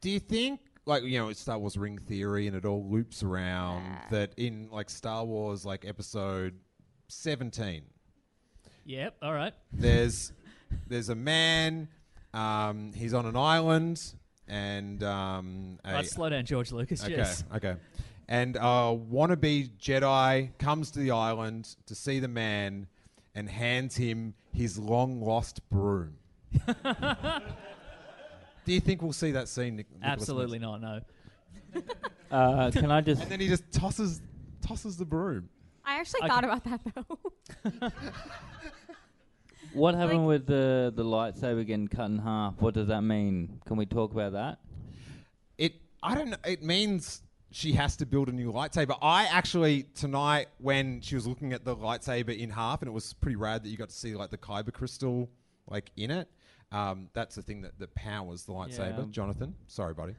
[0.01, 3.23] Do you think, like you know, it's Star Wars ring theory, and it all loops
[3.23, 6.55] around that in like Star Wars, like Episode
[7.07, 7.83] seventeen,
[8.85, 9.15] Yep.
[9.21, 9.53] All right.
[9.71, 10.33] there's
[10.87, 11.87] there's a man,
[12.33, 14.01] um, he's on an island,
[14.49, 17.03] and um, a- Right, slow down, George Lucas.
[17.03, 17.43] Okay, Yes.
[17.55, 17.75] okay.
[18.27, 22.87] And a wannabe Jedi comes to the island to see the man
[23.33, 26.15] and hands him his long lost broom.
[28.65, 29.77] Do you think we'll see that scene?
[29.77, 30.81] Nic- Nicholas Absolutely Winston?
[30.81, 31.03] not.
[31.75, 31.81] No.
[32.31, 33.23] Uh, can I just?
[33.23, 34.21] And then he just tosses
[34.61, 35.49] tosses the broom.
[35.83, 37.91] I actually I thought about that though.
[39.73, 42.55] What happened with the the lightsaber getting cut in half?
[42.59, 43.59] What does that mean?
[43.65, 44.59] Can we talk about that?
[45.57, 46.37] It I don't know.
[46.45, 47.21] It means
[47.51, 48.97] she has to build a new lightsaber.
[49.01, 53.13] I actually tonight when she was looking at the lightsaber in half, and it was
[53.13, 55.29] pretty rad that you got to see like the kyber crystal
[55.67, 56.27] like in it.
[56.71, 58.99] Um, that's the thing that, that powers the lightsaber.
[58.99, 59.05] Yeah.
[59.11, 60.15] Jonathan, sorry, buddy.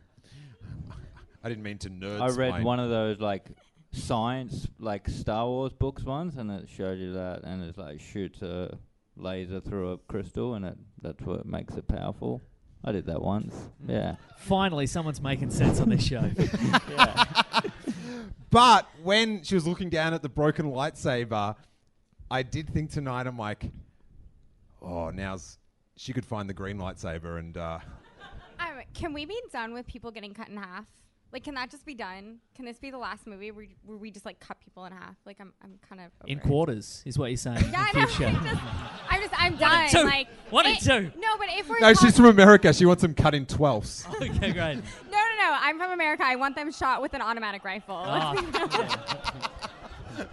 [1.44, 2.20] I didn't mean to nerd.
[2.20, 3.46] I read one of those like
[3.92, 8.42] science, like Star Wars books once, and it showed you that, and it's like shoots
[8.42, 8.76] a
[9.22, 12.40] laser through a crystal, and it that's what makes it powerful.
[12.84, 13.54] I did that once.
[13.86, 14.16] Yeah.
[14.38, 16.30] Finally, someone's making sense on this show.
[16.90, 17.34] yeah.
[18.50, 21.56] But when she was looking down at the broken lightsaber,
[22.30, 23.26] I did think tonight.
[23.26, 23.70] I'm like,
[24.82, 25.58] oh, now's
[25.96, 27.56] she could find the green lightsaber and.
[27.56, 27.78] Uh,
[28.58, 30.84] Um, can we be done with people getting cut in half?
[31.32, 32.38] Like, can that just be done?
[32.56, 35.14] Can this be the last movie where, where we just like cut people in half?
[35.24, 37.64] Like, I'm, I'm kind of In quarters is what you're saying.
[37.70, 38.06] Yeah, I in know.
[38.08, 38.40] future.
[39.08, 39.80] I'm just, I'm One done.
[39.82, 40.04] and two.
[40.04, 41.20] Like, One and it- two.
[41.20, 42.72] No, but if we're no, she's from America.
[42.72, 44.06] She wants them cut in twelfths.
[44.16, 44.54] okay, great.
[44.54, 45.56] no, no, no.
[45.60, 46.24] I'm from America.
[46.26, 48.02] I want them shot with an automatic rifle.
[48.06, 48.46] Let's be
[50.18, 50.30] real.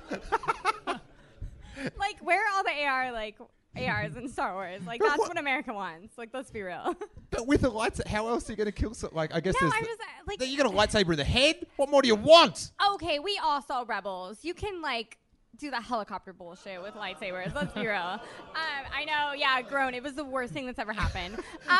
[1.99, 3.37] like, where are all the AR like
[3.85, 4.81] ARs in Star Wars?
[4.85, 6.17] Like, that's what America wants.
[6.17, 6.95] Like, let's be real.
[7.29, 8.93] But with a lightsaber, how else are you going to kill?
[8.93, 9.73] So, like, I guess No, there's.
[9.75, 10.69] I'm just, uh, like- you got a
[11.03, 11.67] lightsaber in the head.
[11.75, 12.71] What more do you want?
[12.93, 14.37] okay, we all saw Rebels.
[14.43, 15.17] You can like
[15.57, 17.53] do the helicopter bullshit with lightsabers.
[17.53, 17.97] Let's be real.
[18.57, 19.93] Um, I know, yeah, grown.
[19.93, 21.35] It was the worst thing that's ever happened.
[21.69, 21.77] Um,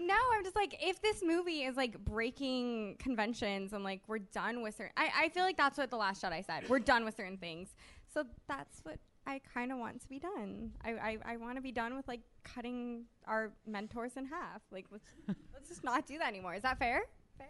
[0.00, 4.62] no, I'm just like, if this movie is like breaking conventions and like we're done
[4.62, 6.68] with certain, I, I feel like that's what the Last Jedi said.
[6.68, 7.68] We're done with certain things.
[8.12, 10.70] So that's what I kind of want to be done.
[10.84, 14.62] I, I, I want to be done with like cutting our mentors in half.
[14.70, 15.04] Like let's
[15.54, 16.54] let's just not do that anymore.
[16.54, 17.02] Is that fair?
[17.38, 17.48] Fair.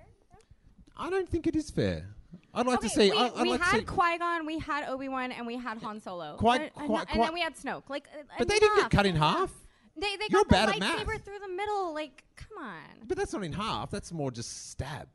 [0.97, 2.07] I don't think it is fair.
[2.55, 3.11] I'd like to Okay, see.
[3.11, 3.85] We, I, I'd we like to had see.
[3.85, 6.36] Qui Gon, we had Obi Wan, and we had Han Solo.
[6.39, 7.90] Qui- and, and, Qui- and then we had Snoke.
[7.90, 9.53] Like, uh, But they didn't get cut in half.
[9.98, 11.07] They they You're got bad the at math.
[11.07, 11.93] lightsaber through the middle.
[11.94, 13.07] Like, come on.
[13.07, 13.90] But that's not in half.
[13.90, 15.09] That's more just stab.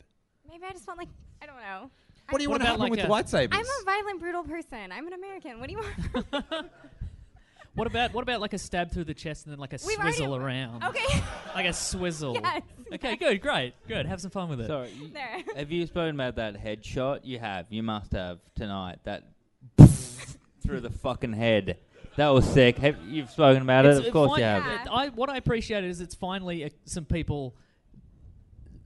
[0.47, 1.09] Maybe I just want like
[1.41, 1.89] I don't know.
[2.29, 3.49] What do you want to happen with the lightsabers?
[3.51, 4.91] I'm a violent, brutal person.
[4.91, 5.59] I'm an American.
[5.59, 5.79] What do you
[6.31, 6.45] want?
[7.73, 9.97] What about what about like a stab through the chest and then like a We've
[9.97, 10.83] already- swizzle around?
[10.83, 11.23] Okay.
[11.55, 12.33] like a swizzle.
[12.33, 12.63] Yes.
[12.95, 14.05] Okay, good, great, good.
[14.07, 14.67] Have some fun with it.
[14.67, 14.89] Sorry.
[14.89, 15.37] you- There.
[15.55, 17.21] Have you spoken about that headshot?
[17.23, 17.67] You have.
[17.69, 18.99] You must have tonight.
[19.05, 19.23] That
[20.61, 21.77] through the fucking head.
[22.17, 22.77] That was sick.
[22.79, 24.07] Have you've spoken about It's, it?
[24.07, 24.81] Of course fin- you have.
[24.87, 27.55] it- I, what I appreciate is it's finally uh, some people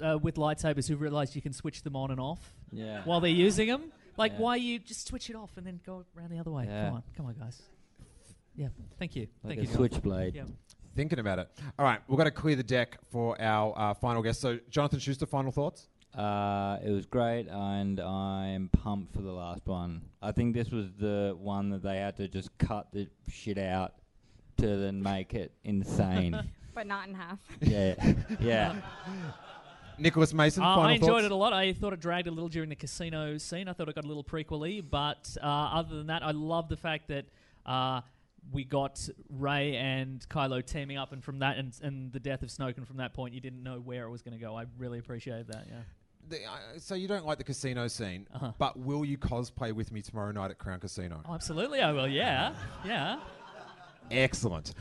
[0.02, 3.02] uh, with lightsabers who realise you can switch them on and off Yeah.
[3.06, 3.92] while they're using them.
[4.18, 4.40] Like, Yeah.
[4.40, 6.66] why you just switch it off and then go around the other way?
[6.66, 6.86] Yeah.
[6.88, 7.62] Come on, come on, guys.
[8.56, 8.70] Yeah,
[9.00, 9.28] thank you.
[9.44, 9.68] Like thank a you.
[9.68, 9.76] John.
[9.78, 10.36] switchblade.
[10.36, 10.44] Yeah.
[10.96, 11.50] Thinking about it.
[11.78, 14.40] All right, we've got to clear the deck for our uh, final guest.
[14.40, 15.90] So, Jonathan Schuster, final thoughts?
[16.14, 20.04] Uh, it was great, and I'm pumped for the last one.
[20.22, 23.96] I think this was the one that they had to just cut the shit out
[24.58, 26.42] to then make it insane.
[26.74, 27.40] but not in half.
[27.60, 28.76] yeah, yeah.
[29.98, 31.26] Nicholas Mason, Uh, final I enjoyed thoughts?
[31.26, 31.54] it a lot.
[31.54, 33.68] I thought it dragged a little during the casino scene.
[33.68, 36.78] I thought it got a little prequely, but uh, other than that, I love the
[36.78, 37.26] fact that
[37.66, 38.02] uh,
[38.52, 42.50] we got Rey and Kylo teaming up, and from that, and, and the death of
[42.50, 44.56] Snoke, and from that point, you didn't know where it was going to go.
[44.56, 45.66] I really appreciated that.
[45.68, 45.82] Yeah.
[46.28, 48.52] The, uh, so you don't like the casino scene, Uh-huh.
[48.58, 51.22] but will you cosplay with me tomorrow night at Crown Casino?
[51.28, 52.08] Oh, absolutely, I will.
[52.08, 52.54] Yeah,
[52.86, 53.20] yeah.
[54.12, 54.74] Excellent.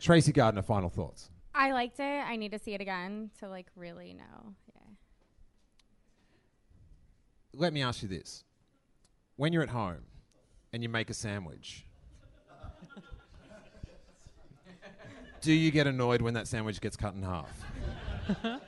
[0.00, 1.30] Tracy Gardner, final thoughts.
[1.58, 2.02] I liked it.
[2.24, 4.54] I need to see it again to like really know.
[4.74, 4.80] Yeah.
[7.52, 8.44] Let me ask you this:
[9.36, 10.04] When you're at home
[10.72, 11.84] and you make a sandwich,
[15.40, 17.50] do you get annoyed when that sandwich gets cut in half?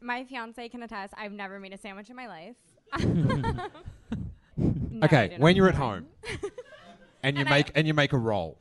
[0.00, 1.12] My fiance can attest.
[1.18, 2.56] I've never made a sandwich in my life.
[4.56, 6.06] No, okay, when you're at home
[7.22, 8.58] and you And I- make and you make a roll,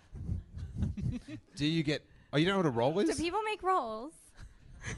[1.58, 2.06] do you get?
[2.31, 3.10] Oh, you don't know what a roll is?
[3.10, 4.14] Do people make rolls?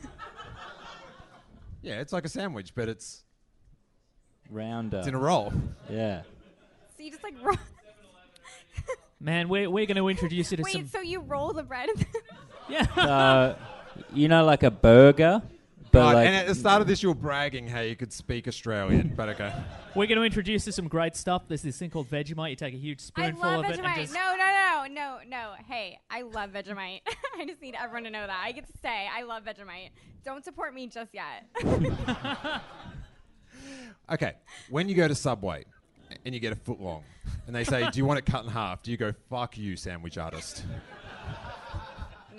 [1.82, 3.24] Yeah, it's like a sandwich, but it's
[4.50, 5.00] Rounder.
[5.00, 5.52] it's in a roll.
[5.90, 6.22] Yeah.
[6.96, 7.58] So you just like roll.
[9.20, 10.88] Man, we're, we're going to introduce you to Wait, some.
[10.88, 11.90] so you roll the bread?
[12.70, 12.84] yeah.
[12.96, 13.56] Uh,
[14.14, 15.42] you know, like a burger,
[15.92, 18.14] but Right, like and at the start of this, you were bragging how you could
[18.14, 19.54] speak Australian, but okay.
[19.96, 21.44] We're going to introduce you to some great stuff.
[21.48, 22.52] There's this thing called Vegemite.
[22.52, 23.96] You take a huge I spoonful love of it and Vegemite.
[23.96, 24.14] just.
[24.14, 25.52] No, no, no, no, no.
[25.68, 27.02] Hey, I love Vegemite.
[27.38, 28.42] I just need everyone to know that.
[28.44, 29.90] I get to say I love Vegemite.
[30.24, 31.46] Don't support me just yet.
[34.10, 34.34] Okay,
[34.70, 35.64] when you go to Subway
[36.26, 37.04] and you get a foot long,
[37.48, 39.78] and they say, "Do you want it cut in half?" Do you go, "Fuck you,
[39.78, 40.66] sandwich artist"?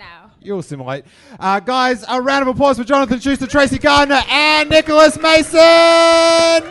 [0.03, 0.29] No.
[0.41, 1.05] You'll assimilate.
[1.39, 6.69] Uh, guys, a round of applause for Jonathan Schuster, Tracy Gardner, and Nicholas Mason.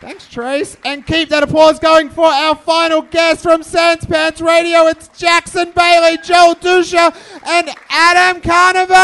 [0.00, 0.76] Thanks, Trace.
[0.84, 4.86] And keep that applause going for our final guest from Sans Pants Radio.
[4.86, 7.16] It's Jackson Bailey, Joel Dusha,
[7.46, 8.94] and Adam Carnival.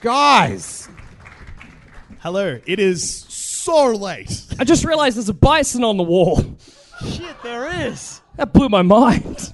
[0.00, 0.88] Guys.
[2.20, 2.60] Hello.
[2.64, 3.24] It is
[3.64, 4.46] so late.
[4.58, 6.44] I just realized there's a bison on the wall.
[7.06, 8.20] Shit, there is.
[8.36, 9.52] That blew my mind.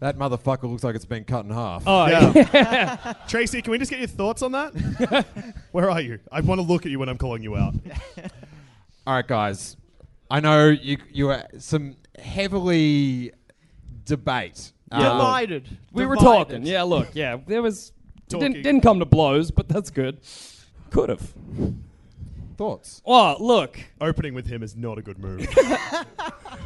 [0.00, 1.82] That motherfucker looks like it's been cut in half.
[1.86, 3.14] Oh, yeah.
[3.28, 5.26] Tracy, can we just get your thoughts on that?
[5.72, 6.20] Where are you?
[6.30, 7.74] I want to look at you when I'm calling you out.
[9.06, 9.76] All right, guys.
[10.30, 13.32] I know you you are some heavily
[14.04, 14.72] debate.
[14.92, 15.78] Uh, Divided.
[15.92, 16.38] We were Divided.
[16.52, 16.66] talking.
[16.66, 17.08] Yeah, look.
[17.14, 17.88] Yeah, there was.
[17.88, 18.52] it Talking.
[18.52, 20.20] Didn't, didn't come to blows, but that's good.
[20.90, 21.32] Could have.
[22.58, 23.00] Thoughts?
[23.06, 23.78] Oh, look.
[24.00, 25.48] Opening with him is not a good move.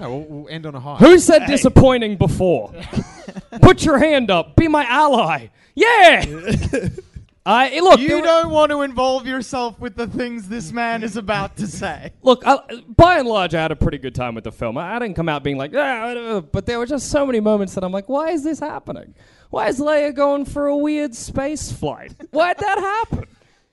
[0.01, 0.97] No, we'll, we'll end on a high.
[0.97, 2.73] Who said disappointing before?
[3.63, 4.57] Put your hand up.
[4.57, 5.49] Be my ally.
[5.75, 6.25] Yeah.
[7.47, 8.01] I look.
[8.01, 11.57] there You were- don't want to involve yourself with the things this man is about
[11.59, 12.13] to say.
[12.23, 12.59] Look, I,
[12.97, 14.79] by and large, I had a pretty good time with the film.
[14.79, 17.75] I, I didn't come out being like, ah, but there were just so many moments
[17.75, 19.15] that I'm like, why is this happening?
[19.51, 22.15] Why is Leia going for a weird space flight?
[22.31, 23.27] Why'd that happen?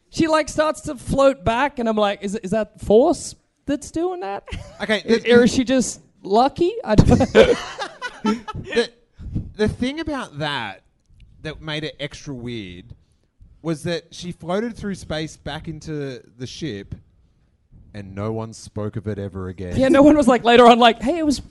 [0.10, 4.22] She like starts to float back, and I'm like, is, is that Force that's doing
[4.22, 4.48] that?
[4.82, 6.74] Okay, or is she just lucky?
[6.84, 7.08] I don't
[8.24, 8.92] the,
[9.56, 10.84] the thing about that
[11.42, 12.96] that made it extra weird
[13.62, 16.96] was that she floated through space back into the ship
[17.94, 19.76] and no one spoke of it ever again.
[19.76, 21.42] yeah, no one was like later on, like, hey, it was.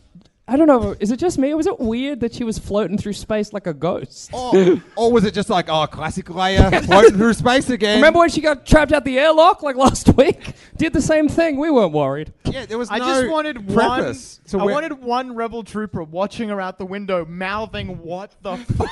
[0.51, 0.97] I don't know.
[0.99, 3.67] Is it just me, or was it weird that she was floating through space like
[3.67, 4.31] a ghost?
[4.33, 7.97] or, or was it just like, oh, classic Leia floating through space again?
[7.97, 10.55] Remember when she got trapped out the airlock like last week?
[10.79, 11.59] Did the same thing.
[11.59, 12.33] We weren't worried.
[12.47, 14.51] Yeah, there was I no just wanted preface one.
[14.51, 18.57] to I where- wanted one rebel trooper watching her out the window, mouthing, "What the
[18.57, 18.89] fuck."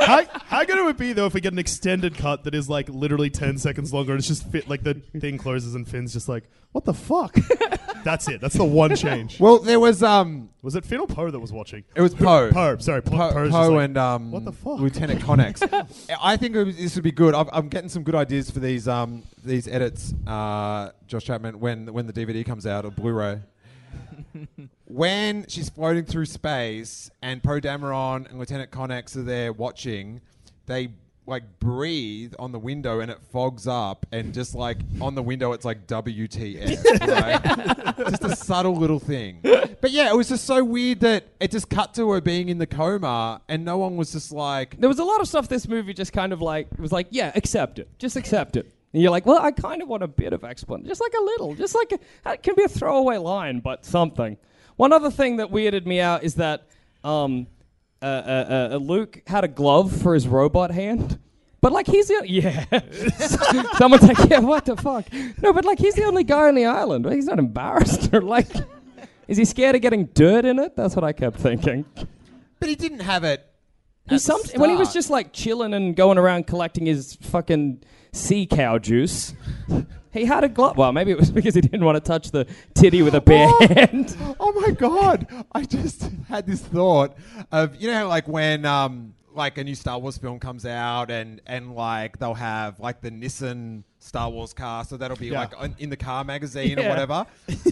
[0.00, 2.68] how, how good it would be though if we get an extended cut that is
[2.68, 6.12] like literally 10 seconds longer and it's just fit like the thing closes and Finn's
[6.12, 7.36] just like, what the fuck?
[8.04, 8.40] That's it.
[8.40, 9.40] That's the one change.
[9.40, 10.50] Well, there was um.
[10.62, 11.84] Was it Finn or Poe that was watching?
[11.94, 12.50] It was Poe.
[12.50, 12.76] Poe.
[12.78, 14.78] Sorry, Po- Poe, Poe's just Poe like, and um, what the fuck?
[14.78, 15.62] Lieutenant Connix.
[16.22, 17.34] I think it was, this would be good.
[17.34, 21.92] I'm, I'm getting some good ideas for these um, these edits, uh, Josh Chapman, when
[21.92, 23.40] when the DVD comes out or Blu-ray.
[24.84, 30.20] when she's floating through space and Poe Dameron and Lieutenant Connix are there watching,
[30.66, 30.88] they
[31.26, 35.52] like breathe on the window and it fogs up and just like on the window
[35.52, 37.00] it's like WTF.
[37.96, 37.96] right?
[38.10, 39.40] just a subtle little thing.
[39.42, 42.58] But yeah, it was just so weird that it just cut to her being in
[42.58, 45.66] the coma and no one was just like There was a lot of stuff this
[45.66, 48.70] movie just kind of like was like, yeah, accept it, just accept it.
[48.92, 51.24] And you're like, well, I kind of want a bit of explanation, just like a
[51.24, 54.36] little, just like a, it can be a throwaway line, but something.
[54.76, 56.68] One other thing that weirded me out is that
[57.02, 57.48] um,
[58.04, 61.18] uh, uh, uh, Luke had a glove for his robot hand.
[61.60, 62.66] But like he's the yeah.
[63.78, 65.06] Someone's like, yeah, what the fuck?
[65.40, 67.10] No, but like he's the only guy on the island.
[67.10, 68.48] He's not embarrassed or like,
[69.28, 70.76] is he scared of getting dirt in it?
[70.76, 71.86] That's what I kept thinking.
[72.60, 73.46] But he didn't have it.
[74.08, 77.16] He at some, the when he was just like chilling and going around collecting his
[77.22, 77.82] fucking
[78.12, 79.32] sea cow juice,
[80.14, 80.76] he had a glove.
[80.78, 83.48] Well, maybe it was because he didn't want to touch the titty with a bare
[83.68, 84.16] hand.
[84.40, 85.26] Oh my god!
[85.52, 87.16] I just had this thought
[87.52, 91.40] of you know like when um like a new Star Wars film comes out and
[91.46, 95.40] and like they'll have like the Nissan Star Wars car, so that'll be Yeah.
[95.40, 96.88] like on, in the car magazine or Yeah.
[96.88, 97.26] whatever.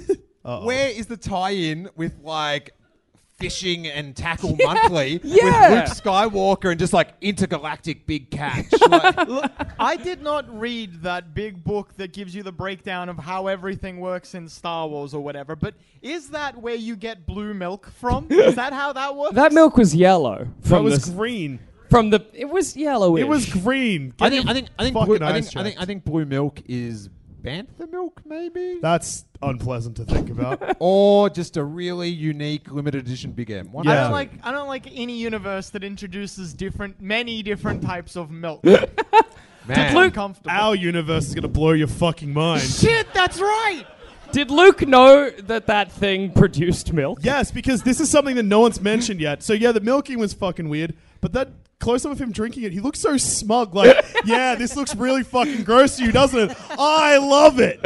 [0.44, 0.64] Uh-oh.
[0.66, 2.74] Where is the tie-in with like?
[3.42, 5.70] Fishing and Tackle Monthly Yeah.
[5.80, 8.66] with Luke Skywalker and just like intergalactic big catch.
[8.88, 13.18] Like, Look, I did not read that big book that gives you the breakdown of
[13.18, 17.54] how everything works in Star Wars or whatever, but is that where you get blue
[17.54, 18.26] milk from?
[18.30, 19.34] is that how that works?
[19.34, 20.48] That milk was yellow.
[20.62, 21.58] From was the, green.
[21.90, 23.16] From the it was yellow.
[23.16, 24.14] It was green.
[24.20, 25.80] I Get think I think I think blue, I think, I think.
[25.80, 27.08] I think blue milk is
[27.42, 28.78] bantha milk maybe.
[28.80, 30.76] That's unpleasant to think about.
[30.80, 33.72] or just a really unique limited edition Big M.
[33.72, 34.12] One I of don't two.
[34.12, 38.64] like I don't like any universe that introduces different many different types of milk.
[39.66, 39.94] Man.
[39.94, 42.62] Luke, our universe is gonna blow your fucking mind.
[42.62, 43.84] Shit, that's right.
[44.32, 47.18] Did Luke know that that thing produced milk?
[47.22, 49.42] Yes, because this is something that no one's mentioned yet.
[49.42, 51.50] So yeah, the milking was fucking weird, but that
[51.82, 53.74] close up of him drinking it, he looks so smug.
[53.74, 56.56] Like, yeah, this looks really fucking gross to you, doesn't it?
[56.78, 57.80] I love it.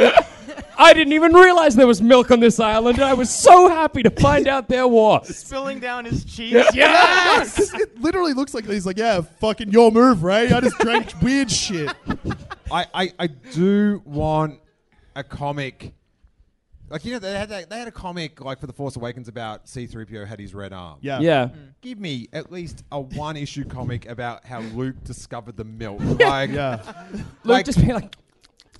[0.79, 4.03] I didn't even realize there was milk on this island, and I was so happy
[4.03, 5.35] to find out there was.
[5.45, 6.69] Spilling down his cheeks.
[6.73, 7.57] Yes!
[7.57, 10.51] 'Cause it literally looks like he's like, yeah, fucking your move, Rey.
[10.51, 11.89] I just drank weird shit.
[12.71, 14.59] I, I, I do want
[15.15, 15.93] a comic.
[16.89, 19.27] Like you know they had that, they had a comic like for the Force Awakens
[19.27, 20.99] about C3PO had his red arm.
[21.01, 21.19] Yeah.
[21.19, 21.45] Yeah.
[21.47, 21.51] Mm.
[21.81, 25.99] Give me at least a one issue comic about how Luke discovered the milk.
[26.19, 26.81] Like yeah.
[27.11, 28.15] Luke Like- just being like,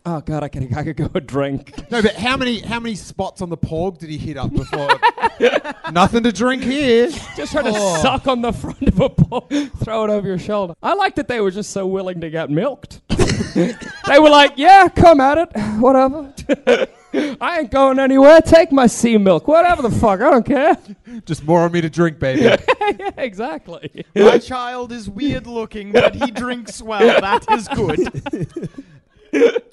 [0.05, 2.95] "Oh God, I could, I could go a drink." No, but how many how many
[2.95, 4.89] spots on the porg did he hit up before?
[5.91, 7.09] Nothing to drink here.
[7.35, 8.01] Just trying to Oh.
[8.01, 9.47] suck on the front of a bowl,
[9.84, 10.73] throw it over your shoulder.
[10.81, 13.01] I like that they were just so willing to get milked.
[13.55, 16.34] they were like, "Yeah, come at it, whatever."
[17.41, 18.41] I ain't going anywhere.
[18.41, 20.22] Take my sea milk, whatever the fuck.
[20.22, 20.77] I don't care.
[21.26, 22.41] Just more on me to drink, baby.
[22.99, 24.06] yeah, exactly.
[24.15, 27.22] My child is weird looking, but he drinks well.
[27.22, 28.69] That is good.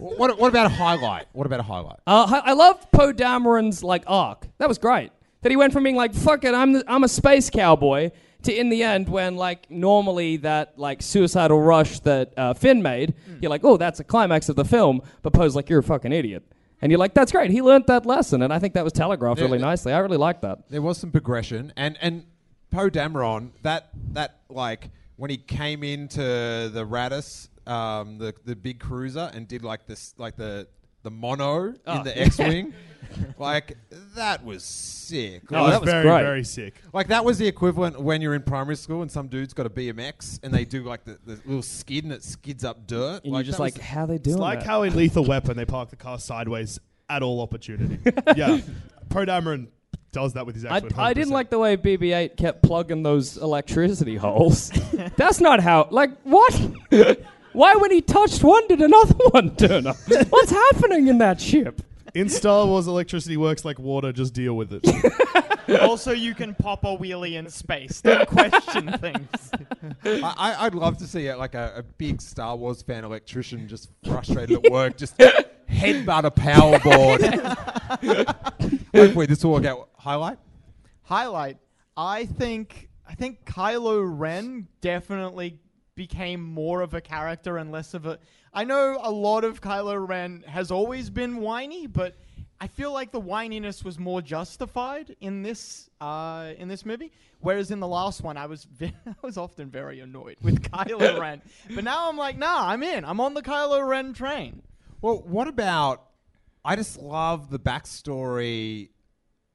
[0.00, 1.26] what, what about a highlight?
[1.32, 2.00] What about a highlight?
[2.06, 4.46] Uh, I I love Poe Dameron's like arc.
[4.58, 5.10] That was great.
[5.42, 8.10] That he went from being like "fuck it, I'm the, I'm a space cowboy"
[8.44, 13.14] to in the end when like normally that like suicidal rush that uh, Finn made,
[13.40, 16.12] you're like, "Oh, that's a climax of the film," but Poe's like, "You're a fucking
[16.12, 16.44] idiot,"
[16.82, 17.50] and you're like, "That's great.
[17.50, 19.92] He learned that lesson," and I think that was telegraphed really nicely.
[19.92, 20.70] I really like that.
[20.70, 22.24] There was some progression, and and
[22.70, 28.80] Poe Dameron that that like when he came into the Raddus, um, the the big
[28.80, 30.66] cruiser, and did like this like the
[31.04, 31.96] the mono Oh.
[31.98, 32.74] in the X-wing,
[33.38, 33.76] like
[34.16, 35.48] that was sick.
[35.50, 36.74] That Like- was very, very sick.
[36.92, 39.70] Like that was the equivalent when you're in primary school and some dude's got a
[39.70, 43.20] BMX and they do like the, the little skid and it skids up dirt.
[43.24, 45.24] And you're just that like, was- "How they It's doing like that?" how in Lethal
[45.24, 47.98] Weapon they park the car sideways at all opportunity.
[48.36, 48.60] yeah.
[49.10, 49.68] Poe Dameron
[50.10, 50.92] does that with his I, X-Wing.
[50.96, 54.70] I didn't like the way BB-8 kept plugging those electricity holes.
[55.16, 55.88] That's not how.
[55.90, 56.54] Like what?
[57.54, 59.96] Why, when he touched one, did another one turn up?
[60.28, 61.80] What's happening in that ship?
[62.12, 64.12] In Star Wars, electricity works like water.
[64.12, 65.80] Just deal with it.
[65.80, 68.00] also, you can pop a wheelie in space.
[68.02, 69.28] Don't question things.
[70.04, 73.66] I, I- I'd love to see uh, like a, a big Star Wars fan electrician
[73.68, 77.22] just frustrated at work, just headbutt a power board.
[78.94, 79.88] Hopefully, this will work out.
[79.96, 80.38] Highlight.
[81.02, 81.58] Highlight.
[81.96, 85.58] I think I think Kylo Ren definitely
[85.94, 88.18] became more of a character and less of a.
[88.52, 92.16] I know a lot of Kylo Ren has always been whiny, but
[92.60, 97.12] I feel like the whininess was more justified in this uh, in this movie.
[97.40, 101.20] Whereas in the last one, I was ve- I was often very annoyed with Kylo
[101.20, 101.42] Ren,
[101.74, 103.04] but now I'm like, nah, I'm in.
[103.04, 104.62] I'm on the Kylo Ren train.
[105.00, 106.02] Well, what about?
[106.64, 108.88] I just love the backstory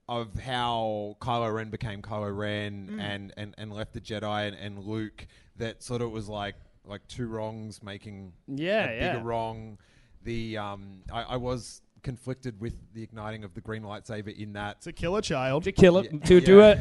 [0.08, 3.00] of how Kylo Ren became Kylo Ren Mm.
[3.02, 5.26] and, and, and left the Jedi and, and Luke.
[5.60, 6.56] That sort of was like
[6.86, 9.22] like two wrongs making Yeah, a bigger yeah.
[9.24, 9.78] wrong.
[10.24, 14.82] The um, I, I was conflicted with the igniting of the green lightsaber in that
[14.82, 16.72] to kill a child, To kill it, Yeah, to do yeah.
[16.72, 16.80] it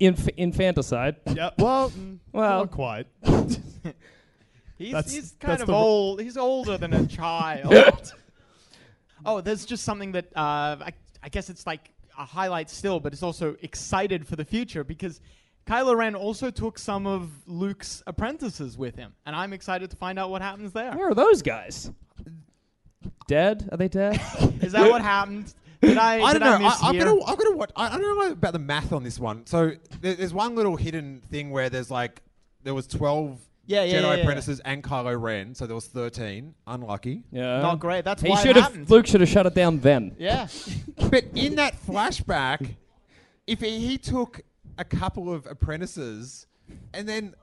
[0.00, 1.16] inf- infanticide.
[1.26, 1.50] Yeah.
[1.58, 3.06] Well, mm, well, not quite.
[4.78, 6.22] He's, That's- he's that's kind of the- old.
[6.22, 8.14] He's older than a child.
[9.26, 10.92] oh, there's just something that uh, I,
[11.22, 15.20] I guess it's like a highlight still, but it's also excited for the future because
[15.66, 20.18] Kylo Ren also took some of Luke's apprentices with him, and I'm excited to find
[20.18, 20.92] out what happens there.
[20.92, 21.90] Where are those guys?
[23.28, 23.68] Dead?
[23.70, 24.14] Are they dead?
[24.62, 25.54] Is that what happened?
[25.80, 26.20] Did I?
[26.20, 26.68] I did don't know.
[26.68, 27.04] miss I, am here?
[27.04, 27.70] gonna, I'm gonna watch.
[27.76, 29.46] I, I don't know about the math on this one.
[29.46, 32.20] So there, there's one little hidden thing where there's like
[32.64, 34.22] there was 12 Yeah, yeah, Jedi yeah, yeah.
[34.22, 36.54] apprentices and Kylo Ren, so there was 13.
[36.66, 37.22] Unlucky.
[37.30, 37.62] Yeah.
[37.62, 38.04] Not great.
[38.04, 38.64] That's he why it should have.
[38.66, 38.90] happened.
[38.90, 40.16] Luke should have shut it down then.
[40.18, 40.48] Yeah.
[41.10, 42.74] but in that flashback,
[43.46, 44.42] if he, he took
[44.80, 46.46] a couple of apprentices,
[46.94, 47.34] and then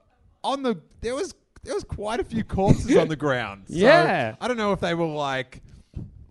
[0.44, 1.34] on the there was
[1.64, 3.64] there was quite a few corpses on the ground.
[3.68, 4.36] So Yeah.
[4.42, 5.62] I don't know if they were like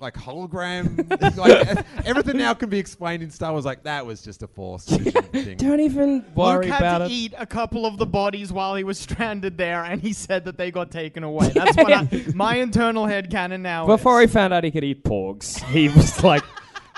[0.01, 1.09] like hologram.
[1.39, 3.65] like everything now can be explained in Star Wars.
[3.65, 5.57] Like that was just a force thing.
[5.57, 7.11] Don't even worry Luke had about to it.
[7.13, 10.59] eat a couple of the bodies while he was stranded there, and he said that
[10.59, 11.51] they got taken away.
[11.55, 13.87] That's what I, my internal head canon now.
[13.87, 16.43] Before he found out he could eat porgs, he was like,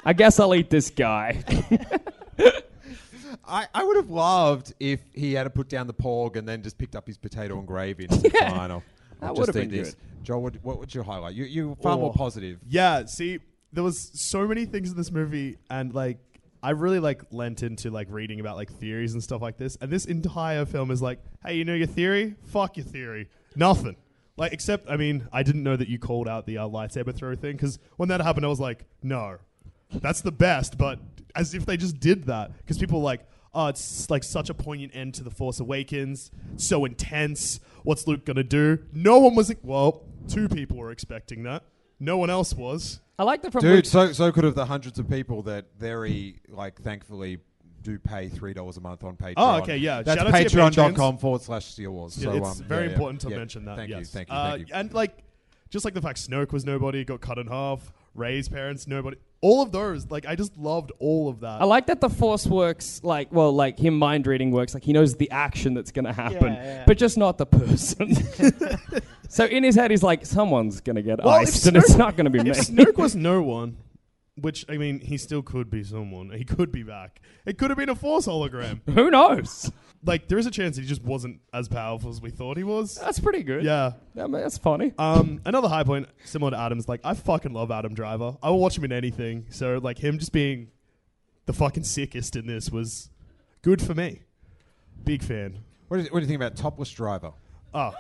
[0.04, 1.42] I guess I'll eat this guy.
[3.48, 6.62] I, I would have loved if he had to put down the porg and then
[6.62, 8.50] just picked up his potato and gravy and said, Yeah.
[8.50, 8.82] "Fine, I'll,
[9.20, 9.96] That would have been this." good.
[10.24, 11.34] Joel, what, what would you highlight?
[11.34, 12.18] You you were far more Oh.
[12.18, 12.58] positive.
[12.68, 13.38] Yeah, see,
[13.72, 16.18] there was so many things in this movie, and like,
[16.62, 19.76] I really like lent into like reading about like theories and stuff like this.
[19.80, 22.34] And this entire film is like, hey, you know your theory?
[22.46, 23.28] Fuck your theory.
[23.56, 23.96] Nothing.
[24.36, 27.34] Like, except, I mean, I didn't know that you called out the uh, lightsaber throw
[27.34, 29.38] thing because when that happened, I was like, no,
[29.90, 30.76] that's the best.
[30.78, 30.98] But
[31.34, 34.54] as if they just did that because people were like, oh, it's like such a
[34.54, 37.60] poignant end to the Force Awakens, so intense.
[37.82, 38.78] What's Luke gonna do?
[38.92, 39.52] No one was.
[39.62, 41.64] Well, two people were expecting that.
[42.00, 43.00] No one else was.
[43.18, 45.66] I like the from Dude, Luke's- so so could have the hundreds of people that
[45.76, 47.38] very like thankfully
[47.82, 49.34] do pay three dollars a month on Patreon.
[49.36, 50.02] Oh, okay, yeah.
[50.02, 52.16] That's Shout out to patreon.com forward slash Steele Wars.
[52.18, 52.92] Yeah, so, it's um, very yeah, yeah.
[52.92, 53.36] important to Yeah.
[53.36, 53.76] mention that.
[53.76, 54.74] Thank you, thank you, Uh, thank you.
[54.74, 55.24] And like,
[55.70, 57.92] just like the fact Snoke was nobody, got cut in half.
[58.18, 59.16] Rey's parents, nobody.
[59.40, 61.62] All of those, like, I just loved all of that.
[61.62, 64.74] I like that the Force works like well, like him mind reading works.
[64.74, 66.84] Like he knows the action that's going to happen, Yeah, yeah.
[66.86, 68.16] but just not the person.
[69.28, 71.94] so in his head, he's like, someone's going to get Well, if iced, and it's
[71.94, 72.50] not going to be me.
[72.50, 73.76] If Snoke was no one,
[74.40, 76.30] which I mean, he still could be someone.
[76.30, 77.20] He could be back.
[77.46, 78.80] It could have been a Force hologram.
[78.94, 79.70] Who knows?
[80.04, 82.62] Like, there is a chance that he just wasn't as powerful as we thought he
[82.62, 82.94] was.
[82.94, 83.64] That's pretty good.
[83.64, 83.92] Yeah.
[84.16, 84.92] I mean, that's funny.
[84.96, 88.36] Um, another high point, similar to Adam's, like I fucking love Adam Driver.
[88.42, 89.46] I will watch him in anything.
[89.50, 90.68] So like him just being
[91.46, 93.10] the fucking sickest in this was
[93.62, 94.20] good for me.
[95.04, 95.58] Big fan.
[95.88, 97.32] What do, you, what do you think about Topless Driver?
[97.74, 97.92] Oh,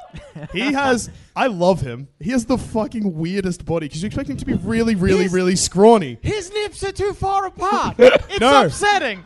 [0.52, 1.10] he has.
[1.36, 2.08] I love him.
[2.20, 5.32] He has the fucking weirdest body because you expect him to be really, really, His-
[5.32, 6.18] really scrawny.
[6.22, 7.96] His nips are too far apart.
[7.98, 8.64] it's No.
[8.64, 9.24] upsetting.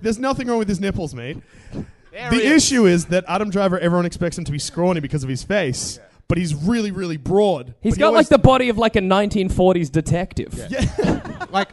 [0.00, 1.38] There's nothing wrong with his nipples, mate.
[2.12, 2.64] There the he is.
[2.64, 5.98] issue is that Adam Driver, everyone expects him to be scrawny because of his face,
[6.28, 7.74] but he's really, really broad.
[7.80, 10.54] He's But he got always- like the body of like a 1940s detective.
[11.52, 11.68] like,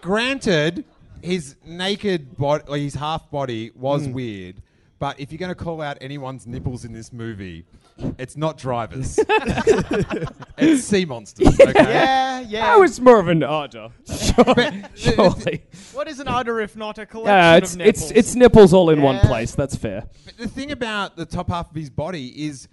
[0.00, 0.84] granted,
[1.22, 4.12] his naked body, like his half body, was Mm.
[4.12, 4.56] weird.
[5.02, 7.64] But if you're going to call out anyone's nipples in this movie,
[8.20, 9.18] it's not drivers.
[10.56, 11.58] it's sea monsters.
[11.58, 11.72] Okay?
[11.74, 12.74] Yeah, yeah.
[12.76, 13.88] Oh, it's more of an udder.
[14.06, 14.84] Surely.
[14.94, 15.64] Surely.
[15.92, 18.10] What is an udder if not a collection Yeah, it's of nipples?
[18.12, 19.26] it's it's nipples all in one Yeah.
[19.26, 19.56] place.
[19.56, 20.04] That's fair.
[20.24, 22.68] But the thing about the top half of his body is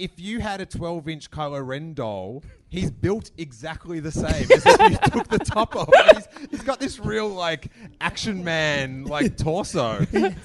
[0.00, 2.42] if you had a 12 inch Kylo Ren doll,
[2.72, 5.88] he's built exactly the same as if you took the top off.
[6.16, 7.70] He's, he's got this real, like,
[8.00, 10.04] action man, like, torso.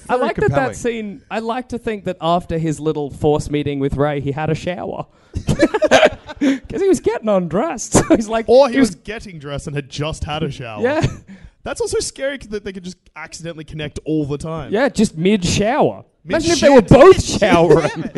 [0.09, 1.23] I like that that scene.
[1.31, 4.55] I like to think that after his little force meeting with Rey, he had a
[4.55, 7.93] shower because he was getting undressed.
[7.93, 10.81] So he's like, Or he was getting dressed and had just had a shower.
[10.83, 11.05] Yeah.
[11.63, 14.71] That's also scary 'cause that they could just accidentally connect all the time.
[14.73, 16.03] yeah, just mid shower.
[16.25, 18.11] Imagine if they were both showering.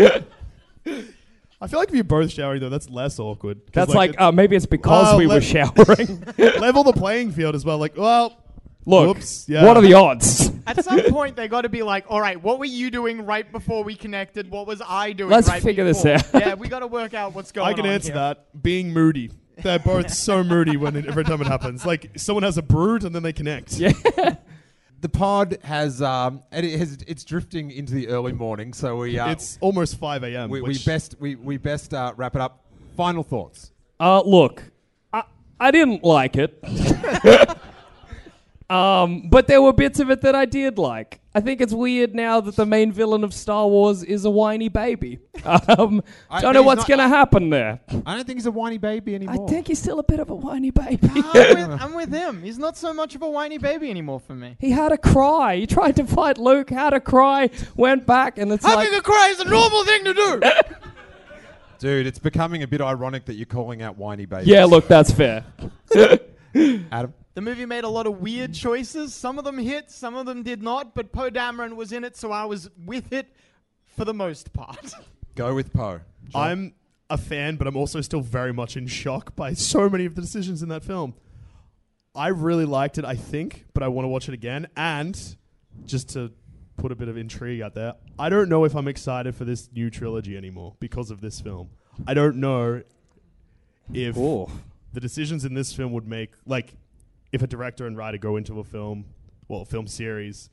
[1.62, 3.58] I feel like if you're both showering though, that's less awkward.
[3.66, 6.24] 'Cause, That's like, it's- uh, maybe it's because Well, we were le- showering.
[6.38, 7.78] level the playing field as well.
[7.78, 8.38] Like, well,
[8.86, 9.66] Look, whoops, yeah.
[9.66, 10.52] what are the odds?
[10.66, 13.50] At some point, they got to be like, all right, what were you doing right
[13.52, 14.50] before we connected?
[14.50, 16.40] What was I doing Let's right figure this before?
[16.40, 16.46] out.
[16.48, 18.16] yeah, we got to work out what's going on I can answer here.
[18.16, 18.64] that.
[18.64, 19.30] Being moody.
[19.62, 21.86] They're both so moody when it, every time it happens.
[21.86, 23.74] Like someone has a brood and then they connect.
[23.78, 23.92] Yeah.
[25.02, 29.18] The pod has, um, and it has, it's drifting into the early morning, so we,
[29.18, 30.50] uh, It's almost 5 a.m.
[30.50, 32.66] we, we best, we, we best uh, wrap it up.
[32.98, 33.72] Final thoughts.
[34.00, 34.64] Uh, look,
[35.14, 35.24] I,
[35.60, 36.62] I didn't like it.
[38.70, 41.22] um, but there were bits of it that I did like.
[41.36, 44.68] I think it's weird now that the main villain of Star Wars is a whiny
[44.70, 45.20] baby.
[45.46, 47.80] Um, I- don't know what's going to happen there.
[48.06, 49.32] I don't think he's a whiny baby anymore.
[49.32, 49.50] I anymore.
[49.50, 51.08] think he's still a bit of a whiny baby.
[51.14, 52.42] I'm, with, I'm with him.
[52.44, 54.58] He's not so much of a whiny baby anymore for me.
[54.60, 55.56] he had a cry.
[55.58, 59.00] He tried to fight Luke, had a cry, went back, and it's Having like.
[59.00, 60.42] a cry is a normal thing to do.
[61.80, 64.48] Dude, it's becoming a bit ironic that you're calling out whiny babies.
[64.48, 65.46] yeah, look, that's fair.
[66.92, 67.14] Adam?
[67.40, 69.14] The movie made a lot of weird choices.
[69.14, 70.94] Some of them hit, some of them did not.
[70.94, 73.34] But Poe Dameron was in it, so I was with it
[73.96, 74.92] for the most part.
[75.36, 76.02] Go with Poe.
[76.36, 76.74] I'm
[77.10, 80.22] a fan, but I'm also still very much in shock by so many of the
[80.22, 81.14] decisions in that film.
[82.14, 84.68] I really liked it, I think, but I want to watch it again.
[84.76, 85.18] And
[85.86, 86.34] just to
[86.76, 89.70] put a bit of intrigue out there, I don't know if I'm excited for this
[89.74, 91.70] new trilogy anymore because of this film.
[92.06, 92.84] I don't know
[93.94, 96.74] if the decisions in this film would make, like,
[97.32, 99.06] if a director and writer go into a film,
[99.48, 100.50] well, a film series,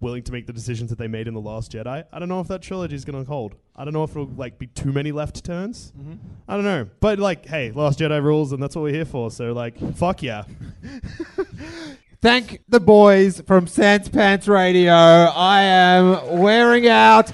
[0.00, 2.04] willing to make the decisions that they made in the Last Jedi.
[2.10, 3.54] I don't know if that trilogy is going to hold.
[3.76, 5.92] I don't know if it'll like be too many left turns.
[5.98, 6.18] Mhm.
[6.48, 9.30] I don't know, but like, hey, Last Jedi rules, and that's what we're here for.
[9.30, 10.44] So like, fuck yeah.
[12.22, 14.92] Thank the boys from Sans Pants Radio.
[14.92, 17.32] I am wearing out.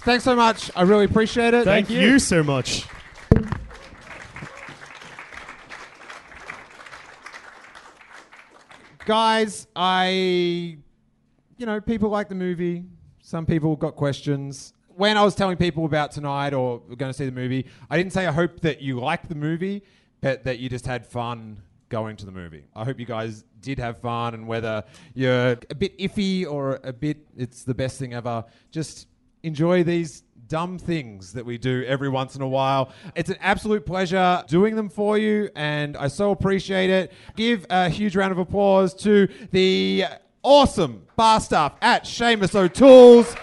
[0.00, 0.70] Thanks so much.
[0.76, 1.64] I really appreciate it.
[1.64, 2.86] Thank you so much.
[9.06, 10.78] Guys, I,
[11.58, 12.84] you know, people like the movie.
[13.22, 14.72] Some people got questions.
[14.96, 18.12] When I was telling people about tonight or going to see the movie, I didn't
[18.12, 19.84] say I hope that you liked the movie,
[20.20, 22.64] but that you just had fun going to the movie.
[22.74, 24.82] I hope you guys did have fun, and whether
[25.14, 28.44] you're a bit iffy or a bit, it's the best thing ever.
[28.72, 29.06] Just
[29.44, 32.92] enjoy these dumb things that we do every once in a while.
[33.14, 37.12] It's an absolute pleasure doing them for you, and I so appreciate it.
[37.36, 40.04] Give a huge round of applause to the
[40.42, 43.34] awesome bar staff at Seamus O'Toole's,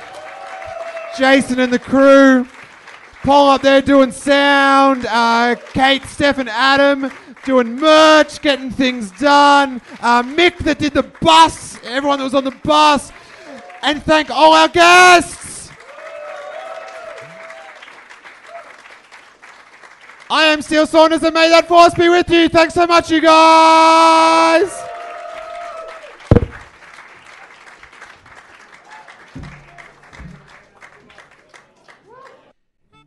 [1.17, 2.47] Jason and the crew.
[3.23, 5.05] Paul up there doing sound.
[5.05, 7.09] Uh, Kate, Steph, and Adam
[7.45, 9.81] doing merch, getting things done.
[10.01, 11.77] Uh, Mick that did the bus.
[11.85, 13.11] Everyone that was on the bus.
[13.81, 15.42] And thank all our guests.
[20.33, 22.49] I am Steele Saunders, and may that force be with you.
[22.49, 24.81] Thanks so much, you guys.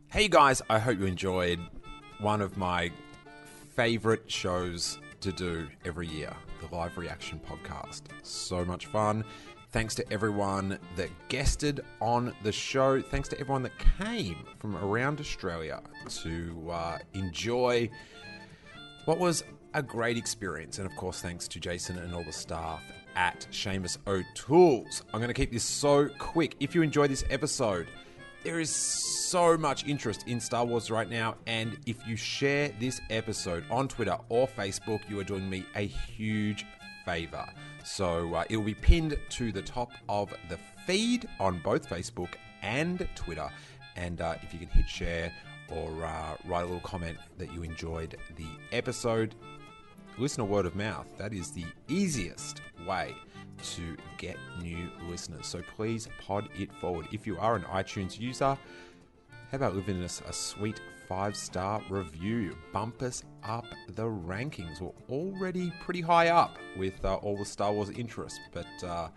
[0.09, 1.59] Hey, guys, I hope you enjoyed
[2.21, 2.93] one of my
[3.75, 8.03] favorite shows to do every year the live reaction podcast.
[8.23, 9.25] So much fun.
[9.77, 12.99] Thanks to everyone that guested on the show.
[12.99, 15.83] Thanks to everyone that came from around Australia
[16.23, 17.87] to uh, enjoy
[19.05, 19.43] what was
[19.75, 20.79] a great experience.
[20.79, 22.81] And of course, thanks to Jason and all the staff
[23.15, 25.03] at Seamus O'Toole's.
[25.13, 26.55] I'm going to keep this so quick.
[26.59, 27.87] If you enjoyed this episode,
[28.43, 32.99] there is so much interest in Star Wars right now, and if you share this
[33.11, 36.65] episode on Twitter or Facebook, you are doing me a huge
[37.07, 37.47] favor.
[37.85, 42.33] So uh, it will be pinned to the top of the feed on both Facebook
[42.61, 43.49] and Twitter.
[43.95, 45.31] And uh, if you can hit share
[45.69, 49.35] or uh, write a little comment that you enjoyed the episode,
[50.17, 51.07] listener word of mouth.
[51.17, 53.15] That is the easiest way
[53.75, 55.47] to get new listeners.
[55.47, 57.07] So please pod it forward.
[57.13, 58.57] If you are an iTunes user,
[59.51, 62.55] how about leaving us a sweet five star review?
[62.73, 64.81] Bump us up the rankings.
[64.81, 69.09] We're already pretty high up with uh, all the Star Wars interest, but uh,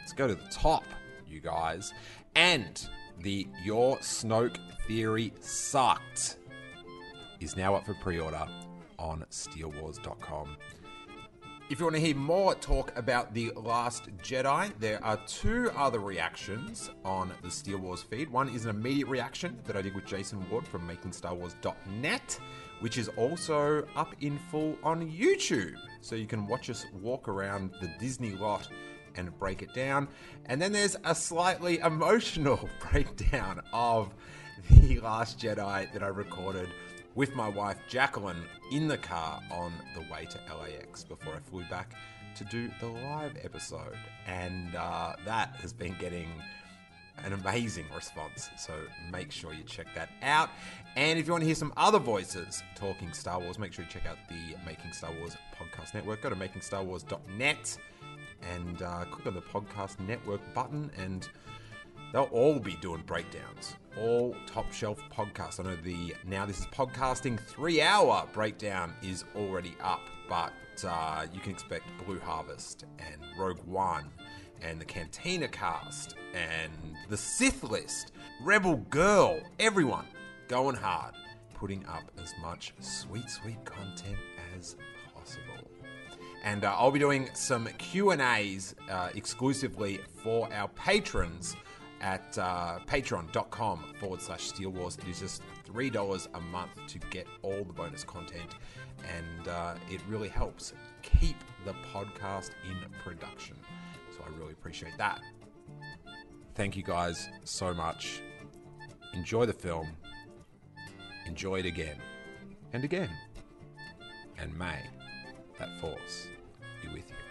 [0.00, 0.84] let's go to the top,
[1.26, 1.92] you guys.
[2.34, 2.86] And
[3.20, 6.36] the Your Snoke Theory Sucked
[7.40, 8.46] is now up for pre order
[8.98, 10.56] on steelewars.com.
[11.72, 16.00] If you want to hear more talk about The Last Jedi, there are two other
[16.00, 18.28] reactions on the Steele Wars feed.
[18.28, 22.38] One is an immediate reaction that I did with Jason Ward from MakingStarWars.net,
[22.80, 25.72] which is also up in full on YouTube.
[26.02, 28.68] So you can watch us walk around the Disney lot
[29.16, 30.08] and break it down.
[30.44, 34.12] And then there's a slightly emotional breakdown of
[34.68, 36.68] The Last Jedi that I recorded
[37.14, 41.64] with my wife Jacqueline in the car on the way to LAX before I flew
[41.64, 41.94] back
[42.36, 43.96] to do the live episode.
[44.26, 46.28] And uh, that has been getting
[47.24, 48.50] an amazing response.
[48.56, 48.72] So
[49.10, 50.50] make sure you check that out.
[50.96, 53.90] And if you want to hear some other voices talking Star Wars, make sure you
[53.90, 56.22] check out the Making Star Wars podcast network.
[56.22, 57.78] Go to makingstarwars.net
[58.54, 61.28] and uh, click on the podcast network button and
[62.12, 63.76] they'll all be doing breakdowns.
[63.98, 65.60] All top shelf podcasts.
[65.60, 70.00] I know the Now This Is Podcasting three hour breakdown is already up,
[70.30, 70.52] but
[70.86, 74.08] uh, you can expect Blue Harvest and Rogue One
[74.62, 76.72] and the Cantina cast and
[77.10, 78.12] the Sith list,
[78.42, 80.06] Rebel Girl, everyone
[80.48, 81.14] going hard,
[81.52, 84.16] putting up as much sweet, sweet content
[84.56, 84.76] as
[85.14, 85.68] possible
[86.42, 91.56] and uh, I'll be doing some Q and A's uh, exclusively for our patrons
[92.02, 94.98] at uh, patreon.com forward slash Steele Wars.
[94.98, 98.56] It is just $3 a month to get all the bonus content,
[98.98, 100.72] and uh, it really helps
[101.02, 103.56] keep the podcast in production.
[104.10, 105.20] So I really appreciate that.
[106.54, 108.20] Thank you guys so much.
[109.14, 109.88] Enjoy the film.
[111.26, 111.96] Enjoy it again
[112.72, 113.10] and again.
[114.38, 114.80] And may
[115.58, 116.28] that force
[116.82, 117.21] be with you.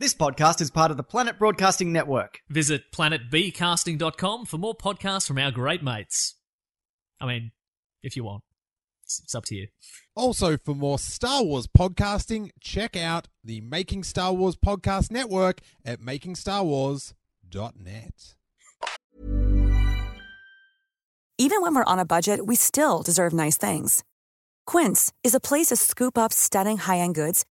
[0.00, 2.38] This podcast is part of the Planet Broadcasting Network.
[2.48, 6.36] Visit planetbcasting.com for more podcasts from our great mates.
[7.20, 7.50] I mean,
[8.00, 8.44] if you want,
[9.02, 9.66] it's, it's up to you.
[10.14, 15.98] Also, for more Star Wars podcasting, check out the Making Star Wars Podcast Network at
[15.98, 18.34] makingstarwars.net.
[21.38, 24.04] Even when we're on a budget, we still deserve nice things.
[24.64, 27.44] Quince is a place to scoop up stunning high-end goods